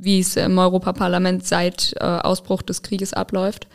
wie 0.00 0.20
es 0.20 0.36
im 0.36 0.58
Europaparlament 0.58 1.46
seit 1.46 1.94
äh, 1.98 2.04
Ausbruch 2.04 2.62
des 2.62 2.82
Krieges 2.82 3.12
abläuft? 3.12 3.66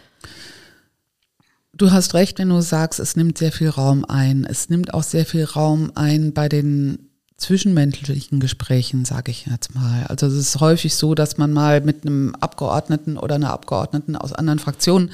Du 1.76 1.92
hast 1.92 2.14
recht, 2.14 2.38
wenn 2.40 2.50
du 2.50 2.62
sagst, 2.62 3.00
es 3.00 3.16
nimmt 3.16 3.38
sehr 3.38 3.52
viel 3.52 3.70
Raum 3.70 4.06
ein. 4.06 4.46
Es 4.48 4.70
nimmt 4.70 4.94
auch 4.94 5.04
sehr 5.04 5.26
viel 5.26 5.44
Raum 5.44 5.92
ein 5.96 6.34
bei 6.34 6.48
den 6.48 7.10
zwischenmenschlichen 7.38 8.40
Gesprächen, 8.40 9.06
sage 9.06 9.32
ich 9.32 9.48
jetzt 9.48 9.74
mal. 9.74 10.06
Also 10.08 10.28
es 10.28 10.34
ist 10.34 10.60
häufig 10.60 10.96
so, 10.96 11.16
dass 11.16 11.38
man 11.38 11.52
mal 11.52 11.82
mit 11.82 12.06
einem 12.06 12.36
Abgeordneten 12.36 13.18
oder 13.18 13.36
einer 13.36 13.52
Abgeordneten 13.52 14.16
aus 14.16 14.34
anderen 14.34 14.60
Fraktionen 14.60 15.12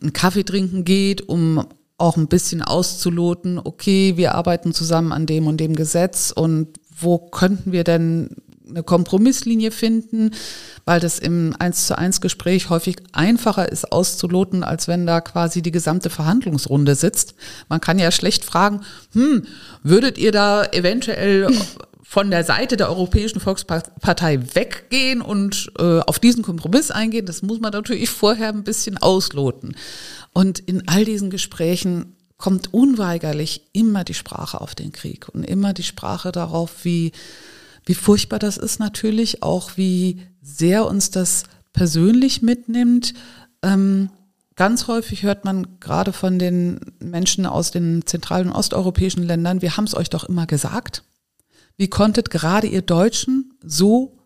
einen 0.00 0.12
Kaffee 0.12 0.44
trinken 0.44 0.84
geht, 0.84 1.28
um 1.28 1.66
auch 1.98 2.16
ein 2.16 2.28
bisschen 2.28 2.62
auszuloten, 2.62 3.58
okay, 3.58 4.16
wir 4.16 4.34
arbeiten 4.34 4.72
zusammen 4.72 5.12
an 5.12 5.26
dem 5.26 5.46
und 5.46 5.58
dem 5.58 5.74
Gesetz 5.74 6.30
und 6.30 6.68
wo 6.98 7.18
könnten 7.18 7.72
wir 7.72 7.84
denn 7.84 8.30
eine 8.68 8.82
Kompromisslinie 8.82 9.70
finden, 9.70 10.32
weil 10.84 11.00
das 11.00 11.18
im 11.18 11.54
eins 11.58 11.86
zu 11.86 11.96
eins 11.96 12.20
Gespräch 12.20 12.70
häufig 12.70 12.96
einfacher 13.12 13.70
ist 13.70 13.92
auszuloten, 13.92 14.64
als 14.64 14.88
wenn 14.88 15.06
da 15.06 15.20
quasi 15.20 15.62
die 15.62 15.72
gesamte 15.72 16.10
Verhandlungsrunde 16.10 16.94
sitzt. 16.94 17.34
Man 17.68 17.80
kann 17.80 17.98
ja 17.98 18.10
schlecht 18.10 18.44
fragen, 18.44 18.80
hm, 19.12 19.46
würdet 19.82 20.18
ihr 20.18 20.32
da 20.32 20.64
eventuell 20.64 21.48
von 22.02 22.30
der 22.30 22.44
Seite 22.44 22.76
der 22.76 22.88
Europäischen 22.88 23.40
Volkspartei 23.40 24.38
weggehen 24.54 25.20
und 25.20 25.72
äh, 25.78 26.00
auf 26.00 26.18
diesen 26.18 26.42
Kompromiss 26.42 26.90
eingehen? 26.90 27.26
Das 27.26 27.42
muss 27.42 27.60
man 27.60 27.72
natürlich 27.72 28.08
vorher 28.08 28.48
ein 28.48 28.64
bisschen 28.64 28.96
ausloten. 28.98 29.76
Und 30.32 30.60
in 30.60 30.86
all 30.86 31.04
diesen 31.04 31.30
Gesprächen 31.30 32.16
kommt 32.36 32.72
unweigerlich 32.72 33.62
immer 33.72 34.04
die 34.04 34.14
Sprache 34.14 34.60
auf 34.60 34.74
den 34.74 34.92
Krieg 34.92 35.28
und 35.32 35.42
immer 35.42 35.72
die 35.72 35.82
Sprache 35.82 36.32
darauf, 36.32 36.84
wie 36.84 37.12
wie 37.86 37.94
furchtbar 37.94 38.40
das 38.40 38.56
ist 38.56 38.80
natürlich, 38.80 39.42
auch 39.42 39.76
wie 39.76 40.20
sehr 40.42 40.86
uns 40.86 41.10
das 41.10 41.44
persönlich 41.72 42.42
mitnimmt. 42.42 43.14
Ähm, 43.62 44.10
ganz 44.56 44.88
häufig 44.88 45.22
hört 45.22 45.44
man 45.44 45.78
gerade 45.78 46.12
von 46.12 46.38
den 46.38 46.80
Menschen 46.98 47.46
aus 47.46 47.70
den 47.70 48.04
zentral- 48.04 48.44
und 48.44 48.52
osteuropäischen 48.52 49.22
Ländern, 49.22 49.62
wir 49.62 49.76
haben 49.76 49.84
es 49.84 49.96
euch 49.96 50.10
doch 50.10 50.24
immer 50.24 50.46
gesagt. 50.46 51.04
Wie 51.76 51.88
konntet 51.88 52.30
gerade 52.30 52.66
ihr 52.66 52.82
Deutschen 52.82 53.54
so 53.62 54.18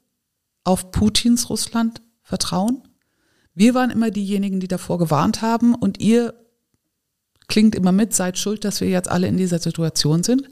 auf 0.65 0.91
Putins 0.91 1.51
Russland 1.51 2.01
vertrauen? 2.23 2.83
Wir 3.55 3.75
waren 3.75 3.91
immer 3.91 4.11
diejenigen, 4.11 4.61
die 4.61 4.69
davor 4.69 4.99
gewarnt 4.99 5.43
haben 5.43 5.75
und 5.75 6.01
ihr 6.01 6.33
klingt 7.49 7.75
immer 7.75 7.93
mit, 7.93 8.15
seid 8.15 8.39
schuld, 8.39 8.65
dass 8.65 8.81
wir 8.81 8.89
jetzt 8.89 9.11
alle 9.11 9.27
in 9.27 9.37
dieser 9.37 9.59
Situation 9.59 10.23
sind. 10.23 10.49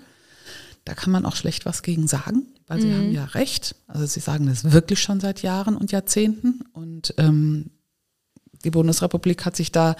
Da 0.85 0.95
kann 0.95 1.13
man 1.13 1.25
auch 1.25 1.37
schlecht 1.37 1.65
was 1.65 1.83
gegen 1.83 2.09
sagen 2.09 2.49
weil 2.69 2.81
sie 2.81 2.93
haben 2.93 3.09
mhm. 3.09 3.15
ja 3.15 3.25
recht. 3.25 3.75
Also 3.87 4.07
sie 4.07 4.21
sagen 4.21 4.47
das 4.47 4.73
wirklich 4.73 5.01
schon 5.01 5.21
seit 5.21 5.43
Jahren 5.43 5.77
und 5.77 5.91
Jahrzehnten. 5.91 6.61
Und 6.73 7.15
ähm, 7.17 7.71
die 8.65 8.71
Bundesrepublik 8.71 9.45
hat 9.45 9.57
sich 9.57 9.73
da 9.73 9.97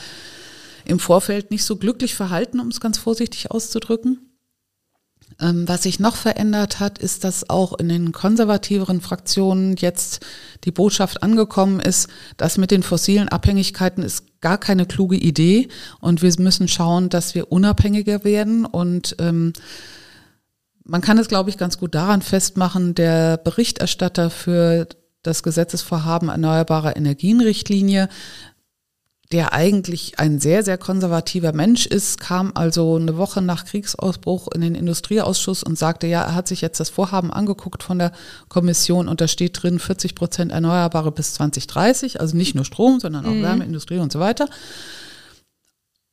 im 0.85 0.99
Vorfeld 0.99 1.51
nicht 1.51 1.65
so 1.65 1.77
glücklich 1.77 2.15
verhalten, 2.15 2.61
um 2.61 2.69
es 2.69 2.81
ganz 2.81 2.99
vorsichtig 2.99 3.51
auszudrücken. 3.51 4.29
Ähm, 5.41 5.69
was 5.69 5.85
sich 5.85 6.01
noch 6.01 6.17
verändert 6.17 6.81
hat, 6.81 6.99
ist, 6.99 7.25
dass 7.25 7.49
auch 7.49 7.79
in 7.79 7.89
den 7.89 8.13
konservativeren 8.13 9.01
Fraktionen 9.01 9.77
jetzt 9.77 10.25
die 10.65 10.73
Botschaft 10.73 11.23
angekommen 11.23 11.81
ist, 11.81 12.09
dass 12.37 12.59
mit 12.59 12.71
den 12.71 12.83
fossilen 12.83 13.29
Abhängigkeiten 13.29 14.03
ist 14.03 14.41
gar 14.41 14.59
keine 14.59 14.87
kluge 14.87 15.17
Idee 15.17 15.69
und 16.01 16.23
wir 16.23 16.33
müssen 16.39 16.69
schauen, 16.69 17.09
dass 17.09 17.35
wir 17.35 17.53
unabhängiger 17.53 18.25
werden 18.25 18.65
und 18.65 19.17
ähm, 19.19 19.53
man 20.89 21.03
kann 21.03 21.19
es, 21.19 21.29
glaube 21.29 21.51
ich, 21.51 21.59
ganz 21.59 21.79
gut 21.79 21.95
daran 21.95 22.23
festmachen, 22.23 22.95
der 22.95 23.37
Berichterstatter 23.37 24.31
für 24.31 24.89
das 25.23 25.43
Gesetzesvorhaben 25.43 26.31
erneuerbarer 26.31 26.97
Energienrichtlinie, 26.97 28.09
der 29.31 29.53
eigentlich 29.53 30.19
ein 30.19 30.41
sehr, 30.41 30.65
sehr 30.65 30.79
konservativer 30.79 31.53
Mensch 31.53 31.85
ist, 31.85 32.19
kam 32.19 32.53
also 32.55 32.97
eine 32.97 33.19
Woche 33.19 33.43
nach 33.43 33.67
Kriegsausbruch 33.67 34.49
in 34.55 34.63
den 34.63 34.75
Industrieausschuss 34.75 35.63
und 35.63 35.79
sagte, 35.79 36.07
ja, 36.07 36.23
er 36.23 36.35
hat 36.35 36.49
sich 36.49 36.63
jetzt 36.63 36.81
das 36.81 36.89
Vorhaben 36.89 37.31
angeguckt 37.31 37.83
von 37.83 37.99
der 37.99 38.13
Kommission 38.49 39.09
und 39.09 39.21
da 39.21 39.29
steht 39.29 39.63
drin 39.63 39.79
40 39.79 40.15
Prozent 40.15 40.53
Erneuerbare 40.53 41.13
bis 41.13 41.35
2030, 41.35 42.19
also 42.19 42.35
nicht 42.35 42.55
nur 42.55 42.65
Strom, 42.65 42.99
sondern 42.99 43.27
auch 43.27 43.35
mhm. 43.35 43.43
Wärme, 43.43 43.65
Industrie 43.67 43.99
und 43.99 44.11
so 44.11 44.21
weiter. 44.21 44.49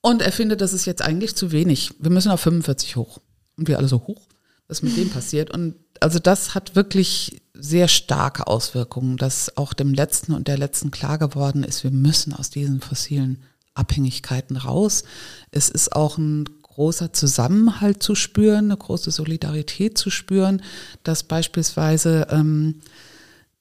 Und 0.02 0.22
er 0.22 0.34
findet, 0.34 0.60
das 0.60 0.74
ist 0.74 0.86
jetzt 0.86 1.02
eigentlich 1.02 1.38
zu 1.38 1.54
wenig. 1.54 1.94
Wir 2.00 2.12
müssen 2.12 2.32
auf 2.32 2.42
45 2.42 2.98
hoch. 2.98 3.20
Und 3.58 3.70
wir 3.70 3.78
alle 3.78 3.88
so 3.88 4.06
hoch 4.06 4.28
was 4.68 4.82
mit 4.82 4.98
dem 4.98 5.10
passiert. 5.10 5.52
Und 5.52 5.76
also 6.00 6.20
das 6.20 6.56
hat 6.56 6.76
wirklich 6.76 7.42
sehr 7.54 7.88
starke 7.88 8.48
Auswirkungen, 8.48 9.18
dass 9.18 9.58
auch 9.58 9.74
dem 9.74 9.94
letzten 9.94 10.34
und 10.34 10.48
der 10.48 10.58
letzten 10.58 10.92
klar 10.92 11.18
geworden 11.18 11.64
ist, 11.64 11.84
wir 11.84 11.92
müssen 11.92 12.34
aus 12.34 12.50
diesen 12.50 12.82
fossilen 12.82 13.44
Abhängigkeiten 13.74 14.58
raus. 14.58 15.04
Es 15.52 15.70
ist 15.70 15.96
auch 15.96 16.18
ein 16.18 16.46
großer 16.62 17.14
Zusammenhalt 17.14 18.04
zu 18.04 18.16
spüren, 18.16 18.66
eine 18.66 18.78
große 18.78 19.12
Solidarität 19.12 19.98
zu 19.98 20.10
spüren, 20.10 20.62
dass 21.04 21.24
beispielsweise 21.24 22.28
ähm, 22.30 22.82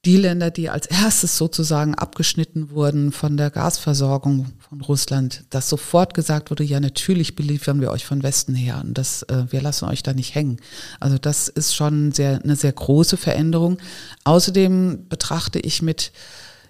die 0.05 0.16
Länder, 0.16 0.50
die 0.50 0.68
als 0.68 0.86
erstes 0.86 1.36
sozusagen 1.38 1.94
abgeschnitten 1.94 2.70
wurden 2.70 3.12
von 3.12 3.36
der 3.36 3.50
Gasversorgung 3.50 4.46
von 4.68 4.80
Russland, 4.80 5.44
dass 5.50 5.68
sofort 5.68 6.14
gesagt 6.14 6.50
wurde, 6.50 6.64
ja 6.64 6.80
natürlich 6.80 7.36
beliefern 7.36 7.80
wir 7.80 7.90
euch 7.90 8.05
von 8.05 8.22
Westen 8.22 8.55
her 8.55 8.82
und 8.84 8.98
das, 8.98 9.22
äh, 9.24 9.44
wir 9.50 9.62
lassen 9.62 9.86
euch 9.86 10.02
da 10.02 10.12
nicht 10.12 10.34
hängen. 10.34 10.59
Also 11.00 11.18
das 11.18 11.48
ist 11.48 11.74
schon 11.74 12.12
sehr, 12.12 12.40
eine 12.42 12.57
sehr 12.57 12.72
große 12.72 13.16
Veränderung. 13.16 13.78
Außerdem 14.24 15.07
betrachte 15.09 15.59
ich 15.59 15.82
mit 15.82 16.12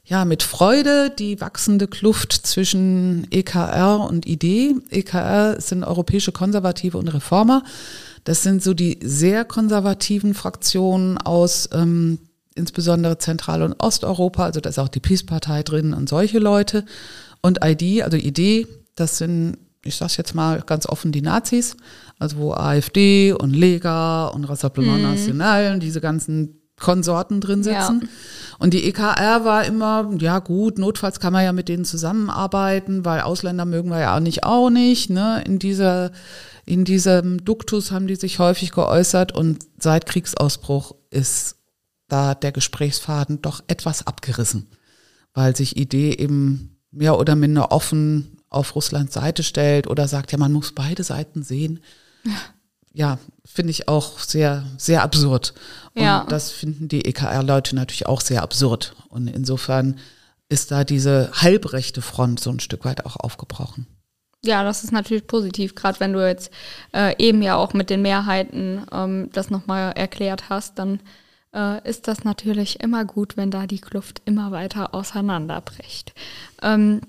ja, 0.07 0.27
mit 0.27 0.43
Freude 0.43 1.11
die 1.19 1.41
wachsende 1.41 1.89
Kluft 1.89 2.33
zwischen 2.33 3.27
EKR 3.31 4.07
und 4.07 4.27
ID. 4.27 4.83
EKR 4.91 5.59
sind 5.63 5.83
europäische 5.83 6.31
Konservative 6.31 6.99
und 6.99 7.09
Reformer. 7.09 7.65
Das 8.25 8.43
sind 8.43 8.63
so 8.63 8.75
die 8.75 8.99
sehr 9.03 9.47
konservativen 9.47 10.35
Fraktionen 10.35 11.17
aus 11.17 11.71
ähm, 11.73 12.19
insbesondere 12.55 13.19
Zentral- 13.19 13.63
und 13.63 13.75
Osteuropa, 13.81 14.45
also 14.45 14.61
da 14.61 14.71
ist 14.71 14.79
auch 14.79 14.89
die 14.89 15.01
Peace-Partei 15.01 15.63
drin 15.63 15.93
und 15.93 16.09
solche 16.09 16.39
Leute. 16.39 16.85
Und 17.43 17.61
ID, 17.65 18.03
also 18.03 18.17
ID, 18.17 18.69
das 18.95 19.19
sind, 19.19 19.59
ich 19.85 19.97
sag's 19.97 20.17
jetzt 20.17 20.35
mal 20.35 20.63
ganz 20.63 20.87
offen, 20.87 21.13
die 21.13 21.23
Nazis, 21.23 21.77
also 22.19 22.39
wo 22.39 22.53
AfD 22.53 23.33
und 23.33 23.55
Lega 23.55 24.29
und 24.29 24.45
Rassemblement 24.45 25.03
mhm. 25.03 25.11
National 25.11 25.75
und 25.75 25.83
diese 25.83 26.01
ganzen 26.01 26.61
Konsorten 26.79 27.41
drin 27.41 27.63
sitzen. 27.63 28.01
Ja. 28.03 28.09
Und 28.59 28.75
die 28.75 28.85
EKR 28.85 29.45
war 29.45 29.65
immer, 29.65 30.11
ja 30.19 30.39
gut, 30.41 30.79
notfalls 30.79 31.21
kann 31.21 31.33
man 31.33 31.45
ja 31.45 31.53
mit 31.53 31.69
denen 31.69 31.85
zusammenarbeiten, 31.85 33.05
weil 33.05 33.21
Ausländer 33.21 33.65
mögen 33.65 33.91
wir 33.91 34.01
ja 34.01 34.17
auch 34.17 34.21
nicht, 34.21 34.45
auch 34.45 34.71
nicht. 34.71 35.11
Ne? 35.11 35.43
In, 35.47 35.59
dieser, 35.59 36.11
in 36.65 36.85
diesem 36.85 37.45
Duktus 37.45 37.93
haben 37.93 38.07
die 38.07 38.17
sich 38.17 38.39
häufig 38.39 38.73
geäußert 38.73 39.33
und 39.33 39.65
seit 39.79 40.07
Kriegsausbruch 40.07 40.95
ist 41.11 41.57
da 42.09 42.35
der 42.35 42.53
Gesprächsfaden 42.53 43.43
doch 43.43 43.63
etwas 43.67 44.07
abgerissen, 44.07 44.69
weil 45.33 45.57
sich 45.57 45.77
Idee 45.77 46.13
eben 46.13 46.79
mehr 46.91 47.19
oder 47.19 47.35
minder 47.35 47.73
offen 47.73 48.39
auf 48.49 48.75
Russlands 48.75 49.15
Seite 49.15 49.43
stellt 49.43 49.87
oder 49.87 50.07
sagt, 50.09 50.33
ja, 50.33 50.39
man 50.39 50.53
muss 50.53 50.73
beide 50.73 51.03
Seiten 51.03 51.43
sehen. 51.43 51.81
Ja, 52.93 53.19
finde 53.45 53.73
ich 53.73 53.89
auch 53.89 54.21
sehr, 54.21 54.65
sehr 54.79 55.03
absurd. 55.03 55.53
Und 55.95 56.03
ja. 56.03 56.25
das 56.29 56.53
finden 56.53 56.87
die 56.87 57.05
EKR-Leute 57.05 57.75
natürlich 57.75 58.07
auch 58.07 58.21
sehr 58.21 58.43
absurd. 58.43 58.95
Und 59.09 59.27
insofern 59.27 59.99
ist 60.49 60.71
da 60.71 60.85
diese 60.85 61.31
halbrechte 61.33 62.03
Front 62.03 62.39
so 62.39 62.51
ein 62.51 62.61
Stück 62.61 62.85
weit 62.85 63.05
auch 63.05 63.17
aufgebrochen. 63.17 63.89
Ja, 64.45 64.63
das 64.63 64.85
ist 64.85 64.93
natürlich 64.93 65.27
positiv, 65.27 65.75
gerade 65.75 65.99
wenn 66.01 66.13
du 66.13 66.25
jetzt 66.25 66.53
äh, 66.93 67.15
eben 67.19 67.43
ja 67.43 67.57
auch 67.57 67.73
mit 67.73 67.89
den 67.91 68.03
Mehrheiten 68.03 68.87
ähm, 68.93 69.31
das 69.33 69.51
nochmal 69.51 69.93
erklärt 69.93 70.51
hast, 70.51 70.79
dann 70.79 71.01
äh, 71.55 71.89
ist 71.89 72.09
das 72.09 72.25
natürlich 72.25 72.81
immer 72.81 73.05
gut, 73.05 73.37
wenn 73.37 73.51
da 73.51 73.67
die 73.67 73.81
Kluft 73.81 74.23
immer 74.25 74.51
weiter 74.51 74.95
auseinanderbricht. 74.95 76.13
Ähm, 76.63 77.01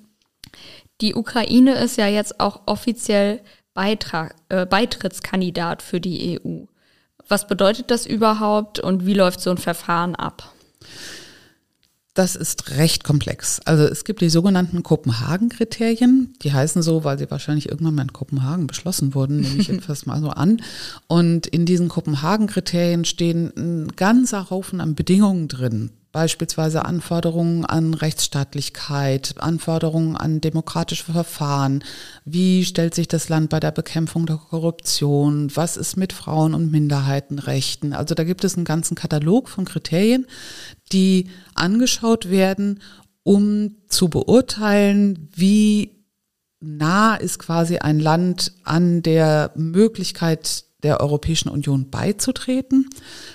die 1.02 1.16
Ukraine 1.16 1.76
ist 1.76 1.98
ja 1.98 2.08
jetzt 2.08 2.40
auch 2.40 2.62
offiziell 2.68 3.42
Beitrag, 3.74 4.36
äh, 4.50 4.66
Beitrittskandidat 4.66 5.82
für 5.82 6.00
die 6.00 6.40
EU. 6.40 6.66
Was 7.28 7.48
bedeutet 7.48 7.92
das 7.92 8.06
überhaupt 8.06 8.80
und 8.80 9.06
wie 9.06 9.14
läuft 9.16 9.42
so 9.42 9.50
ein 9.50 9.58
Verfahren 9.58 10.16
ab? 10.16 10.54
Das 12.16 12.38
ist 12.38 12.72
recht 12.72 13.04
komplex. 13.04 13.60
Also 13.66 13.84
es 13.84 14.06
gibt 14.06 14.22
die 14.22 14.30
sogenannten 14.30 14.84
Kopenhagen-Kriterien. 14.84 16.34
Die 16.42 16.54
heißen 16.54 16.82
so, 16.82 17.04
weil 17.04 17.20
sie 17.20 17.30
wahrscheinlich 17.30 17.68
irgendwann 17.68 17.96
mal 17.96 18.04
in 18.04 18.14
Kopenhagen 18.14 18.68
beschlossen 18.68 19.14
wurden, 19.14 19.42
nehme 19.42 19.58
ich 19.58 19.68
jedenfalls 19.68 20.06
mal 20.06 20.22
so 20.22 20.30
an. 20.30 20.62
Und 21.08 21.46
in 21.46 21.66
diesen 21.66 21.90
Kopenhagen-Kriterien 21.90 23.04
stehen 23.04 23.52
ein 23.58 23.90
ganzer 23.98 24.50
Haufen 24.50 24.80
an 24.80 24.96
Bedingungen 24.96 25.50
drin 25.50 25.92
beispielsweise 26.16 26.86
Anforderungen 26.86 27.66
an 27.66 27.94
Rechtsstaatlichkeit, 27.94 29.36
Anforderungen 29.38 30.16
an 30.16 30.40
demokratische 30.40 31.12
Verfahren. 31.12 31.84
Wie 32.24 32.64
stellt 32.64 32.96
sich 32.96 33.10
das 33.10 33.28
Land 33.28 33.50
bei 33.50 33.60
der 33.60 33.72
Bekämpfung 33.72 34.26
der 34.26 34.38
Korruption? 34.38 35.54
Was 35.56 35.76
ist 35.76 35.98
mit 35.98 36.14
Frauen- 36.14 36.54
und 36.54 36.72
Minderheitenrechten? 36.72 37.92
Also 37.92 38.16
da 38.16 38.24
gibt 38.24 38.46
es 38.46 38.56
einen 38.56 38.64
ganzen 38.64 38.96
Katalog 38.96 39.50
von 39.50 39.66
Kriterien, 39.66 40.26
die 40.94 41.28
angeschaut 41.54 42.30
werden, 42.30 42.80
um 43.24 43.76
zu 43.90 44.08
beurteilen, 44.08 45.28
wie 45.36 46.06
nah 46.62 47.16
ist 47.16 47.40
quasi 47.40 47.80
ein 47.80 48.00
Land 48.00 48.54
an 48.64 49.04
der 49.04 49.52
Möglichkeit 49.56 50.64
der 50.82 51.02
Europäischen 51.02 51.50
Union 51.50 51.90
beizutreten. 51.90 52.90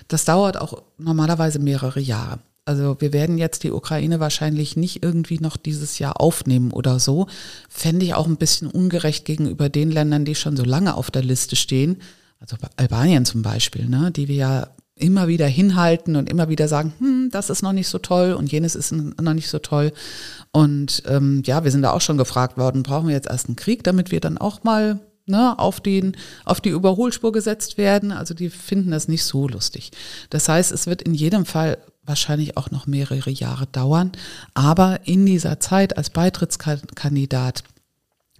Das 0.08 0.24
dauert 0.24 0.58
auch 0.58 0.82
normalerweise 0.96 1.58
mehrere 1.58 2.00
Jahre. 2.00 2.38
Also 2.64 3.00
wir 3.00 3.12
werden 3.12 3.38
jetzt 3.38 3.64
die 3.64 3.72
Ukraine 3.72 4.20
wahrscheinlich 4.20 4.76
nicht 4.76 5.02
irgendwie 5.02 5.38
noch 5.38 5.56
dieses 5.56 5.98
Jahr 5.98 6.20
aufnehmen 6.20 6.72
oder 6.72 6.98
so. 6.98 7.26
Fände 7.68 8.04
ich 8.04 8.14
auch 8.14 8.26
ein 8.26 8.36
bisschen 8.36 8.68
ungerecht 8.68 9.24
gegenüber 9.24 9.68
den 9.68 9.90
Ländern, 9.90 10.24
die 10.24 10.34
schon 10.34 10.56
so 10.56 10.64
lange 10.64 10.94
auf 10.94 11.10
der 11.10 11.22
Liste 11.22 11.56
stehen. 11.56 11.96
Also 12.38 12.56
Albanien 12.76 13.24
zum 13.24 13.42
Beispiel, 13.42 13.86
ne, 13.86 14.10
die 14.10 14.28
wir 14.28 14.36
ja 14.36 14.68
immer 14.94 15.28
wieder 15.28 15.46
hinhalten 15.46 16.16
und 16.16 16.30
immer 16.30 16.48
wieder 16.48 16.68
sagen, 16.68 16.92
hm, 16.98 17.30
das 17.32 17.50
ist 17.50 17.62
noch 17.62 17.72
nicht 17.72 17.88
so 17.88 17.98
toll 17.98 18.34
und 18.34 18.52
jenes 18.52 18.74
ist 18.74 18.92
noch 18.92 19.34
nicht 19.34 19.48
so 19.48 19.58
toll. 19.58 19.92
Und 20.52 21.02
ähm, 21.06 21.42
ja, 21.46 21.64
wir 21.64 21.70
sind 21.70 21.82
da 21.82 21.92
auch 21.92 22.00
schon 22.00 22.18
gefragt 22.18 22.56
worden, 22.56 22.82
brauchen 22.82 23.08
wir 23.08 23.14
jetzt 23.14 23.28
erst 23.28 23.48
einen 23.48 23.56
Krieg, 23.56 23.82
damit 23.82 24.10
wir 24.10 24.20
dann 24.20 24.38
auch 24.38 24.62
mal 24.62 25.00
ne, 25.26 25.58
auf, 25.58 25.80
den, 25.80 26.16
auf 26.44 26.60
die 26.60 26.68
Überholspur 26.68 27.32
gesetzt 27.32 27.78
werden. 27.78 28.12
Also 28.12 28.34
die 28.34 28.50
finden 28.50 28.90
das 28.90 29.08
nicht 29.08 29.24
so 29.24 29.48
lustig. 29.48 29.90
Das 30.28 30.48
heißt, 30.48 30.70
es 30.72 30.86
wird 30.86 31.02
in 31.02 31.14
jedem 31.14 31.46
Fall 31.46 31.78
wahrscheinlich 32.10 32.58
auch 32.58 32.70
noch 32.70 32.86
mehrere 32.86 33.30
Jahre 33.30 33.66
dauern. 33.66 34.12
Aber 34.52 35.00
in 35.06 35.24
dieser 35.24 35.60
Zeit 35.60 35.96
als 35.96 36.10
Beitrittskandidat 36.10 37.64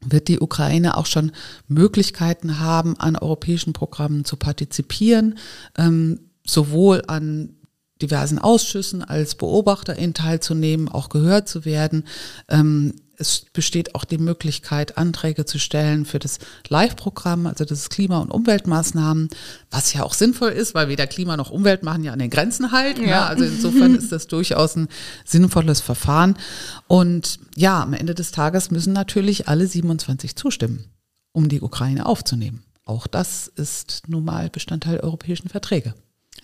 wird 0.04 0.28
die 0.28 0.40
Ukraine 0.40 0.96
auch 0.96 1.06
schon 1.06 1.32
Möglichkeiten 1.68 2.58
haben, 2.58 2.98
an 2.98 3.16
europäischen 3.16 3.72
Programmen 3.72 4.24
zu 4.24 4.36
partizipieren, 4.36 5.38
ähm, 5.78 6.20
sowohl 6.46 7.02
an 7.06 7.56
diversen 8.02 8.38
Ausschüssen 8.38 9.04
als 9.04 9.34
Beobachterin 9.34 10.14
teilzunehmen, 10.14 10.88
auch 10.88 11.10
gehört 11.10 11.48
zu 11.48 11.64
werden. 11.64 12.04
Ähm, 12.48 12.94
es 13.20 13.46
besteht 13.52 13.94
auch 13.94 14.04
die 14.04 14.18
Möglichkeit, 14.18 14.96
Anträge 14.96 15.44
zu 15.44 15.58
stellen 15.58 16.04
für 16.04 16.18
das 16.18 16.38
Live-Programm, 16.68 17.46
also 17.46 17.64
das 17.64 17.90
Klima- 17.90 18.18
und 18.18 18.30
Umweltmaßnahmen, 18.30 19.28
was 19.70 19.92
ja 19.92 20.02
auch 20.02 20.14
sinnvoll 20.14 20.50
ist, 20.50 20.74
weil 20.74 20.88
weder 20.88 21.06
Klima 21.06 21.36
noch 21.36 21.50
Umwelt 21.50 21.82
machen 21.82 22.02
ja 22.02 22.12
an 22.12 22.18
den 22.18 22.30
Grenzen 22.30 22.72
halt. 22.72 22.98
Ja. 22.98 23.04
Ne? 23.04 23.26
Also 23.26 23.44
insofern 23.44 23.94
ist 23.94 24.10
das 24.10 24.26
durchaus 24.26 24.76
ein 24.76 24.88
sinnvolles 25.24 25.80
Verfahren. 25.80 26.36
Und 26.88 27.38
ja, 27.54 27.82
am 27.82 27.92
Ende 27.92 28.14
des 28.14 28.32
Tages 28.32 28.70
müssen 28.70 28.92
natürlich 28.92 29.48
alle 29.48 29.66
27 29.66 30.34
zustimmen, 30.36 30.86
um 31.32 31.48
die 31.48 31.60
Ukraine 31.60 32.06
aufzunehmen. 32.06 32.64
Auch 32.84 33.06
das 33.06 33.46
ist 33.46 34.02
nun 34.08 34.24
mal 34.24 34.50
Bestandteil 34.50 35.00
europäischen 35.00 35.48
Verträge. 35.48 35.94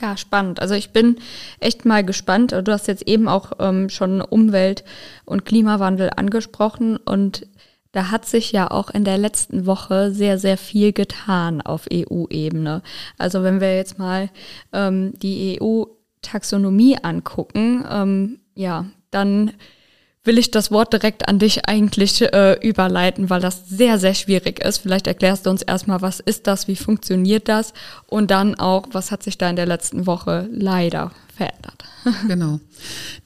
Ja, 0.01 0.17
spannend. 0.17 0.61
Also 0.61 0.75
ich 0.75 0.91
bin 0.91 1.17
echt 1.59 1.85
mal 1.85 2.05
gespannt. 2.05 2.53
Du 2.53 2.73
hast 2.73 2.87
jetzt 2.87 3.09
eben 3.09 3.29
auch 3.29 3.53
ähm, 3.59 3.89
schon 3.89 4.21
Umwelt- 4.21 4.85
und 5.25 5.45
Klimawandel 5.45 6.11
angesprochen 6.15 6.97
und 6.99 7.47
da 7.93 8.11
hat 8.11 8.27
sich 8.27 8.53
ja 8.53 8.71
auch 8.71 8.91
in 8.91 9.05
der 9.05 9.17
letzten 9.17 9.65
Woche 9.65 10.11
sehr, 10.11 10.39
sehr 10.39 10.59
viel 10.59 10.93
getan 10.93 11.63
auf 11.63 11.87
EU-Ebene. 11.91 12.83
Also 13.17 13.43
wenn 13.43 13.63
wir 13.63 13.75
jetzt 13.75 13.99
mal 13.99 14.29
ähm, 14.75 15.15
die 15.19 15.59
EU-Taxonomie 15.63 16.99
angucken, 17.03 17.87
ähm, 17.91 18.41
ja, 18.55 18.85
dann 19.11 19.53
will 20.27 20.39
ich 20.39 20.51
das 20.51 20.71
Wort 20.71 20.93
direkt 20.93 21.29
an 21.29 21.39
dich 21.39 21.69
eigentlich 21.69 22.23
äh, 22.23 22.59
überleiten, 22.67 23.31
weil 23.31 23.41
das 23.41 23.69
sehr, 23.69 23.99
sehr 23.99 24.15
schwierig 24.15 24.61
ist. 24.61 24.79
Vielleicht 24.79 25.07
erklärst 25.07 25.47
du 25.47 25.51
uns 25.51 25.63
erstmal, 25.63 26.03
was 26.03 26.21
ist 26.21 26.47
das, 26.47 26.69
wie 26.69 26.77
funktioniert 26.77 27.49
das 27.49 27.73
und 28.07 28.31
dann 28.31 28.55
auch, 28.57 28.87
was 28.93 29.11
hat 29.11 29.23
sich 29.23 29.39
da 29.39 29.49
in 29.49 29.57
der 29.57 29.67
letzten 29.67 30.07
Woche 30.07 30.49
leider 30.53 31.13
verändert. 31.35 31.85
genau. 32.29 32.61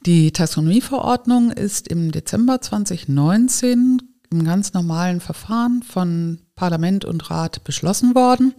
Die 0.06 0.32
Taxonomieverordnung 0.32 1.50
ist 1.50 1.88
im 1.88 2.12
Dezember 2.12 2.60
2019 2.60 4.02
im 4.32 4.44
ganz 4.44 4.72
normalen 4.74 5.20
Verfahren 5.20 5.82
von 5.82 6.38
Parlament 6.54 7.04
und 7.04 7.30
Rat 7.30 7.64
beschlossen 7.64 8.14
worden 8.14 8.54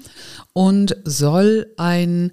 und 0.54 0.98
soll 1.06 1.68
ein 1.78 2.32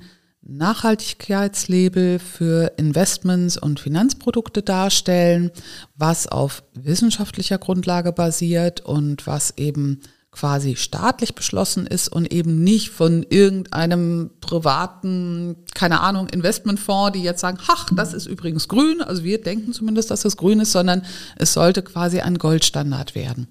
Nachhaltigkeitslabel 0.49 2.19
für 2.19 2.73
Investments 2.79 3.59
und 3.59 3.81
Finanzprodukte 3.81 4.63
darstellen, 4.63 5.51
was 5.95 6.27
auf 6.27 6.63
wissenschaftlicher 6.75 7.59
Grundlage 7.59 8.13
basiert 8.13 8.81
und 8.81 9.27
was 9.27 9.55
eben 9.59 10.01
quasi 10.31 10.77
staatlich 10.77 11.35
beschlossen 11.35 11.87
ist 11.87 12.09
und 12.09 12.33
eben 12.33 12.63
nicht 12.63 12.91
von 12.91 13.25
irgendeinem 13.29 14.31
privaten, 14.41 15.57
keine 15.75 16.01
Ahnung, 16.01 16.29
Investmentfonds, 16.29 17.13
die 17.13 17.23
jetzt 17.23 17.41
sagen, 17.41 17.59
ach, 17.67 17.89
das 17.95 18.15
ist 18.15 18.27
übrigens 18.27 18.69
grün, 18.69 19.03
also 19.03 19.25
wir 19.25 19.43
denken 19.43 19.73
zumindest, 19.73 20.11
dass 20.11 20.25
es 20.25 20.37
grün 20.37 20.61
ist, 20.61 20.73
sondern 20.73 21.05
es 21.37 21.53
sollte 21.53 21.83
quasi 21.83 22.21
ein 22.21 22.39
Goldstandard 22.39 23.15
werden. 23.15 23.49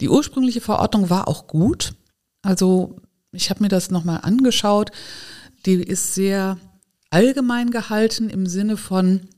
Die 0.00 0.08
ursprüngliche 0.08 0.60
Verordnung 0.60 1.10
war 1.10 1.28
auch 1.28 1.46
gut. 1.46 1.94
Also 2.42 2.96
ich 3.32 3.50
habe 3.50 3.62
mir 3.62 3.68
das 3.68 3.90
nochmal 3.90 4.20
angeschaut. 4.22 4.90
Die 5.66 5.74
ist 5.74 6.14
sehr 6.14 6.58
allgemein 7.10 7.70
gehalten 7.70 8.30
im 8.30 8.46
Sinne 8.46 8.76
von, 8.76 9.28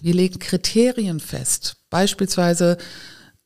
wir 0.00 0.14
legen 0.14 0.38
Kriterien 0.38 1.20
fest, 1.20 1.76
beispielsweise 1.90 2.76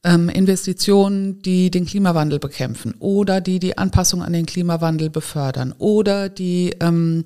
ähm, 0.04 0.28
Investitionen, 0.28 1.42
die 1.42 1.70
den 1.70 1.86
Klimawandel 1.86 2.38
bekämpfen 2.38 2.94
oder 2.98 3.40
die 3.40 3.58
die 3.58 3.76
Anpassung 3.76 4.22
an 4.22 4.32
den 4.32 4.46
Klimawandel 4.46 5.10
befördern 5.10 5.74
oder 5.78 6.28
die 6.28 6.74
ähm, 6.80 7.24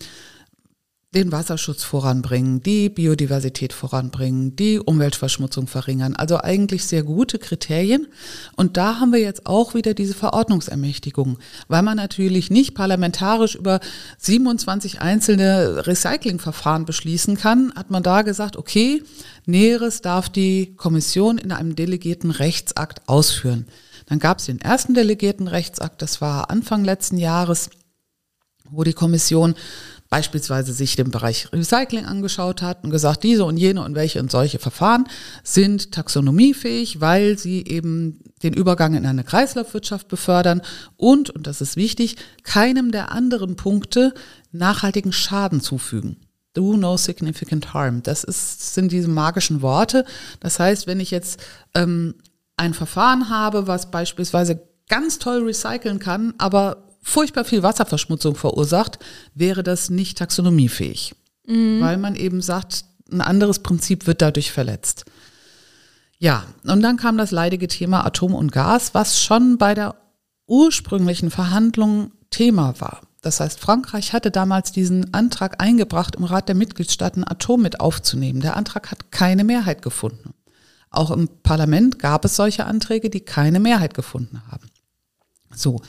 den 1.15 1.31
Wasserschutz 1.31 1.85
voranbringen, 1.85 2.63
die 2.63 2.89
Biodiversität 2.89 3.75
voranbringen, 3.75 4.57
die 4.57 4.79
Umweltverschmutzung 4.79 5.67
verringern. 5.67 6.17
Also 6.17 6.39
eigentlich 6.41 6.87
sehr 6.87 7.03
gute 7.03 7.39
Kriterien. 7.39 8.07
Und 8.57 8.79
da 8.79 8.99
haben 8.99 9.13
wir 9.13 9.21
jetzt 9.21 9.47
auch 9.47 9.75
wieder 9.75 9.93
diese 9.93 10.15
Verordnungsermächtigung, 10.15 11.39
weil 11.69 11.83
man 11.83 11.99
natürlich 11.99 12.51
nicht 12.51 12.75
parlamentarisch 12.75 13.57
über 13.57 13.81
27 14.19 15.03
einzelne 15.03 15.87
Recyclingverfahren 15.87 16.87
beschließen 16.87 17.37
kann, 17.37 17.75
hat 17.77 17.91
man 17.91 18.03
da 18.03 18.23
gesagt, 18.23 18.57
okay, 18.57 19.03
Näheres 19.45 20.01
darf 20.01 20.31
die 20.31 20.75
Kommission 20.77 21.37
in 21.37 21.53
einem 21.53 21.77
delegierten 21.77 22.31
Rechtsakt 22.31 23.07
ausführen. 23.07 23.67
Dann 24.07 24.19
gab 24.19 24.39
es 24.39 24.47
den 24.47 24.61
ersten 24.61 24.95
delegierten 24.95 25.47
Rechtsakt, 25.47 26.01
das 26.01 26.21
war 26.23 26.51
Anfang 26.51 26.85
letzten 26.85 27.19
Jahres, 27.19 27.71
wo 28.71 28.85
die 28.85 28.95
Kommission 28.95 29.55
beispielsweise 30.13 30.75
sich 30.75 30.95
den 30.95 31.11
Bereich 31.11 31.51
Recycling 31.55 32.05
angeschaut 32.05 32.61
hat 32.61 32.85
und 32.85 32.91
gesagt, 32.91 33.23
diese 33.23 33.47
und 33.47 33.57
jene 33.57 33.83
und 33.83 33.95
welche 33.95 34.21
und 34.21 34.31
solche 34.31 34.59
Verfahren 34.59 35.09
sind 35.43 35.91
taxonomiefähig, 35.91 37.01
weil 37.01 37.39
sie 37.39 37.65
eben 37.67 38.21
den 38.43 38.53
Übergang 38.53 38.93
in 38.93 39.07
eine 39.07 39.25
Kreislaufwirtschaft 39.25 40.09
befördern 40.09 40.61
und, 40.99 41.31
und 41.31 41.47
das 41.47 41.63
ist 41.63 41.77
wichtig, 41.77 42.17
keinem 42.43 42.93
der 42.93 43.11
anderen 43.11 43.57
Punkte 43.57 44.13
nachhaltigen 44.51 45.13
Schaden 45.13 45.63
zufügen. 45.63 46.19
Do 46.53 46.77
no 46.77 46.99
significant 46.99 47.73
harm. 47.73 48.03
Das 48.03 48.23
ist, 48.23 48.75
sind 48.75 48.93
diese 48.93 49.09
magischen 49.09 49.63
Worte. 49.63 50.05
Das 50.41 50.61
heißt, 50.61 50.87
wenn 50.87 51.01
ich 51.01 51.11
jetzt 51.11 51.41
ähm, 51.75 52.17
ein 52.59 52.75
Verfahren 52.75 53.31
habe, 53.31 53.67
was 53.67 53.91
beispielsweise 53.91 54.61
ganz 54.91 55.19
toll 55.19 55.43
recyceln 55.43 56.01
kann, 56.01 56.35
aber 56.37 56.92
furchtbar 57.03 57.45
viel 57.45 57.63
Wasserverschmutzung 57.63 58.37
verursacht, 58.37 58.99
wäre 59.35 59.63
das 59.63 59.91
nicht 59.91 60.19
taxonomiefähig. 60.19 61.15
Mhm. 61.47 61.81
Weil 61.81 61.99
man 61.99 62.15
eben 62.15 62.41
sagt, 62.41 62.85
ein 63.11 63.21
anderes 63.21 63.59
Prinzip 63.59 64.07
wird 64.07 64.23
dadurch 64.23 64.53
verletzt. 64.53 65.05
Ja, 66.19 66.45
und 66.65 66.83
dann 66.83 66.97
kam 66.97 67.19
das 67.19 67.33
leidige 67.33 67.67
Thema 67.67 68.07
Atom 68.07 68.35
und 68.35 68.53
Gas, 68.53 68.95
was 68.95 69.21
schon 69.21 69.59
bei 69.59 69.75
der 69.75 69.97
ursprünglichen 70.47 71.31
Verhandlung 71.31 72.13
Thema 72.31 72.81
war. 72.81 73.01
Das 73.23 73.41
heißt, 73.41 73.61
Frankreich 73.61 74.13
hatte 74.13 74.31
damals 74.31 74.73
diesen 74.73 75.15
Antrag 75.15 75.63
eingebracht, 75.63 76.17
im 76.17 76.25
Rat 76.25 76.49
der 76.49 76.57
Mitgliedstaaten 76.57 77.27
Atom 77.27 77.63
mit 77.63 77.81
aufzunehmen. 77.81 78.41
Der 78.41 78.57
Antrag 78.57 78.91
hat 78.91 79.13
keine 79.13 79.45
Mehrheit 79.45 79.83
gefunden. 79.83 80.35
Auch 80.91 81.11
im 81.11 81.29
Parlament 81.43 81.99
gab 81.99 82.25
es 82.25 82.37
solche 82.37 82.67
Anträge, 82.67 83.11
die 83.11 83.21
keine 83.21 83.61
Mehrheit 83.61 83.95
gefunden 83.95 84.43
haben. 84.51 84.69
So, 85.55 85.81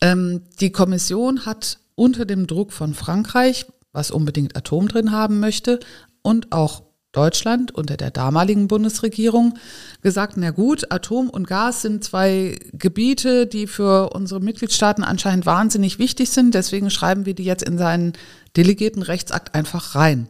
ähm, 0.00 0.42
die 0.60 0.70
Kommission 0.70 1.46
hat 1.46 1.78
unter 1.94 2.24
dem 2.24 2.46
Druck 2.46 2.72
von 2.72 2.94
Frankreich, 2.94 3.66
was 3.92 4.10
unbedingt 4.10 4.56
Atom 4.56 4.88
drin 4.88 5.12
haben 5.12 5.40
möchte, 5.40 5.80
und 6.22 6.52
auch 6.52 6.82
Deutschland 7.12 7.74
unter 7.74 7.96
der 7.96 8.10
damaligen 8.10 8.68
Bundesregierung 8.68 9.58
gesagt, 10.02 10.36
na 10.36 10.50
gut, 10.50 10.92
Atom 10.92 11.30
und 11.30 11.46
Gas 11.48 11.82
sind 11.82 12.04
zwei 12.04 12.58
Gebiete, 12.72 13.46
die 13.46 13.66
für 13.66 14.10
unsere 14.10 14.40
Mitgliedstaaten 14.40 15.02
anscheinend 15.02 15.46
wahnsinnig 15.46 15.98
wichtig 15.98 16.30
sind. 16.30 16.54
Deswegen 16.54 16.90
schreiben 16.90 17.24
wir 17.24 17.34
die 17.34 17.44
jetzt 17.44 17.64
in 17.64 17.78
seinen 17.78 18.12
delegierten 18.56 19.02
Rechtsakt 19.02 19.54
einfach 19.54 19.94
rein. 19.94 20.28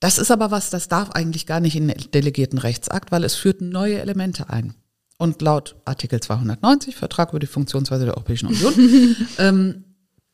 Das 0.00 0.18
ist 0.18 0.30
aber 0.30 0.50
was, 0.50 0.70
das 0.70 0.88
darf 0.88 1.10
eigentlich 1.10 1.46
gar 1.46 1.60
nicht 1.60 1.76
in 1.76 1.88
den 1.88 2.10
delegierten 2.12 2.58
Rechtsakt, 2.58 3.12
weil 3.12 3.22
es 3.22 3.34
führt 3.34 3.60
neue 3.60 4.00
Elemente 4.00 4.50
ein. 4.50 4.74
Und 5.20 5.42
laut 5.42 5.76
Artikel 5.84 6.18
290, 6.18 6.96
Vertrag 6.96 7.28
über 7.28 7.40
die 7.40 7.46
Funktionsweise 7.46 8.06
der 8.06 8.14
Europäischen 8.14 8.46
Union, 8.46 9.16
ähm, 9.38 9.84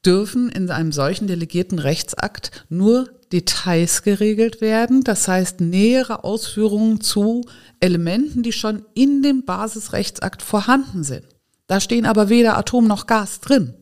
dürfen 0.06 0.48
in 0.48 0.70
einem 0.70 0.92
solchen 0.92 1.26
delegierten 1.26 1.80
Rechtsakt 1.80 2.64
nur 2.68 3.10
Details 3.32 4.02
geregelt 4.02 4.60
werden, 4.60 5.02
das 5.02 5.26
heißt 5.26 5.60
nähere 5.60 6.22
Ausführungen 6.22 7.00
zu 7.00 7.44
Elementen, 7.80 8.44
die 8.44 8.52
schon 8.52 8.86
in 8.94 9.24
dem 9.24 9.44
Basisrechtsakt 9.44 10.40
vorhanden 10.40 11.02
sind. 11.02 11.24
Da 11.66 11.80
stehen 11.80 12.06
aber 12.06 12.28
weder 12.28 12.56
Atom 12.56 12.86
noch 12.86 13.08
Gas 13.08 13.40
drin. 13.40 13.74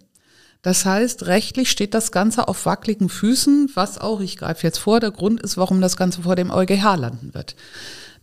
Das 0.63 0.87
heißt, 0.87 1.27
rechtlich 1.27 1.71
steht 1.71 1.93
das 1.93 2.13
Ganze 2.13 2.49
auf 2.49 2.65
wackeligen 2.65 3.11
Füßen, 3.11 3.73
was 3.75 3.99
auch, 3.99 4.21
ich 4.21 4.39
greife 4.39 4.67
jetzt 4.67 4.79
vor, 4.79 5.01
der 5.01 5.11
Grund 5.11 5.43
ist, 5.43 5.59
warum 5.59 5.83
das 5.83 5.99
Ganze 5.99 6.23
vor 6.23 6.35
dem 6.35 6.51
EuGH 6.51 6.97
landen 6.97 7.35
wird. 7.35 7.57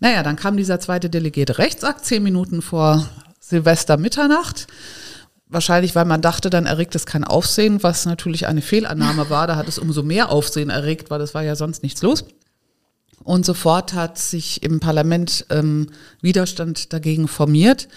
Naja, 0.01 0.23
dann 0.23 0.35
kam 0.35 0.57
dieser 0.57 0.79
zweite 0.79 1.11
delegierte 1.11 1.59
Rechtsakt 1.59 2.05
zehn 2.05 2.23
Minuten 2.23 2.63
vor 2.63 3.07
Silvester 3.39 3.97
Mitternacht. 3.97 4.65
Wahrscheinlich, 5.47 5.93
weil 5.93 6.05
man 6.05 6.23
dachte, 6.23 6.49
dann 6.49 6.65
erregt 6.65 6.95
es 6.95 7.05
kein 7.05 7.23
Aufsehen, 7.23 7.83
was 7.83 8.07
natürlich 8.07 8.47
eine 8.47 8.63
Fehlannahme 8.63 9.29
war. 9.29 9.45
Da 9.45 9.55
hat 9.57 9.67
es 9.67 9.77
umso 9.77 10.01
mehr 10.01 10.29
Aufsehen 10.29 10.71
erregt, 10.71 11.11
weil 11.11 11.19
das 11.19 11.35
war 11.35 11.43
ja 11.43 11.55
sonst 11.55 11.83
nichts 11.83 12.01
los. 12.01 12.25
Und 13.23 13.45
sofort 13.45 13.93
hat 13.93 14.17
sich 14.17 14.63
im 14.63 14.79
Parlament 14.79 15.45
ähm, 15.51 15.91
Widerstand 16.19 16.93
dagegen 16.93 17.27
formiert. 17.27 17.87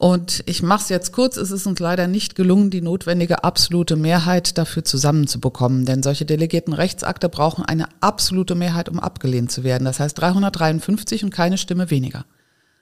Und 0.00 0.42
ich 0.46 0.62
mache 0.62 0.84
es 0.84 0.88
jetzt 0.88 1.12
kurz, 1.12 1.36
es 1.36 1.50
ist 1.50 1.66
uns 1.66 1.78
leider 1.78 2.06
nicht 2.06 2.34
gelungen, 2.34 2.70
die 2.70 2.80
notwendige 2.80 3.44
absolute 3.44 3.96
Mehrheit 3.96 4.56
dafür 4.56 4.82
zusammenzubekommen. 4.82 5.84
Denn 5.84 6.02
solche 6.02 6.24
delegierten 6.24 6.72
Rechtsakte 6.72 7.28
brauchen 7.28 7.66
eine 7.66 7.86
absolute 8.00 8.54
Mehrheit, 8.54 8.88
um 8.88 8.98
abgelehnt 8.98 9.52
zu 9.52 9.62
werden. 9.62 9.84
Das 9.84 10.00
heißt 10.00 10.18
353 10.18 11.22
und 11.22 11.34
keine 11.34 11.58
Stimme 11.58 11.90
weniger. 11.90 12.24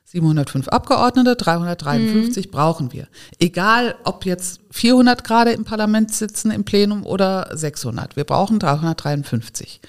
705 0.04 0.68
Abgeordnete, 0.68 1.34
353 1.34 2.46
mhm. 2.46 2.50
brauchen 2.52 2.92
wir. 2.92 3.08
Egal, 3.40 3.96
ob 4.04 4.24
jetzt 4.24 4.60
400 4.70 5.24
gerade 5.24 5.50
im 5.50 5.64
Parlament 5.64 6.14
sitzen 6.14 6.52
im 6.52 6.62
Plenum 6.62 7.04
oder 7.04 7.50
600. 7.52 8.14
Wir 8.14 8.22
brauchen 8.22 8.60
353. 8.60 9.80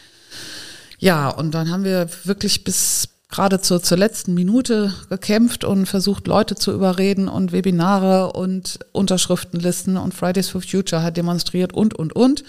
Ja, 0.98 1.30
und 1.30 1.54
dann 1.54 1.70
haben 1.70 1.84
wir 1.84 2.10
wirklich 2.24 2.64
bis 2.64 3.08
gerade 3.30 3.62
zur, 3.62 3.82
zur 3.82 3.98
letzten 3.98 4.34
Minute 4.34 4.94
gekämpft 5.10 5.64
und 5.64 5.86
versucht, 5.86 6.28
Leute 6.28 6.56
zu 6.56 6.74
überreden 6.74 7.28
und 7.28 7.52
Webinare 7.52 8.34
und 8.34 8.80
Unterschriftenlisten 8.92 9.98
und 9.98 10.16
Fridays 10.16 10.50
for 10.50 10.62
Future 10.62 11.04
hat 11.04 11.16
demonstriert 11.16 11.72
und, 11.72 11.94
und, 11.94 12.14
und. 12.14 12.44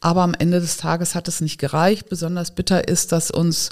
Aber 0.00 0.22
am 0.22 0.34
Ende 0.34 0.60
des 0.60 0.76
Tages 0.76 1.14
hat 1.14 1.28
es 1.28 1.40
nicht 1.40 1.58
gereicht. 1.58 2.08
Besonders 2.08 2.54
bitter 2.54 2.88
ist, 2.88 3.12
dass 3.12 3.30
uns 3.30 3.70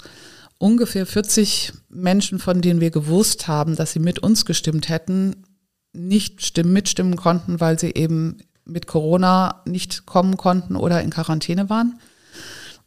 ungefähr 0.59 1.07
40 1.07 1.73
Menschen, 1.89 2.41
von 2.41 2.61
denen 2.61 2.81
wir 2.81 2.91
gewusst 2.91 3.47
haben, 3.47 3.77
dass 3.77 3.93
sie 3.93 4.01
mit 4.01 4.19
uns 4.19 4.45
gestimmt 4.45 4.89
hätten, 4.89 5.45
nicht 5.93 6.45
stimmen, 6.45 6.73
mitstimmen 6.73 7.17
konnten, 7.17 7.61
weil 7.61 7.79
sie 7.79 7.93
eben 7.95 8.39
mit 8.65 8.87
Corona 8.87 9.63
nicht 9.65 10.05
kommen 10.05 10.37
konnten 10.37 10.77
oder 10.77 11.01
in 11.03 11.11
Quarantäne 11.11 11.71
waren 11.71 11.99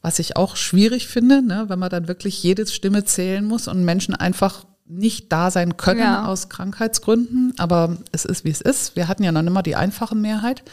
was 0.02 0.20
ich 0.20 0.36
auch 0.36 0.56
schwierig 0.56 1.08
finde, 1.08 1.42
ne, 1.42 1.66
wenn 1.68 1.80
man 1.80 1.90
dann 1.90 2.08
wirklich 2.08 2.42
jede 2.42 2.66
Stimme 2.68 3.06
zählen 3.06 3.46
muss 3.46 3.68
und 3.68 3.86
Menschen 3.86 4.16
einfach 4.16 4.66
nicht 4.92 5.32
da 5.32 5.52
sein 5.52 5.78
können 5.78 6.02
ja. 6.02 6.26
aus 6.26 6.50
Krankheitsgründen. 6.50 7.54
Aber 7.58 7.98
es 8.12 8.26
ist, 8.26 8.44
wie 8.44 8.50
es 8.50 8.62
ist. 8.62 8.96
Wir 8.96 9.08
hatten 9.08 9.24
ja 9.24 9.32
noch 9.32 9.42
immer 9.42 9.64
die 9.64 9.76
einfache 9.76 10.16
Mehrheit. 10.16 10.64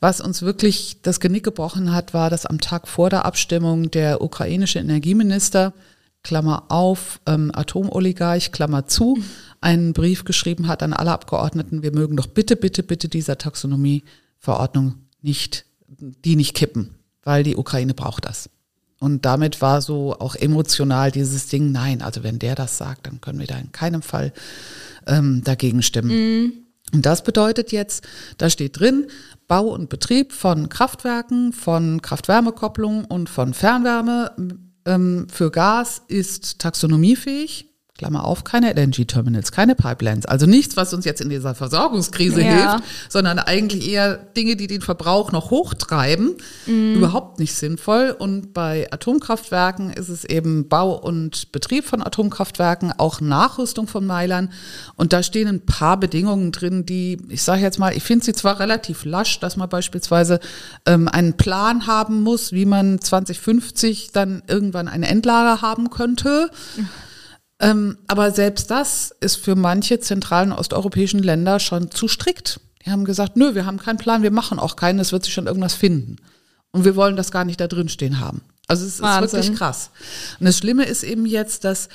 Was 0.00 0.20
uns 0.20 0.42
wirklich 0.42 1.02
das 1.02 1.18
Genick 1.18 1.44
gebrochen 1.44 1.92
hat, 1.92 2.14
war, 2.14 2.30
dass 2.30 2.46
am 2.46 2.60
Tag 2.60 2.86
vor 2.86 3.10
der 3.10 3.24
Abstimmung 3.24 3.90
der 3.90 4.22
ukrainische 4.22 4.78
Energieminister, 4.78 5.72
Klammer 6.22 6.64
auf, 6.68 7.20
ähm, 7.26 7.50
Atomoligarch, 7.52 8.52
Klammer 8.52 8.86
zu, 8.86 9.18
einen 9.60 9.92
Brief 9.92 10.24
geschrieben 10.24 10.68
hat 10.68 10.82
an 10.82 10.92
alle 10.92 11.12
Abgeordneten, 11.12 11.82
wir 11.82 11.92
mögen 11.92 12.16
doch 12.16 12.26
bitte, 12.26 12.54
bitte, 12.54 12.82
bitte 12.82 13.08
dieser 13.08 13.38
Taxonomieverordnung 13.38 14.94
nicht, 15.20 15.64
die 15.88 16.36
nicht 16.36 16.54
kippen, 16.54 16.94
weil 17.24 17.42
die 17.42 17.56
Ukraine 17.56 17.94
braucht 17.94 18.26
das. 18.26 18.50
Und 19.00 19.24
damit 19.24 19.60
war 19.60 19.80
so 19.80 20.16
auch 20.18 20.34
emotional 20.34 21.10
dieses 21.12 21.46
Ding, 21.46 21.70
nein, 21.70 22.02
also 22.02 22.24
wenn 22.24 22.38
der 22.38 22.54
das 22.54 22.78
sagt, 22.78 23.06
dann 23.06 23.20
können 23.20 23.38
wir 23.38 23.46
da 23.46 23.56
in 23.56 23.70
keinem 23.70 24.02
Fall 24.02 24.32
ähm, 25.06 25.42
dagegen 25.44 25.82
stimmen. 25.82 26.10
Mhm. 26.10 26.52
Und 26.92 27.06
das 27.06 27.22
bedeutet 27.22 27.70
jetzt, 27.70 28.06
da 28.38 28.50
steht 28.50 28.80
drin, 28.80 29.06
Bau 29.46 29.66
und 29.66 29.88
Betrieb 29.88 30.32
von 30.32 30.68
Kraftwerken, 30.68 31.52
von 31.52 32.02
Kraft-Wärme-Kopplung 32.02 33.04
und 33.04 33.28
von 33.28 33.54
Fernwärme 33.54 34.32
ähm, 34.84 35.26
für 35.30 35.50
Gas 35.50 36.02
ist 36.08 36.58
taxonomiefähig. 36.58 37.67
Klammer 37.98 38.24
auf, 38.24 38.44
keine 38.44 38.72
LNG-Terminals, 38.74 39.50
keine 39.50 39.74
Pipelines. 39.74 40.24
Also 40.24 40.46
nichts, 40.46 40.76
was 40.76 40.94
uns 40.94 41.04
jetzt 41.04 41.20
in 41.20 41.28
dieser 41.30 41.56
Versorgungskrise 41.56 42.42
ja. 42.42 42.52
hilft, 42.52 42.84
sondern 43.08 43.40
eigentlich 43.40 43.90
eher 43.90 44.16
Dinge, 44.16 44.54
die 44.54 44.68
den 44.68 44.82
Verbrauch 44.82 45.32
noch 45.32 45.50
hochtreiben. 45.50 46.36
Mhm. 46.66 46.94
Überhaupt 46.94 47.40
nicht 47.40 47.54
sinnvoll. 47.54 48.14
Und 48.16 48.54
bei 48.54 48.86
Atomkraftwerken 48.92 49.92
ist 49.92 50.10
es 50.10 50.24
eben 50.24 50.68
Bau 50.68 50.94
und 50.96 51.50
Betrieb 51.50 51.86
von 51.86 52.00
Atomkraftwerken, 52.00 52.92
auch 52.96 53.20
Nachrüstung 53.20 53.88
von 53.88 54.06
Meilern. 54.06 54.52
Und 54.94 55.12
da 55.12 55.24
stehen 55.24 55.48
ein 55.48 55.66
paar 55.66 55.98
Bedingungen 55.98 56.52
drin, 56.52 56.86
die, 56.86 57.18
ich 57.28 57.42
sage 57.42 57.62
jetzt 57.62 57.80
mal, 57.80 57.96
ich 57.96 58.04
finde 58.04 58.24
sie 58.24 58.32
zwar 58.32 58.60
relativ 58.60 59.04
lasch, 59.04 59.40
dass 59.40 59.56
man 59.56 59.68
beispielsweise 59.68 60.38
ähm, 60.86 61.08
einen 61.08 61.36
Plan 61.36 61.88
haben 61.88 62.22
muss, 62.22 62.52
wie 62.52 62.64
man 62.64 63.00
2050 63.00 64.12
dann 64.12 64.44
irgendwann 64.46 64.86
ein 64.86 65.02
Endlager 65.02 65.62
haben 65.62 65.90
könnte. 65.90 66.48
Mhm 66.76 66.88
ähm, 67.60 67.98
aber 68.06 68.30
selbst 68.30 68.70
das 68.70 69.14
ist 69.20 69.36
für 69.36 69.56
manche 69.56 70.00
zentralen 70.00 70.52
osteuropäischen 70.52 71.22
Länder 71.22 71.58
schon 71.58 71.90
zu 71.90 72.08
strikt. 72.08 72.60
Die 72.84 72.90
haben 72.90 73.04
gesagt, 73.04 73.36
nö, 73.36 73.54
wir 73.54 73.66
haben 73.66 73.78
keinen 73.78 73.98
Plan, 73.98 74.22
wir 74.22 74.30
machen 74.30 74.58
auch 74.58 74.76
keinen, 74.76 74.98
es 74.98 75.12
wird 75.12 75.24
sich 75.24 75.34
schon 75.34 75.46
irgendwas 75.46 75.74
finden. 75.74 76.16
Und 76.70 76.84
wir 76.84 76.96
wollen 76.96 77.16
das 77.16 77.30
gar 77.30 77.44
nicht 77.44 77.60
da 77.60 77.66
drin 77.66 77.88
stehen 77.88 78.20
haben. 78.20 78.42
Also 78.68 78.86
es 78.86 79.00
Wahnsinn. 79.00 79.24
ist 79.24 79.32
wirklich 79.32 79.58
krass. 79.58 79.90
Und 80.38 80.46
das 80.46 80.58
Schlimme 80.58 80.84
ist 80.84 81.02
eben 81.02 81.26
jetzt, 81.26 81.64
dass 81.64 81.88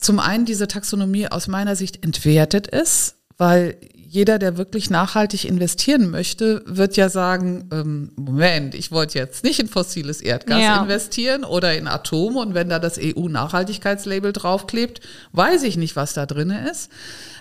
zum 0.00 0.18
einen 0.18 0.46
diese 0.46 0.66
Taxonomie 0.66 1.28
aus 1.28 1.46
meiner 1.46 1.76
Sicht 1.76 2.02
entwertet 2.02 2.66
ist, 2.66 3.16
weil 3.36 3.76
jeder, 4.12 4.40
der 4.40 4.56
wirklich 4.56 4.90
nachhaltig 4.90 5.44
investieren 5.44 6.10
möchte, 6.10 6.64
wird 6.66 6.96
ja 6.96 7.08
sagen, 7.08 7.68
ähm, 7.72 8.10
Moment, 8.16 8.74
ich 8.74 8.90
wollte 8.90 9.16
jetzt 9.20 9.44
nicht 9.44 9.60
in 9.60 9.68
fossiles 9.68 10.20
Erdgas 10.20 10.60
ja. 10.60 10.82
investieren 10.82 11.44
oder 11.44 11.78
in 11.78 11.86
Atom 11.86 12.36
und 12.36 12.52
wenn 12.52 12.68
da 12.68 12.80
das 12.80 12.98
EU-Nachhaltigkeitslabel 13.00 14.32
draufklebt, 14.32 15.00
weiß 15.30 15.62
ich 15.62 15.76
nicht, 15.76 15.94
was 15.94 16.12
da 16.12 16.26
drin 16.26 16.50
ist. 16.50 16.90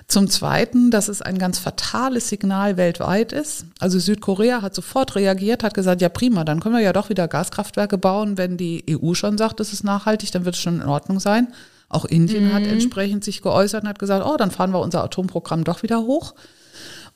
Zum 0.07 0.29
Zweiten, 0.29 0.91
dass 0.91 1.07
es 1.07 1.23
ein 1.23 1.39
ganz 1.39 1.57
fatales 1.57 2.29
Signal 2.29 2.77
weltweit 2.77 3.31
ist. 3.31 3.65
Also 3.79 3.97
Südkorea 3.97 4.61
hat 4.61 4.75
sofort 4.75 5.15
reagiert, 5.15 5.63
hat 5.63 5.73
gesagt, 5.73 6.03
ja 6.03 6.09
prima, 6.09 6.43
dann 6.43 6.59
können 6.59 6.75
wir 6.75 6.83
ja 6.83 6.93
doch 6.93 7.09
wieder 7.09 7.27
Gaskraftwerke 7.27 7.97
bauen, 7.97 8.37
wenn 8.37 8.57
die 8.57 8.85
EU 8.87 9.15
schon 9.15 9.39
sagt, 9.39 9.59
es 9.59 9.73
ist 9.73 9.83
nachhaltig, 9.83 10.31
dann 10.33 10.45
wird 10.45 10.53
es 10.53 10.61
schon 10.61 10.81
in 10.81 10.87
Ordnung 10.87 11.19
sein. 11.19 11.47
Auch 11.89 12.05
Indien 12.05 12.49
mhm. 12.49 12.53
hat 12.53 12.67
entsprechend 12.67 13.23
sich 13.23 13.41
geäußert 13.41 13.81
und 13.81 13.89
hat 13.89 13.97
gesagt, 13.97 14.23
oh, 14.23 14.37
dann 14.37 14.51
fahren 14.51 14.71
wir 14.71 14.79
unser 14.79 15.03
Atomprogramm 15.03 15.63
doch 15.63 15.81
wieder 15.81 16.01
hoch. 16.01 16.35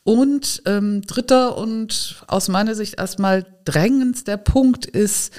Und 0.04 0.62
ähm, 0.66 1.02
dritter 1.02 1.58
und 1.58 2.24
aus 2.28 2.50
meiner 2.50 2.76
Sicht 2.76 3.00
erstmal 3.00 3.46
drängendster 3.64 4.38
Punkt 4.38 4.86
ist, 4.86 5.34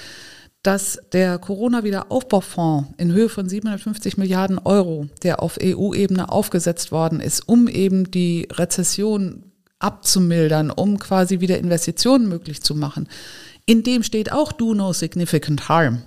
dass 0.62 0.99
der 1.12 1.39
Corona-Wiederaufbaufonds 1.39 2.89
in 2.97 3.12
Höhe 3.12 3.29
von 3.29 3.47
750 3.47 4.17
Milliarden 4.17 4.59
Euro, 4.59 5.09
der 5.23 5.43
auf 5.43 5.59
EU-Ebene 5.62 6.33
aufgesetzt 6.33 6.91
worden 6.91 7.21
ist, 7.21 7.47
um 7.47 7.69
eben 7.69 8.11
die 8.11 8.49
Rezession 8.51 9.53
abzumildern, 9.79 10.71
um 10.71 10.99
quasi 10.99 11.41
wieder 11.41 11.59
Investitionen 11.59 12.27
möglich 12.29 12.62
zu 12.62 12.75
machen, 12.75 13.09
in 13.67 13.83
dem 13.83 14.03
steht 14.03 14.33
auch 14.33 14.53
Do 14.53 14.73
No 14.73 14.95
Significant 14.95 15.69
Harm. 15.69 16.03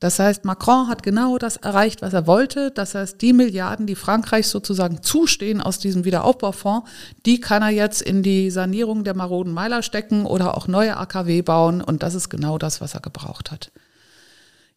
Das 0.00 0.18
heißt, 0.18 0.44
Macron 0.44 0.88
hat 0.88 1.02
genau 1.02 1.38
das 1.38 1.56
erreicht, 1.56 2.02
was 2.02 2.12
er 2.12 2.26
wollte. 2.26 2.70
Das 2.70 2.94
heißt, 2.94 3.20
die 3.22 3.32
Milliarden, 3.32 3.86
die 3.86 3.94
Frankreich 3.94 4.46
sozusagen 4.48 5.02
zustehen 5.02 5.60
aus 5.60 5.78
diesem 5.78 6.04
Wiederaufbaufonds, 6.04 6.88
die 7.24 7.40
kann 7.40 7.62
er 7.62 7.70
jetzt 7.70 8.02
in 8.02 8.22
die 8.22 8.50
Sanierung 8.50 9.04
der 9.04 9.14
maroden 9.14 9.52
Meiler 9.52 9.82
stecken 9.82 10.26
oder 10.26 10.56
auch 10.56 10.68
neue 10.68 10.96
AKW 10.96 11.42
bauen. 11.42 11.80
Und 11.80 12.02
das 12.02 12.14
ist 12.14 12.28
genau 12.28 12.58
das, 12.58 12.80
was 12.80 12.94
er 12.94 13.00
gebraucht 13.00 13.50
hat. 13.50 13.70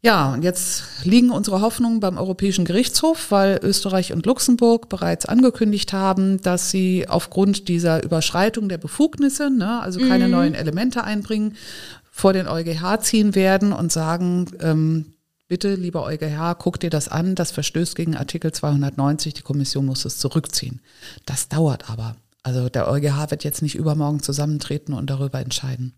Ja, 0.02 0.32
und 0.34 0.44
jetzt 0.44 0.84
liegen 1.04 1.30
unsere 1.30 1.60
Hoffnungen 1.60 2.00
beim 2.00 2.18
Europäischen 2.18 2.64
Gerichtshof, 2.64 3.32
weil 3.32 3.60
Österreich 3.62 4.14
und 4.14 4.26
Luxemburg 4.26 4.88
bereits 4.88 5.26
angekündigt 5.26 5.92
haben, 5.92 6.42
dass 6.42 6.72
sie 6.72 7.10
aufgrund 7.10 7.68
dieser 7.68 8.02
Überschreitung 8.02 8.70
der 8.70 8.78
Befugnisse, 8.78 9.50
ne, 9.50 9.82
also 9.82 10.00
keine 10.00 10.28
mhm. 10.28 10.32
neuen 10.32 10.54
Elemente 10.54 11.04
einbringen, 11.04 11.58
vor 12.20 12.34
den 12.34 12.48
EuGH 12.48 13.02
ziehen 13.02 13.34
werden 13.34 13.72
und 13.72 13.92
sagen, 13.92 14.46
ähm, 14.60 15.14
bitte, 15.48 15.74
lieber 15.76 16.04
EuGH, 16.04 16.56
guck 16.60 16.80
dir 16.80 16.90
das 16.90 17.08
an, 17.08 17.34
das 17.36 17.52
verstößt 17.52 17.96
gegen 17.96 18.16
Artikel 18.16 18.52
290, 18.52 19.34
die 19.34 19.42
Kommission 19.42 19.86
muss 19.86 20.06
es 20.06 20.18
zurückziehen. 20.18 20.82
Das 21.26 21.48
dauert 21.48 21.90
aber. 21.90 22.16
Also 22.44 22.70
der 22.70 22.90
EuGH 22.90 23.32
wird 23.32 23.44
jetzt 23.44 23.62
nicht 23.62 23.76
übermorgen 23.76 24.22
zusammentreten 24.22 24.94
und 24.94 25.10
darüber 25.10 25.40
entscheiden. 25.40 25.94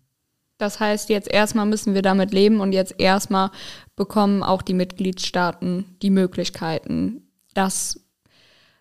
Das 0.58 0.78
heißt, 0.78 1.08
jetzt 1.08 1.28
erstmal 1.28 1.66
müssen 1.66 1.94
wir 1.94 2.02
damit 2.02 2.32
leben 2.32 2.60
und 2.60 2.72
jetzt 2.72 2.94
erstmal 2.98 3.50
bekommen 3.96 4.44
auch 4.44 4.62
die 4.62 4.74
Mitgliedstaaten 4.74 5.96
die 6.02 6.10
Möglichkeiten, 6.10 7.22
das 7.54 8.00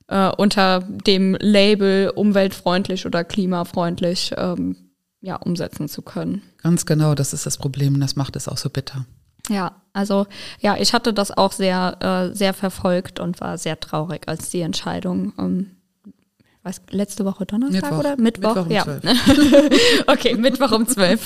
äh, 0.08 0.30
unter 0.38 0.82
dem 0.82 1.36
Label 1.39 2.12
umweltfreundlich 2.14 3.08
oder 3.08 3.24
klimafreundlich 3.24 4.32
ähm, 4.38 4.91
ja, 5.22 5.36
umsetzen 5.36 5.88
zu 5.88 6.01
können. 6.01 6.41
Ganz 6.61 6.86
genau, 6.86 7.15
das 7.15 7.34
ist 7.34 7.45
das 7.45 7.57
Problem 7.57 7.93
und 7.95 8.01
das 8.01 8.15
macht 8.15 8.36
es 8.36 8.47
auch 8.47 8.57
so 8.57 8.69
bitter. 8.69 9.05
Ja, 9.49 9.82
also 9.93 10.28
ja, 10.59 10.78
ich 10.78 10.93
hatte 10.93 11.13
das 11.13 11.32
auch 11.36 11.51
sehr, 11.51 11.97
äh, 12.32 12.36
sehr 12.36 12.53
verfolgt 12.53 13.19
und 13.19 13.41
war 13.41 13.57
sehr 13.57 13.80
traurig, 13.80 14.28
als 14.28 14.49
die 14.49 14.61
Entscheidung 14.61 15.34
ähm, 15.38 15.72
weiß, 16.63 16.82
letzte 16.91 17.26
Woche 17.26 17.45
Donnerstag 17.45 17.84
Mittwoch. 17.84 17.99
oder 17.99 18.17
Mittwoch? 18.17 18.55
Mittwoch 18.55 18.65
um 18.65 18.72
ja. 18.72 18.84
12. 18.84 20.03
okay, 20.07 20.36
Mittwoch 20.36 20.72
um 20.72 20.88
12 20.88 21.26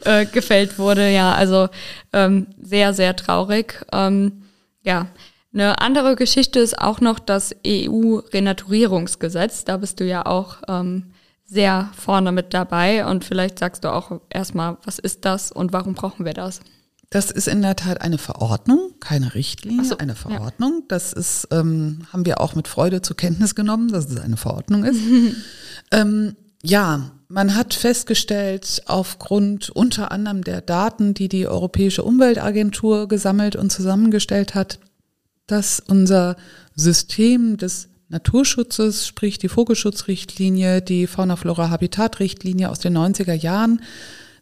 äh, 0.04 0.26
gefällt 0.26 0.78
wurde. 0.78 1.10
Ja, 1.10 1.34
also 1.34 1.68
ähm, 2.12 2.48
sehr, 2.60 2.94
sehr 2.94 3.14
traurig. 3.16 3.84
Ähm, 3.92 4.44
ja, 4.82 5.06
eine 5.52 5.80
andere 5.80 6.16
Geschichte 6.16 6.58
ist 6.60 6.78
auch 6.78 7.00
noch 7.00 7.18
das 7.18 7.54
EU-Renaturierungsgesetz. 7.66 9.64
Da 9.64 9.76
bist 9.76 10.00
du 10.00 10.04
ja 10.04 10.26
auch 10.26 10.56
ähm, 10.68 11.13
sehr 11.46 11.90
vorne 11.96 12.32
mit 12.32 12.54
dabei 12.54 13.06
und 13.06 13.24
vielleicht 13.24 13.58
sagst 13.58 13.84
du 13.84 13.92
auch 13.92 14.20
erstmal, 14.30 14.78
was 14.84 14.98
ist 14.98 15.24
das 15.24 15.52
und 15.52 15.72
warum 15.72 15.94
brauchen 15.94 16.24
wir 16.24 16.34
das? 16.34 16.60
Das 17.10 17.30
ist 17.30 17.46
in 17.46 17.62
der 17.62 17.76
Tat 17.76 18.00
eine 18.00 18.18
Verordnung, 18.18 18.94
keine 18.98 19.34
Richtlinie, 19.34 19.84
so, 19.84 19.98
eine 19.98 20.16
Verordnung. 20.16 20.82
Das 20.88 21.12
ist, 21.12 21.46
ähm, 21.52 22.06
haben 22.12 22.26
wir 22.26 22.40
auch 22.40 22.56
mit 22.56 22.66
Freude 22.66 23.02
zur 23.02 23.16
Kenntnis 23.16 23.54
genommen, 23.54 23.92
dass 23.92 24.06
es 24.06 24.18
eine 24.18 24.36
Verordnung 24.36 24.84
ist. 24.84 25.00
ähm, 25.92 26.34
ja, 26.62 27.12
man 27.28 27.54
hat 27.54 27.74
festgestellt, 27.74 28.82
aufgrund 28.86 29.70
unter 29.70 30.10
anderem 30.10 30.42
der 30.42 30.60
Daten, 30.60 31.14
die 31.14 31.28
die 31.28 31.46
Europäische 31.46 32.02
Umweltagentur 32.02 33.06
gesammelt 33.06 33.54
und 33.54 33.70
zusammengestellt 33.70 34.54
hat, 34.54 34.80
dass 35.46 35.78
unser 35.78 36.36
System 36.74 37.58
des 37.58 37.90
Naturschutzes, 38.08 39.06
sprich 39.06 39.38
die 39.38 39.48
Vogelschutzrichtlinie, 39.48 40.82
die 40.82 41.06
Fauna-Flora-Habitat-Richtlinie 41.06 42.70
aus 42.70 42.78
den 42.78 42.96
90er 42.96 43.32
Jahren, 43.34 43.80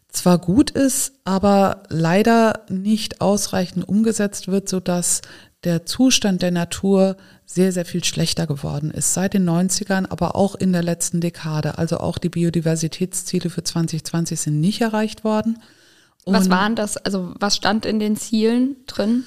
zwar 0.09 0.37
gut 0.37 0.69
ist, 0.69 1.13
aber 1.23 1.83
leider 1.89 2.65
nicht 2.69 3.21
ausreichend 3.21 3.87
umgesetzt 3.87 4.47
wird, 4.47 4.69
sodass 4.69 5.21
der 5.63 5.85
Zustand 5.85 6.41
der 6.41 6.51
Natur 6.51 7.15
sehr, 7.45 7.71
sehr 7.71 7.85
viel 7.85 8.03
schlechter 8.03 8.45
geworden 8.45 8.91
ist. 8.91 9.13
Seit 9.13 9.33
den 9.33 9.49
90ern, 9.49 10.05
aber 10.09 10.35
auch 10.35 10.55
in 10.55 10.73
der 10.73 10.83
letzten 10.83 11.21
Dekade. 11.21 11.77
Also 11.77 11.97
auch 11.97 12.17
die 12.17 12.29
Biodiversitätsziele 12.29 13.49
für 13.49 13.63
2020 13.63 14.39
sind 14.39 14.59
nicht 14.59 14.81
erreicht 14.81 15.23
worden. 15.23 15.59
was 16.25 16.45
Und- 16.45 16.51
waren 16.51 16.75
das? 16.75 16.95
Also 16.97 17.33
was 17.39 17.55
stand 17.55 17.85
in 17.85 17.99
den 17.99 18.15
Zielen 18.15 18.75
drin? 18.87 19.23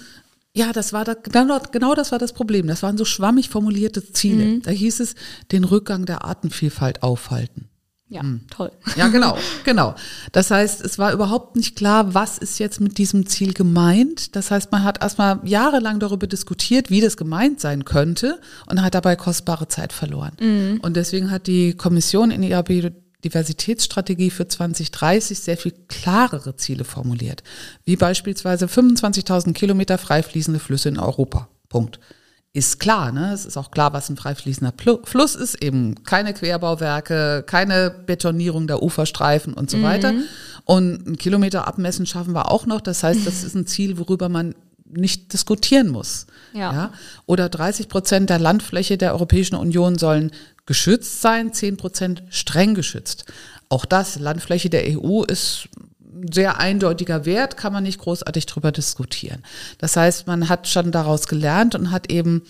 Ja, 0.57 0.73
das 0.73 0.95
war 0.95 1.05
da, 1.05 1.15
genau, 1.15 1.61
genau 1.71 1.95
das 1.95 2.13
war 2.13 2.19
das 2.19 2.33
Problem. 2.33 2.67
Das 2.67 2.83
waren 2.83 2.97
so 2.97 3.05
schwammig 3.05 3.51
formulierte 3.51 4.13
Ziele. 4.13 4.61
Da 4.61 4.71
hieß 4.71 5.01
es, 5.01 5.15
den 5.53 5.65
Rückgang 5.65 6.07
der 6.07 6.25
Artenvielfalt 6.25 7.03
aufhalten. 7.03 7.69
Ja, 8.09 8.23
Hm. 8.23 8.43
toll. 8.51 8.71
Ja, 8.97 9.09
genau, 9.09 9.37
genau. 9.65 9.97
Das 10.33 10.51
heißt, 10.53 10.81
es 10.81 10.97
war 10.99 11.13
überhaupt 11.13 11.57
nicht 11.57 11.77
klar, 11.77 12.15
was 12.15 12.39
ist 12.39 12.59
jetzt 12.61 12.81
mit 12.81 12.99
diesem 12.99 13.27
Ziel 13.27 13.53
gemeint. 13.53 14.35
Das 14.37 14.51
heißt, 14.53 14.71
man 14.73 14.85
hat 14.85 15.03
erstmal 15.03 15.41
jahrelang 15.45 15.99
darüber 15.99 16.27
diskutiert, 16.29 16.89
wie 16.89 17.01
das 17.01 17.17
gemeint 17.17 17.61
sein 17.61 17.85
könnte 17.85 18.41
und 18.67 18.81
hat 18.81 18.95
dabei 18.95 19.17
kostbare 19.17 19.67
Zeit 19.69 19.93
verloren. 19.93 20.79
Und 20.83 20.97
deswegen 20.97 21.31
hat 21.33 21.49
die 21.49 21.75
Kommission 21.75 22.31
in 22.31 22.43
ihrer 22.45 22.63
Biodiversitätsstrategie 23.29 24.31
für 24.31 24.49
2030 24.49 25.39
sehr 25.39 25.57
viel 25.57 25.73
klarere 25.89 26.57
Ziele 26.57 26.85
formuliert, 26.85 27.43
wie 27.85 27.97
beispielsweise 27.97 28.67
25.000 28.67 29.53
Kilometer 29.53 29.99
freifließende 29.99 30.61
Flüsse 30.61 30.89
in 30.89 30.99
Europa. 30.99 31.49
Punkt 31.69 31.99
ist 32.53 32.81
klar, 32.81 33.13
ne? 33.13 33.35
Es 33.35 33.45
ist 33.45 33.59
auch 33.59 33.71
klar, 33.71 33.93
was 33.93 34.09
ein 34.09 34.17
freifließender 34.17 34.73
Plu- 34.73 35.05
Fluss 35.05 35.35
ist, 35.35 35.63
eben 35.63 36.05
keine 36.05 36.33
Querbauwerke, 36.33 37.45
keine 37.47 37.91
Betonierung 37.91 38.67
der 38.67 38.83
Uferstreifen 38.83 39.53
und 39.53 39.69
so 39.69 39.83
weiter. 39.83 40.15
Und 40.65 41.07
ein 41.07 41.19
Kilometer 41.19 41.69
abmessen 41.69 42.07
schaffen 42.07 42.33
wir 42.33 42.51
auch 42.51 42.65
noch. 42.65 42.81
Das 42.81 43.03
heißt, 43.03 43.27
das 43.27 43.45
ist 43.45 43.55
ein 43.55 43.67
Ziel, 43.67 43.99
worüber 43.99 44.31
man 44.31 44.55
nicht 44.87 45.35
diskutieren 45.35 45.89
muss. 45.89 46.27
Ja. 46.55 46.93
Oder 47.27 47.51
30 47.51 47.89
Prozent 47.89 48.31
der 48.31 48.39
Landfläche 48.39 48.97
der 48.97 49.13
Europäischen 49.13 49.57
Union 49.57 49.99
sollen 49.99 50.31
geschützt 50.67 51.23
sein, 51.23 51.53
10 51.53 51.77
Prozent 51.77 52.23
streng 52.29 52.75
geschützt. 52.75 53.25
Auch 53.69 53.85
das, 53.85 54.19
Landfläche 54.19 54.69
der 54.71 54.85
EU 54.87 55.23
ist 55.23 55.69
ein 56.01 56.33
sehr 56.33 56.59
eindeutiger 56.59 57.25
Wert, 57.25 57.57
kann 57.57 57.73
man 57.73 57.85
nicht 57.85 57.99
großartig 57.99 58.47
drüber 58.47 58.73
diskutieren. 58.73 59.43
Das 59.79 59.97
heißt, 59.97 60.27
man 60.27 60.49
hat 60.49 60.69
schon 60.69 60.93
daraus 60.93 61.27
gelernt 61.29 61.75
und 61.75 61.91
hat 61.91 62.11
eben, 62.11 62.43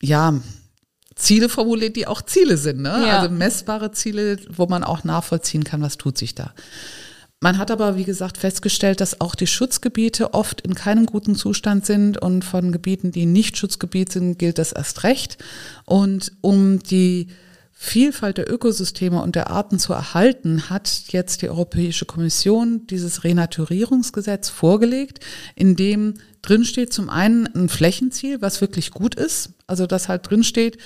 ja, 0.00 0.40
Ziele 1.14 1.48
formuliert, 1.48 1.96
die 1.96 2.06
auch 2.06 2.22
Ziele 2.22 2.56
sind, 2.56 2.80
ne? 2.80 3.04
Ja. 3.06 3.18
Also 3.18 3.34
messbare 3.34 3.90
Ziele, 3.90 4.38
wo 4.50 4.66
man 4.66 4.84
auch 4.84 5.02
nachvollziehen 5.04 5.64
kann, 5.64 5.82
was 5.82 5.98
tut 5.98 6.16
sich 6.16 6.34
da. 6.34 6.54
Man 7.40 7.58
hat 7.58 7.70
aber, 7.70 7.96
wie 7.96 8.04
gesagt, 8.04 8.36
festgestellt, 8.36 9.00
dass 9.00 9.20
auch 9.20 9.36
die 9.36 9.46
Schutzgebiete 9.46 10.34
oft 10.34 10.60
in 10.62 10.74
keinem 10.74 11.06
guten 11.06 11.36
Zustand 11.36 11.86
sind 11.86 12.20
und 12.20 12.44
von 12.44 12.72
Gebieten, 12.72 13.12
die 13.12 13.26
nicht 13.26 13.56
Schutzgebiet 13.56 14.10
sind, 14.10 14.38
gilt 14.38 14.58
das 14.58 14.72
erst 14.72 15.04
recht. 15.04 15.38
Und 15.84 16.32
um 16.40 16.80
die 16.80 17.28
Vielfalt 17.72 18.38
der 18.38 18.52
Ökosysteme 18.52 19.22
und 19.22 19.36
der 19.36 19.50
Arten 19.50 19.78
zu 19.78 19.92
erhalten, 19.92 20.68
hat 20.68 21.04
jetzt 21.10 21.42
die 21.42 21.48
Europäische 21.48 22.06
Kommission 22.06 22.88
dieses 22.88 23.22
Renaturierungsgesetz 23.22 24.48
vorgelegt, 24.48 25.24
in 25.54 25.76
dem 25.76 26.14
drinsteht 26.42 26.92
zum 26.92 27.08
einen 27.08 27.46
ein 27.54 27.68
Flächenziel, 27.68 28.42
was 28.42 28.60
wirklich 28.60 28.90
gut 28.90 29.14
ist, 29.14 29.50
also 29.68 29.86
dass 29.86 30.08
halt 30.08 30.28
drinsteht, 30.28 30.78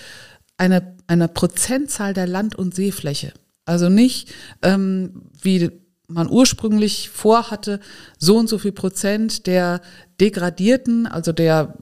eine, 0.59 0.97
eine 1.07 1.29
Prozentzahl 1.29 2.13
der 2.13 2.27
Land- 2.27 2.57
und 2.57 2.75
Seefläche. 2.75 3.33
Also 3.65 3.89
nicht, 3.89 4.31
ähm, 4.61 5.31
wie 5.41 5.71
man 6.13 6.31
ursprünglich 6.31 7.09
vorhatte, 7.11 7.81
so 8.19 8.37
und 8.39 8.49
so 8.49 8.59
viel 8.59 8.73
Prozent 8.73 9.47
der 9.47 9.81
degradierten, 10.21 11.07
also 11.07 11.33
der 11.33 11.75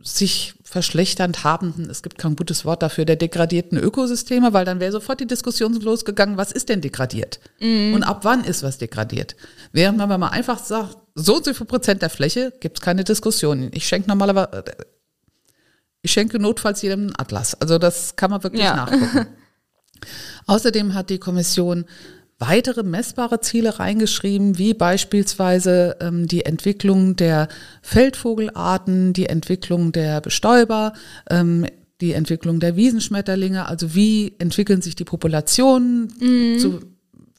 sich 0.00 0.54
verschlechternd 0.62 1.42
habenden, 1.44 1.90
es 1.90 2.02
gibt 2.02 2.18
kein 2.18 2.36
gutes 2.36 2.64
Wort 2.64 2.82
dafür, 2.82 3.04
der 3.04 3.16
degradierten 3.16 3.78
Ökosysteme, 3.78 4.52
weil 4.52 4.64
dann 4.64 4.80
wäre 4.80 4.92
sofort 4.92 5.18
die 5.20 5.26
Diskussion 5.26 5.74
losgegangen, 5.80 6.36
was 6.36 6.52
ist 6.52 6.68
denn 6.68 6.80
degradiert? 6.80 7.40
Und 7.94 8.02
ab 8.04 8.20
wann 8.22 8.44
ist 8.44 8.62
was 8.62 8.78
degradiert? 8.78 9.34
Während 9.72 9.98
man 9.98 10.08
mal 10.20 10.28
einfach 10.28 10.58
sagt, 10.58 10.96
so 11.14 11.36
und 11.36 11.44
so 11.44 11.52
viel 11.54 11.66
Prozent 11.66 12.02
der 12.02 12.10
Fläche, 12.10 12.52
gibt 12.60 12.78
es 12.78 12.84
keine 12.84 13.02
Diskussion. 13.02 13.70
Ich 13.72 13.88
schenke 13.88 14.08
normalerweise, 14.08 14.62
ich 16.02 16.12
schenke 16.12 16.38
notfalls 16.38 16.82
jedem 16.82 17.00
einen 17.00 17.18
Atlas. 17.18 17.60
Also 17.60 17.78
das 17.78 18.14
kann 18.14 18.30
man 18.30 18.42
wirklich 18.42 18.62
Ja. 18.62 18.76
nachgucken. 18.76 19.26
Außerdem 20.46 20.94
hat 20.94 21.10
die 21.10 21.18
Kommission 21.18 21.86
weitere 22.38 22.82
messbare 22.82 23.40
Ziele 23.40 23.78
reingeschrieben, 23.78 24.58
wie 24.58 24.74
beispielsweise 24.74 25.96
ähm, 26.00 26.28
die 26.28 26.44
Entwicklung 26.44 27.16
der 27.16 27.48
Feldvogelarten, 27.82 29.12
die 29.12 29.26
Entwicklung 29.26 29.92
der 29.92 30.20
Bestäuber, 30.20 30.92
ähm, 31.30 31.66
die 32.00 32.12
Entwicklung 32.12 32.60
der 32.60 32.76
Wiesenschmetterlinge, 32.76 33.66
also 33.66 33.94
wie 33.94 34.34
entwickeln 34.38 34.82
sich 34.82 34.94
die 34.94 35.04
Populationen, 35.04 36.08
zu 36.60 36.80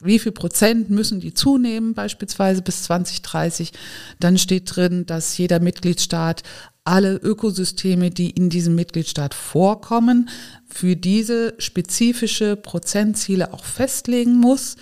wie 0.02 0.18
viel 0.18 0.32
Prozent 0.32 0.90
müssen 0.90 1.20
die 1.20 1.34
zunehmen, 1.34 1.94
beispielsweise 1.94 2.62
bis 2.62 2.84
2030. 2.84 3.72
Dann 4.18 4.38
steht 4.38 4.74
drin, 4.74 5.04
dass 5.06 5.36
jeder 5.36 5.60
Mitgliedstaat 5.60 6.42
alle 6.84 7.16
Ökosysteme, 7.16 8.10
die 8.10 8.30
in 8.30 8.50
diesem 8.50 8.74
Mitgliedstaat 8.74 9.34
vorkommen, 9.34 10.28
für 10.66 10.96
diese 10.96 11.54
spezifische 11.58 12.56
Prozentziele 12.56 13.52
auch 13.52 13.64
festlegen 13.64 14.36
muss. 14.36 14.76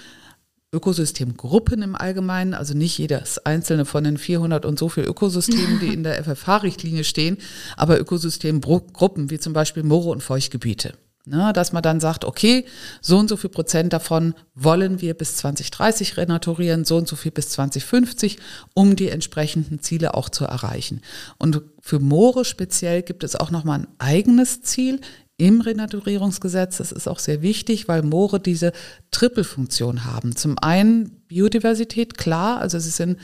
Ökosystemgruppen 0.73 1.81
im 1.81 1.95
Allgemeinen, 1.95 2.53
also 2.53 2.75
nicht 2.75 2.99
jedes 2.99 3.39
einzelne 3.39 3.87
von 3.87 4.05
den 4.05 4.19
400 4.19 4.67
und 4.67 4.79
so 4.79 4.91
viel 4.91 5.05
Ökosystemen, 5.05 5.81
die 5.81 5.95
in 5.95 6.03
der 6.03 6.23
FFH-Richtlinie 6.23 7.05
stehen, 7.05 7.39
aber 7.77 7.99
Ökosystemgruppen 7.99 9.31
wie 9.31 9.39
zum 9.39 9.55
Beispiel 9.55 9.83
Moore 9.83 10.11
und 10.11 10.23
Feuchtgebiete. 10.23 10.93
Ne, 11.29 11.53
dass 11.53 11.73
man 11.73 11.83
dann 11.83 12.01
sagt, 12.01 12.25
okay, 12.25 12.65
so 13.03 13.19
und 13.19 13.29
so 13.29 13.37
viel 13.37 13.51
Prozent 13.51 13.93
davon 13.93 14.33
wollen 14.55 15.03
wir 15.03 15.13
bis 15.13 15.37
2030 15.37 16.17
renaturieren, 16.17 16.87
so 16.87 16.97
und 16.97 17.07
so 17.07 17.17
viel 17.17 17.33
bis 17.33 17.51
2050, 17.51 18.39
um 18.73 18.97
die 18.97 19.11
entsprechenden 19.11 19.83
Ziele 19.83 20.15
auch 20.15 20.31
zu 20.31 20.47
erreichen. 20.47 21.03
Und 21.37 21.61
für 21.83 21.99
Moore 21.99 22.47
speziell 22.47 23.03
gibt 23.03 23.25
es 23.25 23.37
auch 23.37 23.51
nochmal 23.51 23.81
ein 23.81 23.89
eigenes 23.99 24.63
Ziel 24.63 25.03
im 25.37 25.61
Renaturierungsgesetz. 25.61 26.79
Das 26.79 26.93
ist 26.93 27.07
auch 27.07 27.19
sehr 27.19 27.43
wichtig, 27.43 27.89
weil 27.89 28.03
Moore 28.03 28.41
diese 28.41 28.73
Trippelfunktion 29.11 30.07
haben. 30.07 30.35
Zum 30.35 30.59
einen 30.59 31.11
Biodiversität, 31.29 32.17
klar, 32.17 32.59
also 32.59 32.79
sie 32.79 32.89
sind 32.89 33.19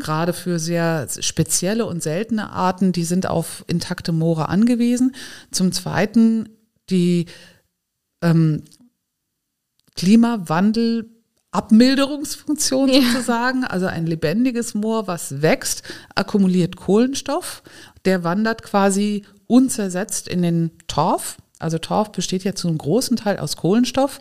gerade 0.00 0.32
für 0.32 0.58
sehr 0.58 1.06
spezielle 1.20 1.86
und 1.86 2.02
seltene 2.02 2.50
Arten, 2.50 2.90
die 2.90 3.04
sind 3.04 3.28
auf 3.28 3.64
intakte 3.68 4.10
Moore 4.10 4.48
angewiesen. 4.48 5.14
Zum 5.52 5.70
zweiten 5.70 6.48
die 6.90 7.26
ähm, 8.22 8.62
Klimawandel 9.96 11.10
Abmilderungsfunktion 11.54 12.88
Ja. 12.88 13.00
sozusagen, 13.00 13.64
also 13.64 13.86
ein 13.86 14.06
lebendiges 14.06 14.74
Moor, 14.74 15.06
was 15.06 15.40
wächst, 15.40 15.84
akkumuliert 16.16 16.74
Kohlenstoff, 16.74 17.62
der 18.04 18.24
wandert 18.24 18.64
quasi 18.64 19.24
unzersetzt 19.46 20.26
in 20.26 20.42
den 20.42 20.72
Torf. 20.88 21.36
Also 21.60 21.78
Torf 21.78 22.10
besteht 22.10 22.42
ja 22.42 22.56
zu 22.56 22.66
einem 22.66 22.78
großen 22.78 23.16
Teil 23.16 23.38
aus 23.38 23.56
Kohlenstoff. 23.56 24.18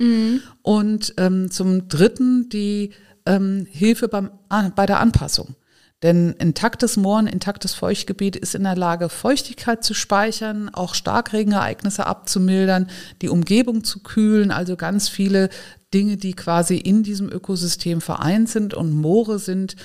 Und 0.61 1.15
ähm, 1.17 1.49
zum 1.49 1.87
Dritten 1.87 2.49
die 2.49 2.91
ähm, 3.25 3.65
Hilfe 3.69 4.07
beim, 4.07 4.29
bei 4.75 4.85
der 4.85 4.99
Anpassung. 4.99 5.55
Denn 6.03 6.33
intaktes 6.33 6.97
Moor, 6.97 7.19
ein 7.19 7.27
intaktes 7.27 7.73
Feuchtgebiet 7.73 8.35
ist 8.35 8.55
in 8.55 8.63
der 8.63 8.75
Lage, 8.75 9.07
Feuchtigkeit 9.07 9.83
zu 9.83 9.93
speichern, 9.93 10.69
auch 10.69 10.93
Starkregenereignisse 10.93 12.05
abzumildern, 12.05 12.89
die 13.21 13.29
Umgebung 13.29 13.85
zu 13.85 14.01
kühlen, 14.01 14.51
also 14.51 14.75
ganz 14.75 15.07
viele 15.07 15.49
Dinge, 15.93 16.17
die 16.17 16.33
quasi 16.33 16.75
in 16.75 17.03
diesem 17.03 17.31
Ökosystem 17.31 18.01
vereint 18.01 18.49
sind. 18.49 18.73
Und 18.73 18.91
Moore 18.91 19.39
sind 19.39 19.77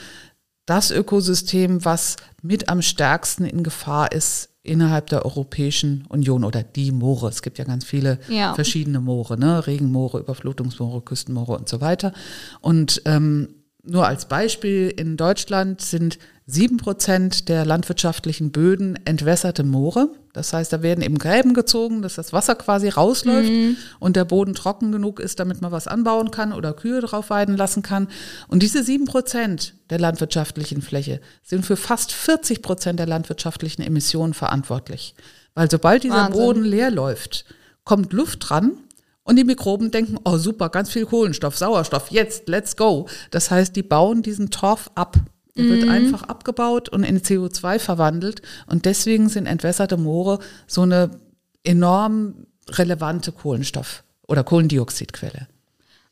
das 0.67 0.91
Ökosystem, 0.91 1.85
was 1.85 2.17
mit 2.43 2.69
am 2.69 2.83
stärksten 2.83 3.45
in 3.45 3.63
Gefahr 3.63 4.13
ist 4.13 4.51
innerhalb 4.63 5.07
der 5.07 5.25
Europäischen 5.25 6.05
Union 6.09 6.45
oder 6.45 6.63
die 6.63 6.93
Moore. 6.93 7.29
Es 7.29 7.43
gibt 7.43 7.59
ja 7.59 7.65
ganz 7.65 7.85
viele 7.85 8.19
ja. 8.29 8.55
verschiedene 8.55 9.01
Moore, 9.01 9.39
ne? 9.39 9.67
Regenmoore, 9.67 10.19
Überflutungsmoore, 10.19 11.01
Küstenmoore 11.01 11.57
und 11.57 11.69
so 11.69 11.81
weiter. 11.81 12.13
Und 12.61 13.01
ähm, 13.07 13.55
nur 13.83 14.07
als 14.07 14.27
Beispiel, 14.27 14.93
in 14.95 15.17
Deutschland 15.17 15.81
sind 15.81 16.19
sieben 16.47 16.79
Prozent 16.79 17.49
der 17.49 17.65
landwirtschaftlichen 17.65 18.51
Böden 18.53 18.99
entwässerte 19.05 19.65
Moore. 19.65 20.09
Das 20.33 20.53
heißt, 20.53 20.73
da 20.73 20.83
werden 20.83 21.03
eben 21.03 21.19
Gräben 21.19 21.53
gezogen, 21.53 22.01
dass 22.01 22.15
das 22.15 22.33
Wasser 22.33 22.55
quasi 22.55 22.89
rausläuft 22.89 23.51
mhm. 23.51 23.77
und 24.01 24.17
der 24.17 24.25
Boden 24.25 24.55
trocken 24.55 24.91
genug 24.91 25.21
ist, 25.21 25.41
damit 25.41 25.61
man 25.61 25.73
was 25.73 25.87
anbauen 25.87 26.31
kann 26.31 26.53
oder 26.53 26.73
Kühe 26.73 27.01
drauf 27.01 27.31
weiden 27.31 27.57
lassen 27.57 27.83
kann. 27.83 28.09
Und 28.49 28.63
diese 28.63 28.83
sieben 28.83 29.05
Prozent 29.05 29.75
der 29.91 29.99
landwirtschaftlichen 29.99 30.81
Fläche 30.81 31.21
sind 31.43 31.67
für 31.67 31.77
fast 31.77 32.13
40 32.13 32.63
Prozent 32.63 32.99
der 32.99 33.07
landwirtschaftlichen 33.07 33.83
Emissionen 33.83 34.35
verantwortlich. 34.35 35.15
Weil 35.55 35.71
sobald 35.71 36.03
dieser 36.03 36.15
Wahnsinn. 36.15 36.43
Boden 36.43 36.65
leer 36.65 36.91
läuft, 36.91 37.45
kommt 37.85 38.13
Luft 38.13 38.49
dran 38.49 38.73
und 39.29 39.37
die 39.37 39.45
Mikroben 39.45 39.91
denken, 39.91 40.19
oh 40.25 40.39
super, 40.39 40.71
ganz 40.71 40.91
viel 40.91 41.05
Kohlenstoff, 41.05 41.55
Sauerstoff, 41.55 42.11
jetzt, 42.11 42.49
let's 42.49 42.77
go. 42.77 43.09
Das 43.31 43.51
heißt, 43.51 43.77
die 43.77 43.83
bauen 43.83 44.23
diesen 44.23 44.49
Torf 44.49 44.91
ab. 44.95 45.19
Der 45.55 45.65
mhm. 45.65 45.69
wird 45.69 45.89
einfach 45.91 46.23
abgebaut 46.23 46.89
und 46.89 47.05
in 47.05 47.21
CO2 47.21 47.79
verwandelt. 47.79 48.41
Und 48.69 48.87
deswegen 48.87 49.29
sind 49.29 49.45
entwässerte 49.45 49.99
Moore 49.99 50.39
so 50.67 50.81
eine 50.81 51.11
enorm 51.63 52.47
relevante 52.71 53.33
Kohlenstoff- 53.33 54.03
oder 54.27 54.45
Kohlendioxidquelle. 54.45 55.47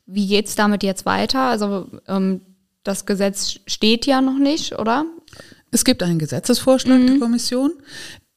Wie 0.05 0.27
geht 0.27 0.45
es 0.45 0.55
damit 0.55 0.83
jetzt 0.83 1.07
weiter? 1.07 1.41
Also 1.41 1.87
ähm, 2.07 2.41
das 2.83 3.07
Gesetz 3.07 3.59
steht 3.65 4.05
ja 4.05 4.21
noch 4.21 4.37
nicht, 4.37 4.77
oder? 4.77 5.05
Es 5.71 5.83
gibt 5.83 6.03
einen 6.03 6.19
Gesetzesvorschlag 6.19 6.99
mhm. 6.99 7.07
der 7.07 7.19
Kommission. 7.19 7.73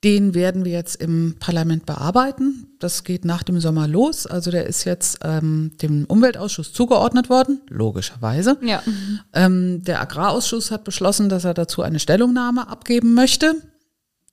Den 0.02 0.34
werden 0.34 0.64
wir 0.64 0.72
jetzt 0.72 0.96
im 0.96 1.36
Parlament 1.38 1.84
bearbeiten. 1.84 2.68
Das 2.78 3.04
geht 3.04 3.26
nach 3.26 3.42
dem 3.42 3.60
Sommer 3.60 3.86
los. 3.86 4.26
Also 4.26 4.50
der 4.50 4.66
ist 4.66 4.84
jetzt 4.84 5.18
ähm, 5.22 5.72
dem 5.82 6.06
Umweltausschuss 6.06 6.72
zugeordnet 6.72 7.28
worden, 7.28 7.60
logischerweise. 7.68 8.56
Ja. 8.62 8.82
Ähm, 9.34 9.82
der 9.84 10.00
Agrarausschuss 10.00 10.70
hat 10.70 10.84
beschlossen, 10.84 11.28
dass 11.28 11.44
er 11.44 11.52
dazu 11.52 11.82
eine 11.82 11.98
Stellungnahme 11.98 12.68
abgeben 12.68 13.12
möchte. 13.12 13.56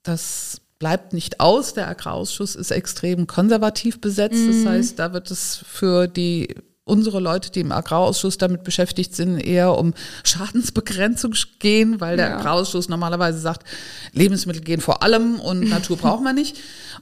Das 0.04 0.62
bleibt 0.80 1.12
nicht 1.12 1.42
aus. 1.42 1.74
Der 1.74 1.90
Agrarausschuss 1.90 2.56
ist 2.56 2.72
extrem 2.72 3.28
konservativ 3.28 4.00
besetzt. 4.00 4.40
Mhm. 4.40 4.64
Das 4.64 4.74
heißt, 4.74 5.00
da 5.00 5.12
wird 5.12 5.32
es 5.32 5.58
für 5.58 6.08
die 6.08 6.56
unsere 6.88 7.20
Leute, 7.20 7.52
die 7.52 7.60
im 7.60 7.72
Agrarausschuss 7.72 8.38
damit 8.38 8.64
beschäftigt 8.64 9.16
sind, 9.16 9.40
eher 9.40 9.78
um 9.78 9.94
Schadensbegrenzung 10.24 11.34
gehen, 11.60 12.02
weil 12.02 12.18
der 12.18 12.30
ja. 12.30 12.38
Agrarausschuss 12.38 12.90
normalerweise 12.90 13.40
sagt, 13.40 13.68
Lebensmittel 14.14 14.62
gehen 14.62 14.82
vor 14.82 15.04
allem 15.04 15.40
und 15.40 15.60
Natur 15.70 15.98
braucht 15.98 16.24
man 16.24 16.36
nicht. 16.36 16.58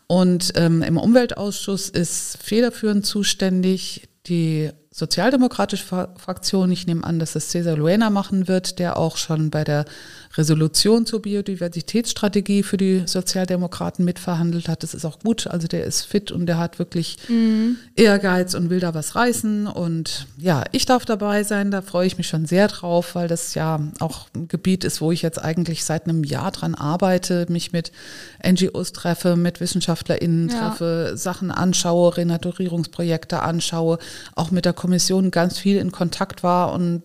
Und 0.07 0.53
ähm, 0.55 0.81
im 0.81 0.97
Umweltausschuss 0.97 1.89
ist 1.89 2.37
federführend 2.41 3.05
zuständig 3.05 4.07
die 4.27 4.71
sozialdemokratische 4.91 5.85
Fraktion. 6.17 6.71
Ich 6.71 6.87
nehme 6.87 7.03
an, 7.03 7.19
dass 7.19 7.33
das 7.33 7.49
Cesar 7.49 7.75
Luena 7.75 8.09
machen 8.09 8.47
wird, 8.47 8.79
der 8.79 8.97
auch 8.97 9.17
schon 9.17 9.49
bei 9.49 9.65
der 9.65 9.85
Resolution 10.37 11.05
zur 11.05 11.21
Biodiversitätsstrategie 11.21 12.63
für 12.63 12.77
die 12.77 13.03
Sozialdemokraten 13.05 14.03
mitverhandelt 14.03 14.67
hat. 14.67 14.83
Das 14.83 14.93
ist 14.93 15.05
auch 15.05 15.19
gut. 15.19 15.47
Also 15.47 15.67
der 15.67 15.85
ist 15.85 16.03
fit 16.03 16.31
und 16.31 16.45
der 16.45 16.57
hat 16.57 16.77
wirklich 16.77 17.17
mhm. 17.29 17.77
Ehrgeiz 17.95 18.53
und 18.53 18.69
will 18.69 18.79
da 18.79 18.93
was 18.93 19.15
reißen. 19.15 19.67
Und 19.67 20.27
ja, 20.37 20.63
ich 20.71 20.85
darf 20.85 21.05
dabei 21.05 21.43
sein. 21.43 21.71
Da 21.71 21.81
freue 21.81 22.07
ich 22.07 22.17
mich 22.17 22.27
schon 22.27 22.45
sehr 22.45 22.67
drauf, 22.67 23.15
weil 23.15 23.27
das 23.27 23.55
ja 23.55 23.79
auch 23.99 24.27
ein 24.35 24.47
Gebiet 24.47 24.83
ist, 24.83 24.99
wo 24.99 25.11
ich 25.11 25.21
jetzt 25.21 25.41
eigentlich 25.41 25.85
seit 25.85 26.05
einem 26.05 26.23
Jahr 26.23 26.51
dran 26.51 26.75
arbeite, 26.75 27.45
mich 27.49 27.71
mit 27.71 27.93
NGOs 28.45 28.91
treffe, 28.91 29.37
mit 29.37 29.61
WissenschaftlerInnen 29.61 30.49
ja. 30.49 30.69
treffe, 30.69 31.13
Sachen 31.15 31.51
anschaue, 31.51 32.17
Renaturierungsprojekte 32.17 33.41
anschaue, 33.41 33.99
auch 34.35 34.51
mit 34.51 34.65
der 34.65 34.73
Kommission 34.73 35.31
ganz 35.31 35.57
viel 35.57 35.77
in 35.77 35.91
Kontakt 35.91 36.43
war 36.43 36.73
und 36.73 37.03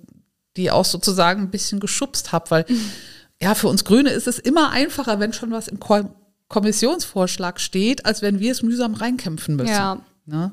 die 0.57 0.73
auch 0.73 0.85
sozusagen 0.85 1.43
ein 1.43 1.51
bisschen 1.51 1.79
geschubst 1.79 2.33
habe, 2.33 2.51
weil 2.51 2.67
mhm 2.69 2.91
ja, 3.43 3.55
für 3.55 3.69
uns 3.69 3.85
Grüne 3.85 4.11
ist 4.11 4.27
es 4.27 4.39
immer 4.39 4.71
einfacher, 4.71 5.19
wenn 5.19 5.33
schon 5.33 5.51
was 5.51 5.69
im 5.69 5.81
Ko 5.81 6.11
Kommissionsvorschlag 6.49 7.61
steht, 7.61 8.07
als 8.07 8.23
wenn 8.23 8.41
wir 8.41 8.51
es 8.51 8.63
mühsam 8.63 8.95
reinkämpfen 8.95 9.55
müssen. 9.55 9.71
Ja. 9.71 10.01
Ne? 10.27 10.51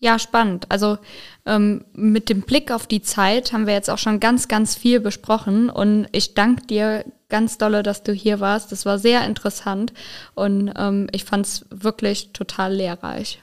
Ja, 0.00 0.18
spannend. 0.18 0.66
Also 0.68 0.98
ähm, 1.46 1.84
mit 1.92 2.28
dem 2.28 2.42
Blick 2.42 2.72
auf 2.72 2.86
die 2.86 3.02
Zeit 3.02 3.52
haben 3.52 3.66
wir 3.66 3.74
jetzt 3.74 3.88
auch 3.88 3.98
schon 3.98 4.18
ganz, 4.18 4.48
ganz 4.48 4.74
viel 4.74 4.98
besprochen 4.98 5.70
und 5.70 6.08
ich 6.10 6.34
danke 6.34 6.66
dir 6.66 7.04
ganz 7.28 7.56
dolle, 7.56 7.82
dass 7.84 8.02
du 8.02 8.12
hier 8.12 8.40
warst. 8.40 8.72
Das 8.72 8.84
war 8.84 8.98
sehr 8.98 9.24
interessant 9.26 9.92
und 10.34 10.72
ähm, 10.76 11.06
ich 11.12 11.24
fand 11.24 11.46
es 11.46 11.66
wirklich 11.70 12.32
total 12.32 12.74
lehrreich. 12.74 13.40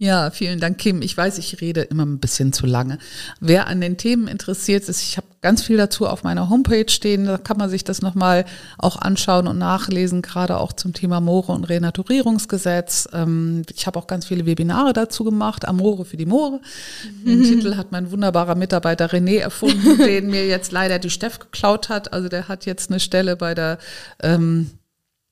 Ja, 0.00 0.30
vielen 0.30 0.60
Dank, 0.60 0.78
Kim. 0.78 1.02
Ich 1.02 1.16
weiß, 1.16 1.38
ich 1.38 1.60
rede 1.60 1.80
immer 1.80 2.06
ein 2.06 2.20
bisschen 2.20 2.52
zu 2.52 2.66
lange. 2.66 2.98
Wer 3.40 3.66
an 3.66 3.80
den 3.80 3.96
Themen 3.96 4.28
interessiert 4.28 4.88
ist, 4.88 5.02
ich 5.02 5.16
habe 5.16 5.26
ganz 5.40 5.64
viel 5.64 5.76
dazu 5.76 6.06
auf 6.06 6.22
meiner 6.22 6.48
Homepage 6.48 6.88
stehen. 6.88 7.24
Da 7.24 7.36
kann 7.36 7.56
man 7.56 7.68
sich 7.68 7.82
das 7.82 8.00
nochmal 8.00 8.44
auch 8.78 8.94
anschauen 8.94 9.48
und 9.48 9.58
nachlesen, 9.58 10.22
gerade 10.22 10.58
auch 10.58 10.72
zum 10.72 10.92
Thema 10.92 11.20
Moore 11.20 11.50
und 11.50 11.64
Renaturierungsgesetz. 11.64 13.08
Ähm, 13.12 13.64
ich 13.74 13.88
habe 13.88 13.98
auch 13.98 14.06
ganz 14.06 14.26
viele 14.26 14.46
Webinare 14.46 14.92
dazu 14.92 15.24
gemacht, 15.24 15.66
Amore 15.66 16.04
für 16.04 16.16
die 16.16 16.26
Moore. 16.26 16.60
Den 17.26 17.40
mhm. 17.40 17.42
Titel 17.60 17.74
hat 17.74 17.90
mein 17.90 18.12
wunderbarer 18.12 18.54
Mitarbeiter 18.54 19.10
René 19.10 19.40
erfunden, 19.40 19.98
den 20.06 20.30
mir 20.30 20.46
jetzt 20.46 20.70
leider 20.70 21.00
die 21.00 21.10
Steff 21.10 21.40
geklaut 21.40 21.88
hat. 21.88 22.12
Also 22.12 22.28
der 22.28 22.46
hat 22.46 22.66
jetzt 22.66 22.90
eine 22.90 23.00
Stelle 23.00 23.34
bei 23.34 23.52
der 23.52 23.78
ähm, 24.22 24.70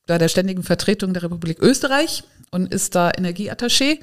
bei 0.09 0.19
der 0.19 0.29
ständigen 0.29 0.65
Vertretung 0.65 1.15
der 1.15 1.23
Republik 1.23 1.61
Österreich 1.61 2.25
und 2.51 2.73
ist 2.73 2.97
da 2.97 3.11
Energieattaché 3.11 3.99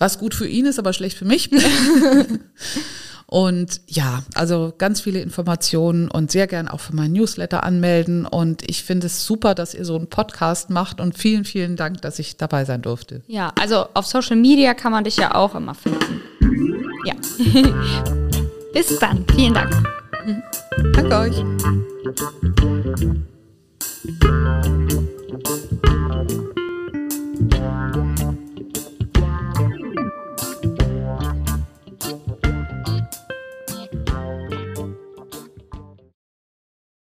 was 0.00 0.18
gut 0.18 0.34
für 0.34 0.48
ihn 0.48 0.66
ist, 0.66 0.78
aber 0.78 0.92
schlecht 0.92 1.16
für 1.16 1.26
mich. 1.26 1.50
und 3.26 3.80
ja, 3.86 4.24
also 4.34 4.72
ganz 4.76 5.02
viele 5.02 5.20
Informationen 5.20 6.10
und 6.10 6.30
sehr 6.32 6.46
gern 6.46 6.68
auch 6.68 6.80
für 6.80 6.96
meinen 6.96 7.12
Newsletter 7.12 7.62
anmelden. 7.62 8.26
Und 8.26 8.68
ich 8.68 8.82
finde 8.82 9.06
es 9.06 9.26
super, 9.26 9.54
dass 9.54 9.74
ihr 9.74 9.84
so 9.84 9.96
einen 9.96 10.08
Podcast 10.08 10.70
macht 10.70 11.00
und 11.00 11.16
vielen, 11.16 11.44
vielen 11.44 11.76
Dank, 11.76 12.00
dass 12.00 12.18
ich 12.18 12.38
dabei 12.38 12.64
sein 12.64 12.80
durfte. 12.80 13.20
Ja, 13.26 13.52
also 13.60 13.86
auf 13.92 14.06
Social 14.06 14.36
Media 14.36 14.72
kann 14.74 14.90
man 14.90 15.04
dich 15.04 15.18
ja 15.18 15.34
auch 15.34 15.54
immer 15.54 15.74
finden. 15.74 16.22
Ja. 17.04 17.14
Bis 18.72 18.98
dann. 18.98 19.24
Vielen 19.34 19.54
Dank. 19.54 19.70
Danke 20.94 21.16
euch. 21.16 21.44